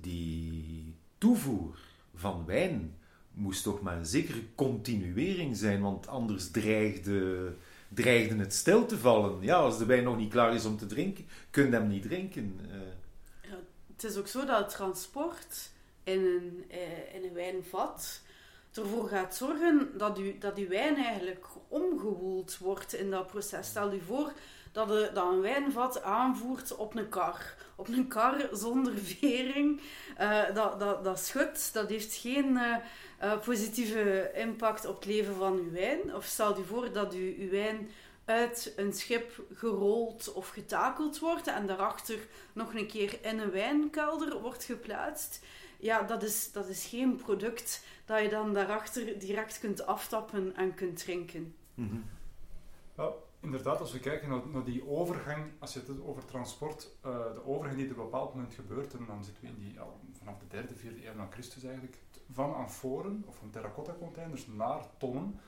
die 0.00 0.94
toevoer 1.18 1.78
van 2.20 2.44
wijn 2.46 2.94
moest 3.32 3.62
toch 3.62 3.80
maar 3.80 3.96
een 3.96 4.06
zekere 4.06 4.42
continuering 4.54 5.56
zijn, 5.56 5.80
want 5.80 6.08
anders 6.08 6.50
dreigde, 6.50 7.52
dreigde 7.88 8.36
het 8.36 8.54
stil 8.54 8.86
te 8.86 8.98
vallen. 8.98 9.42
Ja, 9.42 9.56
als 9.56 9.78
de 9.78 9.84
wijn 9.86 10.04
nog 10.04 10.16
niet 10.16 10.30
klaar 10.30 10.54
is 10.54 10.64
om 10.64 10.76
te 10.76 10.86
drinken, 10.86 11.26
kun 11.50 11.66
je 11.66 11.72
hem 11.72 11.88
niet 11.88 12.02
drinken. 12.02 12.60
Eh, 12.70 12.78
Het 13.40 13.58
het 13.96 14.04
is 14.04 14.16
ook 14.16 14.26
zo 14.26 14.44
dat 14.44 14.58
het 14.58 14.68
transport 14.68 15.70
in 16.04 16.20
een, 16.20 16.64
eh, 16.68 17.14
in 17.14 17.24
een 17.24 17.34
wijnvat 17.34 18.20
ervoor 18.72 19.08
gaat 19.08 19.36
zorgen 19.36 19.88
dat, 19.98 20.18
u, 20.18 20.38
dat 20.38 20.58
uw 20.58 20.68
wijn 20.68 20.96
eigenlijk 20.96 21.46
omgewoeld 21.68 22.58
wordt 22.58 22.94
in 22.94 23.10
dat 23.10 23.26
proces. 23.26 23.66
Stel 23.66 23.92
u 23.92 24.00
voor 24.00 24.32
dat, 24.72 24.88
dat 24.88 25.32
een 25.32 25.40
wijnvat 25.40 26.02
aanvoert 26.02 26.76
op 26.76 26.94
een 26.96 27.08
kar. 27.08 27.54
Op 27.74 27.88
een 27.88 28.08
kar 28.08 28.48
zonder 28.52 28.98
vering. 28.98 29.80
Uh, 30.20 30.54
dat, 30.54 30.80
dat, 30.80 31.04
dat 31.04 31.18
schudt, 31.18 31.72
dat 31.72 31.88
heeft 31.88 32.14
geen 32.14 32.50
uh, 32.50 32.76
uh, 33.22 33.38
positieve 33.38 34.30
impact 34.34 34.86
op 34.86 34.94
het 34.94 35.04
leven 35.04 35.34
van 35.34 35.52
uw 35.52 35.70
wijn. 35.70 36.14
Of 36.14 36.24
stel 36.24 36.58
u 36.58 36.64
voor 36.64 36.92
dat 36.92 37.14
u 37.14 37.36
uw 37.38 37.50
wijn 37.50 37.90
uit 38.24 38.72
een 38.76 38.92
schip 38.92 39.42
gerold 39.54 40.32
of 40.32 40.48
getakeld 40.48 41.18
wordt 41.18 41.46
en 41.46 41.66
daarachter 41.66 42.18
nog 42.52 42.74
een 42.74 42.86
keer 42.86 43.18
in 43.22 43.38
een 43.38 43.50
wijnkelder 43.50 44.40
wordt 44.40 44.64
geplaatst. 44.64 45.44
Ja, 45.78 46.02
dat 46.02 46.22
is, 46.22 46.52
dat 46.52 46.68
is 46.68 46.84
geen 46.84 47.16
product 47.16 47.84
dat 48.04 48.22
je 48.22 48.28
dan 48.28 48.54
daarachter 48.54 49.18
direct 49.18 49.58
kunt 49.58 49.86
aftappen 49.86 50.56
en 50.56 50.74
kunt 50.74 50.98
drinken. 50.98 51.54
Mm. 51.74 52.04
Inderdaad, 53.40 53.80
als 53.80 53.92
we 53.92 53.98
kijken 53.98 54.28
naar, 54.28 54.64
die 54.64 54.88
overgang, 54.88 55.44
als 55.58 55.72
je 55.72 55.80
het 55.80 56.02
over 56.02 56.24
transport, 56.24 56.90
uh, 57.06 57.12
de 57.34 57.46
overgang 57.46 57.76
die 57.76 57.90
op 57.90 57.96
een 57.96 58.02
bepaald 58.02 58.34
moment 58.34 58.54
gebeurt, 58.54 58.94
en 58.94 59.06
dan 59.06 59.24
zitten 59.24 59.42
we 59.42 59.48
in 59.48 59.58
die, 59.58 59.78
vanaf 60.18 60.38
de 60.38 60.46
derde, 60.46 60.74
vierde 60.74 61.06
eeuw 61.06 61.14
na 61.14 61.28
Christus 61.30 61.64
eigenlijk, 61.64 61.98
van 62.32 62.54
amforen 62.54 63.24
of 63.26 63.36
van 63.36 63.50
terracotta 63.50 63.94
containers 63.98 64.46
naar 64.46 64.86
tonnen, 64.98 65.40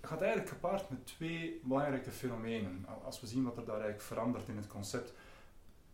gaat 0.00 0.20
eigenlijk 0.20 0.50
gepaard 0.50 0.90
met 0.90 1.06
twee 1.06 1.60
belangrijke 1.64 2.10
fenomenen. 2.10 2.86
Als 3.04 3.20
we 3.20 3.26
zien 3.26 3.44
wat 3.44 3.56
er 3.56 3.64
daar 3.64 3.80
eigenlijk 3.80 4.04
verandert 4.04 4.48
in 4.48 4.56
het 4.56 4.66
concept. 4.66 5.12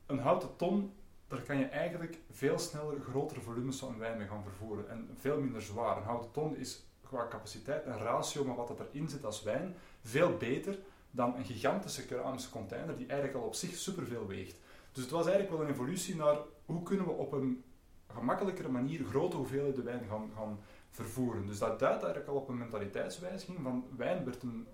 Een 0.06 0.18
houten 0.18 0.56
ton, 0.56 0.92
daar 1.26 1.42
kan 1.42 1.58
je 1.58 1.64
eigenlijk 1.64 2.18
veel 2.30 2.58
sneller 2.58 3.00
grotere 3.00 3.40
volumes 3.40 3.78
van 3.78 3.98
wijn 3.98 4.18
mee 4.18 4.26
gaan 4.26 4.42
vervoeren 4.42 4.88
en 4.88 5.10
veel 5.18 5.40
minder 5.40 5.62
zwaar. 5.62 5.96
Een 5.96 6.02
houten 6.02 6.30
ton 6.30 6.56
is 6.56 6.86
qua 7.02 7.26
capaciteit 7.28 7.84
en 7.84 7.98
ratio 7.98 8.44
met 8.44 8.56
wat 8.56 8.80
erin 8.80 9.08
zit 9.08 9.24
als 9.24 9.42
wijn 9.42 9.76
veel 10.02 10.36
beter 10.36 10.78
dan 11.10 11.36
een 11.36 11.44
gigantische 11.44 12.06
keramische 12.06 12.50
container 12.50 12.96
die 12.96 13.06
eigenlijk 13.06 13.38
al 13.38 13.46
op 13.46 13.54
zich 13.54 13.76
superveel 13.76 14.26
weegt. 14.26 14.56
Dus 14.92 15.02
het 15.02 15.12
was 15.12 15.26
eigenlijk 15.26 15.56
wel 15.56 15.66
een 15.66 15.72
evolutie 15.72 16.16
naar 16.16 16.36
hoe 16.66 16.82
kunnen 16.82 17.06
we 17.06 17.12
op 17.12 17.32
een 17.32 17.64
gemakkelijkere 18.12 18.68
manier 18.68 19.04
grote 19.04 19.36
hoeveelheden 19.36 19.84
wijn 19.84 20.04
gaan, 20.08 20.30
gaan 20.36 20.58
vervoeren. 20.90 21.46
Dus 21.46 21.58
dat 21.58 21.78
duidt 21.78 22.02
eigenlijk 22.02 22.32
al 22.32 22.36
op 22.36 22.48
een 22.48 22.58
mentaliteitswijziging 22.58 23.58
van 23.62 23.84
wijn 23.96 24.24
werd 24.24 24.42
een, 24.42 24.66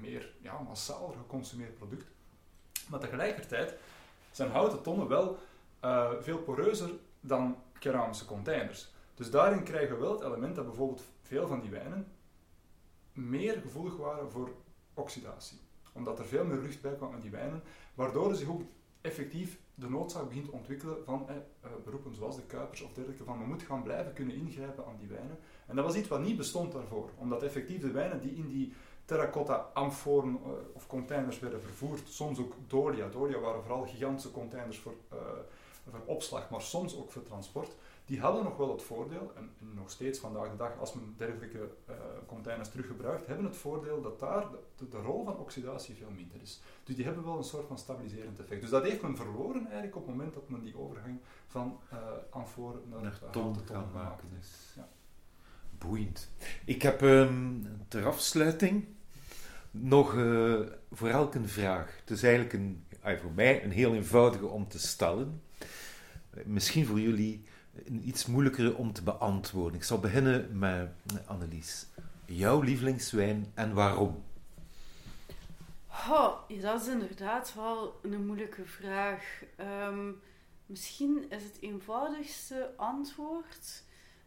meer 0.00 0.34
ja, 0.40 0.58
massaal 0.58 1.14
geconsumeerd 1.18 1.74
product. 1.74 2.06
Maar 2.88 3.00
tegelijkertijd 3.00 3.74
zijn 4.30 4.50
houten 4.50 4.82
tonnen 4.82 5.08
wel 5.08 5.38
uh, 5.84 6.10
veel 6.20 6.38
poreuzer 6.38 6.90
dan 7.20 7.56
keramische 7.78 8.24
containers. 8.24 8.92
Dus 9.14 9.30
daarin 9.30 9.62
krijgen 9.62 9.96
we 9.96 10.02
wel 10.02 10.12
het 10.12 10.22
element 10.22 10.54
dat 10.54 10.66
bijvoorbeeld 10.66 11.02
veel 11.22 11.46
van 11.46 11.60
die 11.60 11.70
wijnen 11.70 12.06
meer 13.12 13.60
gevoelig 13.60 13.96
waren 13.96 14.30
voor 14.30 14.50
oxidatie. 14.94 15.58
Omdat 15.92 16.18
er 16.18 16.26
veel 16.26 16.44
meer 16.44 16.58
lucht 16.58 16.80
bij 16.80 16.94
kwam 16.94 17.12
aan 17.12 17.20
die 17.20 17.30
wijnen, 17.30 17.62
waardoor 17.94 18.34
zich 18.34 18.48
ook 18.48 18.62
effectief 19.00 19.58
de 19.74 19.90
noodzaak 19.90 20.28
begint 20.28 20.44
te 20.44 20.52
ontwikkelen 20.52 21.04
van 21.04 21.28
eh, 21.28 21.36
beroepen 21.84 22.14
zoals 22.14 22.36
de 22.36 22.42
Kuipers 22.42 22.82
of 22.82 22.92
dergelijke, 22.92 23.24
van 23.24 23.38
we 23.38 23.46
moeten 23.46 23.66
gaan 23.66 23.82
blijven 23.82 24.12
kunnen 24.12 24.34
ingrijpen 24.34 24.86
aan 24.86 24.96
die 24.98 25.08
wijnen. 25.08 25.38
En 25.66 25.76
dat 25.76 25.84
was 25.84 25.94
iets 25.94 26.08
wat 26.08 26.22
niet 26.22 26.36
bestond 26.36 26.72
daarvoor, 26.72 27.10
omdat 27.16 27.42
effectief 27.42 27.80
de 27.80 27.90
wijnen 27.90 28.20
die 28.20 28.34
in 28.34 28.48
die 28.48 28.72
terracotta 29.04 29.70
amforen 29.72 30.38
uh, 30.46 30.50
of 30.72 30.86
containers 30.86 31.38
werden 31.38 31.62
vervoerd, 31.62 32.08
soms 32.08 32.38
ook 32.38 32.54
dolia. 32.66 33.08
Dolia 33.08 33.38
waren 33.38 33.62
vooral 33.62 33.86
gigantische 33.86 34.30
containers 34.30 34.78
voor, 34.78 34.94
uh, 35.12 35.18
voor 35.90 36.00
opslag, 36.04 36.50
maar 36.50 36.60
soms 36.60 36.96
ook 36.96 37.10
voor 37.10 37.22
transport 37.22 37.76
die 38.12 38.20
hadden 38.20 38.44
nog 38.44 38.56
wel 38.56 38.72
het 38.72 38.82
voordeel, 38.82 39.32
en, 39.36 39.50
nog 39.74 39.90
steeds 39.90 40.18
vandaag 40.18 40.50
de 40.50 40.56
dag, 40.56 40.78
als 40.78 40.92
men 40.92 41.14
dergelijke 41.16 41.58
uh, 41.58 41.94
containers 42.26 42.68
teruggebruikt, 42.68 43.26
hebben 43.26 43.44
het 43.44 43.56
voordeel 43.56 44.02
dat 44.02 44.20
daar 44.20 44.46
de, 44.76 44.88
de, 44.88 44.96
rol 44.96 45.24
van 45.24 45.38
oxidatie 45.38 45.94
veel 45.94 46.10
minder 46.10 46.40
is. 46.42 46.60
Dus 46.84 46.96
die 46.96 47.04
hebben 47.04 47.24
wel 47.24 47.36
een 47.36 47.44
soort 47.44 47.66
van 47.66 47.78
stabiliserend 47.78 48.40
effect. 48.40 48.60
Dus 48.60 48.70
dat 48.70 48.82
heeft 48.82 49.02
men 49.02 49.16
verloren 49.16 49.62
eigenlijk 49.62 49.96
op 49.96 50.06
het 50.06 50.16
moment 50.16 50.34
dat 50.34 50.48
men 50.48 50.62
die 50.62 50.78
overgang 50.78 51.20
van 51.46 51.78
uh, 51.92 51.98
amfor 52.30 52.80
naar, 52.90 53.00
naar 53.00 53.30
ton 53.30 53.56
gaan 53.64 53.90
maken. 53.92 54.28
Is. 54.40 54.72
Ja. 54.76 54.88
Boeiend. 55.78 56.30
Ik 56.64 56.82
heb 56.82 57.00
um, 57.00 57.66
ter 57.88 58.06
afsluiting 58.06 58.84
nog 59.70 60.14
uh, 60.14 60.60
voor 60.90 61.08
elk 61.08 61.34
een 61.34 61.48
vraag. 61.48 61.96
Het 62.00 62.10
is 62.10 62.22
eigenlijk 62.22 62.52
een, 62.52 62.84
voor 63.20 63.32
mij 63.34 63.64
een 63.64 63.72
heel 63.72 63.94
eenvoudige 63.94 64.46
om 64.46 64.68
te 64.68 64.78
stellen. 64.78 65.42
Misschien 66.44 66.86
voor 66.86 67.00
jullie 67.00 67.50
iets 68.04 68.26
moeilijker 68.26 68.76
om 68.76 68.92
te 68.92 69.02
beantwoorden. 69.02 69.78
Ik 69.78 69.84
zal 69.84 69.98
beginnen 69.98 70.58
met 70.58 70.90
Annelies. 71.26 71.86
Jouw 72.24 72.60
lievelingswijn 72.60 73.52
en 73.54 73.74
waarom? 73.74 74.22
Dat 76.60 76.80
is 76.80 76.86
inderdaad 76.86 77.54
wel 77.54 78.00
een 78.02 78.26
moeilijke 78.26 78.64
vraag. 78.64 79.42
Um, 79.88 80.20
misschien 80.66 81.24
is 81.28 81.42
het 81.42 81.56
eenvoudigste 81.60 82.72
antwoord 82.76 83.82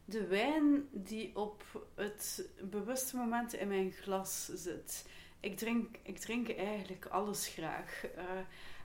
de 0.05 0.27
wijn 0.27 0.87
die 0.91 1.35
op 1.35 1.63
het 1.95 2.49
bewuste 2.61 3.15
moment 3.15 3.53
in 3.53 3.67
mijn 3.67 3.91
glas 3.91 4.45
zit. 4.45 5.05
Ik 5.39 5.57
drink, 5.57 5.95
ik 6.03 6.19
drink 6.19 6.49
eigenlijk 6.49 7.05
alles 7.05 7.47
graag. 7.47 8.03
Uh, 8.17 8.23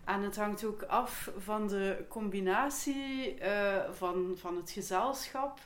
en 0.05 0.23
het 0.23 0.37
hangt 0.37 0.65
ook 0.65 0.83
af 0.83 1.31
van 1.39 1.69
de 1.69 2.05
combinatie 2.09 3.39
uh, 3.43 3.77
van, 3.93 4.35
van 4.37 4.57
het 4.57 4.71
gezelschap. 4.71 5.59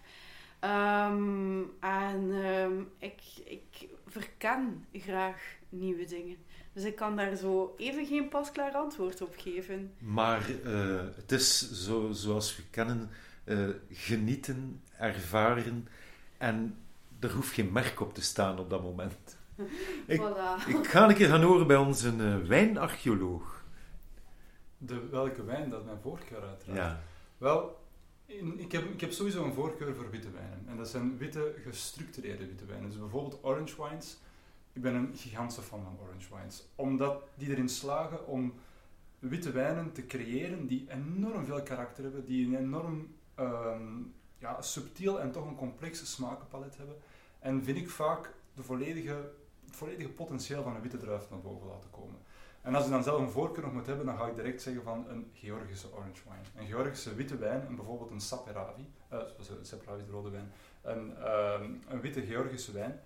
Um, 0.61 1.72
en 1.80 2.30
um, 2.30 2.89
ik, 2.99 3.20
ik 3.45 3.89
verken 4.07 4.87
graag 4.93 5.43
nieuwe 5.68 6.05
dingen. 6.05 6.37
Dus 6.72 6.85
ik 6.85 6.97
kan 6.97 7.16
daar 7.16 7.37
zo 7.37 7.74
even 7.76 8.07
geen 8.07 8.28
pasklaar 8.28 8.72
antwoord 8.72 9.22
op 9.22 9.35
geven. 9.37 9.93
Maar 9.99 10.51
uh, 10.64 11.01
het 11.16 11.32
is 11.32 11.72
zo, 11.72 12.11
zoals 12.12 12.57
we 12.57 12.62
kennen, 12.70 13.11
uh, 13.45 13.68
genieten, 13.91 14.82
ervaren 14.99 15.89
en 16.39 16.76
er 17.20 17.32
hoeft 17.32 17.55
geen 17.55 17.72
merk 17.72 18.01
op 18.01 18.14
te 18.14 18.22
staan 18.22 18.59
op 18.59 18.70
dat 18.70 18.82
moment. 18.82 19.37
ik, 20.07 20.20
voilà. 20.20 20.68
ik 20.68 20.87
ga 20.87 21.09
een 21.09 21.14
keer 21.14 21.28
gaan 21.28 21.43
horen 21.43 21.66
bij 21.66 21.76
onze 21.76 22.43
wijnarcheoloog 22.47 23.53
de, 24.87 25.09
welke 25.09 25.45
wijn 25.45 25.70
dat 25.70 25.85
mijn 25.85 26.01
voorkeur 26.01 26.43
uiteraard. 26.43 26.78
Ja. 26.78 27.03
Wel, 27.39 27.85
in, 28.26 28.61
ik, 28.61 28.72
heb, 28.72 28.85
ik 28.85 29.01
heb 29.01 29.12
sowieso 29.12 29.45
een 29.45 29.53
voorkeur 29.53 29.95
voor 29.95 30.11
witte 30.11 30.30
wijnen. 30.30 30.64
En 30.66 30.76
dat 30.76 30.89
zijn 30.89 31.18
witte, 31.18 31.55
gestructureerde 31.62 32.47
witte 32.47 32.64
wijnen. 32.64 32.89
Dus 32.89 32.99
bijvoorbeeld 32.99 33.45
orange 33.45 33.82
wines. 33.82 34.18
Ik 34.72 34.82
ben 34.82 34.95
een 34.95 35.11
gigantische 35.14 35.62
fan 35.62 35.82
van 35.82 35.99
orange 36.07 36.35
wines. 36.35 36.66
Omdat 36.74 37.22
die 37.35 37.51
erin 37.51 37.68
slagen 37.68 38.26
om 38.26 38.55
witte 39.18 39.53
wijnen 39.53 39.93
te 39.93 40.07
creëren 40.07 40.66
die 40.66 40.87
enorm 40.89 41.45
veel 41.45 41.62
karakter 41.62 42.03
hebben. 42.03 42.24
Die 42.24 42.47
een 42.47 42.57
enorm 42.57 43.14
um, 43.39 44.14
ja, 44.39 44.62
subtiel 44.62 45.20
en 45.20 45.32
toch 45.32 45.47
een 45.47 45.57
complexe 45.57 46.07
smakenpalet 46.07 46.76
hebben. 46.76 46.97
En 47.39 47.64
vind 47.64 47.78
ik 47.78 47.91
vaak 47.91 48.32
de 48.55 48.62
volledige, 48.62 49.30
het 49.64 49.76
volledige 49.76 50.09
potentieel 50.09 50.62
van 50.62 50.74
een 50.74 50.82
witte 50.82 50.97
druif 50.97 51.30
naar 51.30 51.41
boven 51.41 51.68
laten 51.68 51.91
komen. 51.91 52.18
En 52.64 52.74
als 52.74 52.84
je 52.84 52.90
dan 52.90 53.02
zelf 53.02 53.20
een 53.20 53.30
voorkeur 53.30 53.64
nog 53.64 53.72
moet 53.72 53.86
hebben, 53.86 54.06
dan 54.06 54.16
ga 54.16 54.26
ik 54.26 54.34
direct 54.34 54.62
zeggen 54.62 54.82
van 54.82 55.08
een 55.08 55.30
Georgische 55.32 55.92
orange 55.92 56.22
wine. 56.24 56.62
Een 56.62 56.66
Georgische 56.66 57.14
witte 57.14 57.36
wijn, 57.36 57.66
en 57.66 57.76
bijvoorbeeld 57.76 58.10
een 58.10 58.20
Saperavi, 58.20 58.92
uh, 59.12 59.20
Saperavi 59.62 60.04
de 60.04 60.10
rode 60.10 60.30
wijn, 60.30 60.52
een, 60.82 61.10
uh, 61.10 61.60
een 61.88 62.00
witte 62.00 62.22
Georgische 62.22 62.72
wijn, 62.72 63.00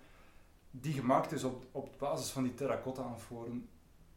die 0.71 0.93
gemaakt 0.93 1.31
is 1.31 1.43
op, 1.43 1.65
op 1.71 1.93
basis 1.97 2.29
van 2.29 2.43
die 2.43 2.53
terracotta 2.53 3.01
amforen, 3.01 3.69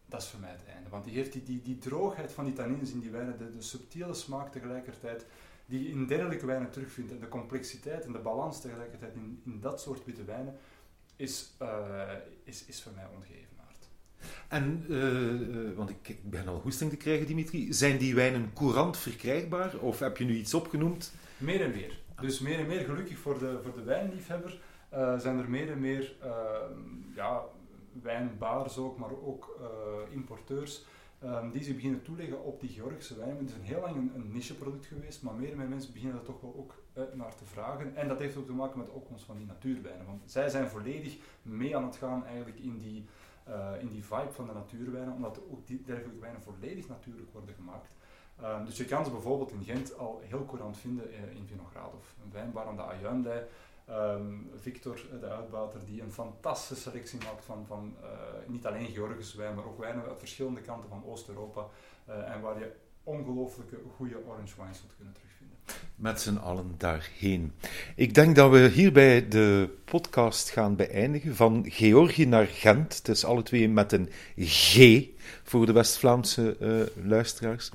dat 0.07 0.23
is 0.23 0.29
voor 0.29 0.41
mij 0.41 0.51
het 0.51 0.65
einde. 0.65 0.89
Want 0.89 1.05
die 1.05 1.15
heeft 1.15 1.33
die, 1.33 1.43
die, 1.43 1.63
die 1.63 1.79
droogheid 1.79 2.33
van 2.33 2.45
die 2.45 2.55
tannines 2.55 2.93
in 2.93 3.01
die 3.01 3.11
wijnen, 3.11 3.39
de, 3.39 3.63
subtiele 3.63 4.15
smaak 4.15 4.53
tegelijkertijd, 4.53 5.27
die 5.67 5.83
je 5.83 5.89
in 5.89 6.07
dergelijke 6.07 6.47
wijnen 6.47 6.71
terugvindt, 6.71 7.13
en 7.13 7.21
de 7.21 7.29
complexiteit 7.29 8.05
en 8.05 8.13
de 8.13 8.19
balans 8.19 8.61
tegelijkertijd 8.61 9.15
in, 9.15 9.43
in 9.45 9.61
dat 9.61 9.81
soort 9.81 10.05
witte 10.05 10.25
wijnen, 10.25 10.57
is, 11.17 11.53
uh, 11.63 12.13
is, 12.45 12.65
is 12.65 12.83
voor 12.83 12.93
mij 12.93 13.07
ongegeven. 13.17 13.52
En, 14.49 14.85
uh, 14.89 15.77
want 15.77 15.91
ik, 15.91 16.17
begin 16.23 16.49
al 16.49 16.61
hoesting 16.61 16.91
te 16.91 16.97
krijgen, 16.97 17.27
Dimitri. 17.27 17.73
Zijn 17.73 17.99
die 17.99 18.15
wijnen 18.15 18.51
courant 18.55 18.97
verkrijgbaar? 18.97 19.79
Of 19.79 19.99
heb 19.99 20.17
je 20.17 20.25
nu 20.25 20.37
iets 20.37 20.55
opgenoemd? 20.55 21.15
Meer 21.37 21.61
en 21.61 21.71
meer. 21.71 22.01
Dus 22.21 22.41
meer 22.41 22.59
en 22.59 22.67
meer, 22.67 22.85
gelukkig 22.85 23.19
voor 23.19 23.39
de, 23.39 23.59
voor 23.63 23.75
de 23.75 23.83
wijnliefhebber, 23.83 24.61
uh, 24.95 25.19
zijn 25.19 25.39
er 25.39 25.51
meer 25.51 25.71
en 25.71 25.81
meer 25.81 26.15
ja, 27.15 27.43
wijnbaars 28.03 28.79
ook, 28.79 28.99
maar 28.99 29.11
ook 29.11 29.61
importeurs, 30.11 30.85
um, 31.25 31.51
die 31.51 31.63
zich 31.63 31.75
beginnen 31.75 32.03
toeleggen 32.03 32.45
op 32.45 32.61
die 32.61 32.71
Georgische 32.71 33.19
wijn. 33.19 33.37
Het 33.37 33.49
is 33.49 33.55
een 33.55 33.63
heel 33.63 33.81
lang 33.81 33.97
een, 33.97 34.13
een 34.15 34.31
nicheproduct 34.33 34.87
geweest, 34.87 35.23
maar 35.23 35.35
meer 35.35 35.51
en 35.51 35.57
meer 35.57 35.69
mensen 35.69 35.93
beginnen 35.93 36.19
er 36.19 36.25
toch 36.25 36.41
wel 36.41 36.55
ook 36.57 36.75
naar 37.15 37.35
te 37.35 37.45
vragen. 37.45 37.97
En 37.97 38.09
dat 38.09 38.19
heeft 38.19 38.37
ook 38.37 38.47
te 38.47 38.53
maken 38.53 38.79
met 38.79 38.87
de 38.87 38.93
opkomst 38.93 39.25
van 39.25 39.37
die 39.37 39.47
natuurwijnen. 39.47 40.07
Want 40.07 40.21
zij 40.27 40.49
zijn 40.49 40.69
volledig 40.69 41.17
mee 41.43 41.77
aan 41.77 41.85
het 41.85 41.97
gaan 41.97 42.27
eigenlijk 42.27 42.59
in 42.59 42.79
die 42.79 43.05
uh, 43.49 43.81
in 43.81 43.89
die 43.89 44.05
vibe 44.05 44.33
van 44.33 44.47
de 44.47 44.53
natuurwijnen, 44.53 45.15
omdat 45.15 45.41
ook 45.51 45.67
die 45.67 45.83
dergelijke 45.83 46.21
wijnen 46.21 46.43
volledig 46.43 46.89
natuurlijk 46.89 47.33
worden 47.33 47.55
gemaakt. 47.55 47.91
Ehm, 48.41 48.65
dus 48.65 48.77
je 48.77 48.85
kan 48.85 49.05
ze 49.05 49.11
bijvoorbeeld 49.11 49.53
in 49.53 49.65
Gent 49.65 49.99
al 49.99 50.21
heel 50.25 50.45
courant 50.47 50.77
vinden 50.77 51.13
in 51.35 51.47
Vinogradov. 51.47 52.05
Een 52.25 52.33
wijnbar 52.33 52.67
aan 52.67 52.77
de 52.77 52.83
Ajuinlei. 52.83 53.43
Um, 53.91 54.51
Victor, 54.55 55.01
de 55.21 55.29
uitbater, 55.29 55.85
die 55.85 56.03
een 56.03 56.13
fantastische 56.13 56.91
selectie 56.91 57.19
maakt 57.25 57.45
van, 57.45 57.67
van 57.67 57.97
niet 58.47 58.67
alleen 58.67 58.87
Georgische 58.87 59.37
wijn, 59.37 59.55
maar 59.55 59.65
ook 59.65 59.79
wijnen 59.79 60.05
uit 60.05 60.19
verschillende 60.19 60.61
kanten 60.61 60.89
van 60.89 61.05
Oost-Europa. 61.05 61.67
en 62.07 62.41
waar 62.41 62.59
je 62.59 62.73
ongelooflijke 63.03 63.81
goede 63.97 64.25
orange 64.27 64.55
wines 64.57 64.79
zult 64.79 64.97
kunnen 64.97 65.15
terugvinden 65.15 65.52
met 65.97 66.21
z'n 66.21 66.37
allen 66.37 66.75
daarheen. 66.79 67.53
Ik 67.97 68.15
denk 68.15 68.37
dat 68.37 68.51
we 68.51 68.69
hierbij 68.69 69.29
de 69.29 69.69
podcast 69.85 70.51
gaan 70.51 70.77
beëindigen. 70.77 71.37
Van 71.37 71.65
Georgië 71.69 72.27
naar 72.27 72.47
Gent. 72.47 72.97
Het 72.97 73.09
is 73.09 73.25
alle 73.25 73.43
twee 73.43 73.69
met 73.69 73.93
een 73.93 74.09
G 74.37 75.01
voor 75.43 75.67
de 75.67 75.73
West-Vlaamse 75.73 76.57
uh, 76.61 77.07
luisteraars. 77.07 77.71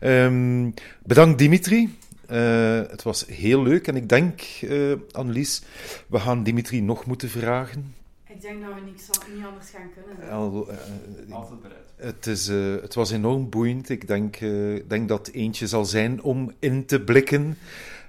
Um, 0.00 0.74
bedankt 1.02 1.38
Dimitri. 1.38 1.96
Uh, 2.30 2.80
het 2.88 3.02
was 3.02 3.26
heel 3.26 3.62
leuk 3.62 3.88
en 3.88 3.96
ik 3.96 4.08
denk, 4.08 4.42
uh, 4.60 4.92
Annelies, 5.10 5.62
we 6.06 6.18
gaan 6.18 6.42
Dimitri 6.42 6.80
nog 6.80 7.06
moeten 7.06 7.28
vragen. 7.28 7.94
Ik 8.34 8.40
denk 8.40 8.62
dat 8.62 8.74
we 8.74 8.80
niks, 8.80 9.08
niet 9.34 9.44
anders 9.44 9.70
gaan 9.70 9.90
kunnen. 9.94 10.30
Al, 10.30 10.68
Altijd 11.30 11.62
bereid. 11.62 11.92
Het, 11.96 12.26
is, 12.26 12.48
uh, 12.48 12.82
het 12.82 12.94
was 12.94 13.10
enorm 13.10 13.50
boeiend. 13.50 13.88
Ik 13.88 14.06
denk, 14.06 14.40
uh, 14.40 14.82
denk 14.88 15.08
dat 15.08 15.28
eentje 15.28 15.66
zal 15.66 15.84
zijn 15.84 16.22
om 16.22 16.52
in 16.58 16.86
te 16.86 17.00
blikken. 17.00 17.58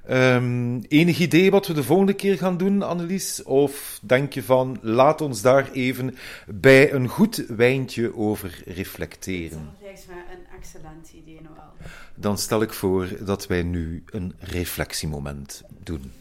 Um, 0.09 0.82
enig 0.88 1.19
idee 1.19 1.51
wat 1.51 1.67
we 1.67 1.74
de 1.74 1.84
volgende 1.84 2.13
keer 2.13 2.38
gaan 2.38 2.57
doen, 2.57 2.82
Annelies? 2.82 3.43
Of 3.43 3.99
denk 4.01 4.34
je 4.34 4.43
van, 4.43 4.78
laat 4.82 5.21
ons 5.21 5.41
daar 5.41 5.71
even 5.71 6.15
bij 6.47 6.93
een 6.93 7.07
goed 7.07 7.36
wijntje 7.47 8.15
over 8.15 8.61
reflecteren? 8.65 9.69
Dat 9.80 9.82
lijkt 9.82 10.07
me 10.07 10.13
een 10.13 10.57
excellent 10.59 11.09
idee, 11.13 11.39
Noël. 11.41 11.71
Dan 12.15 12.38
stel 12.38 12.61
ik 12.61 12.74
voor 12.74 13.07
dat 13.19 13.47
wij 13.47 13.63
nu 13.63 14.03
een 14.05 14.34
reflectiemoment 14.39 15.63
doen. 15.84 16.11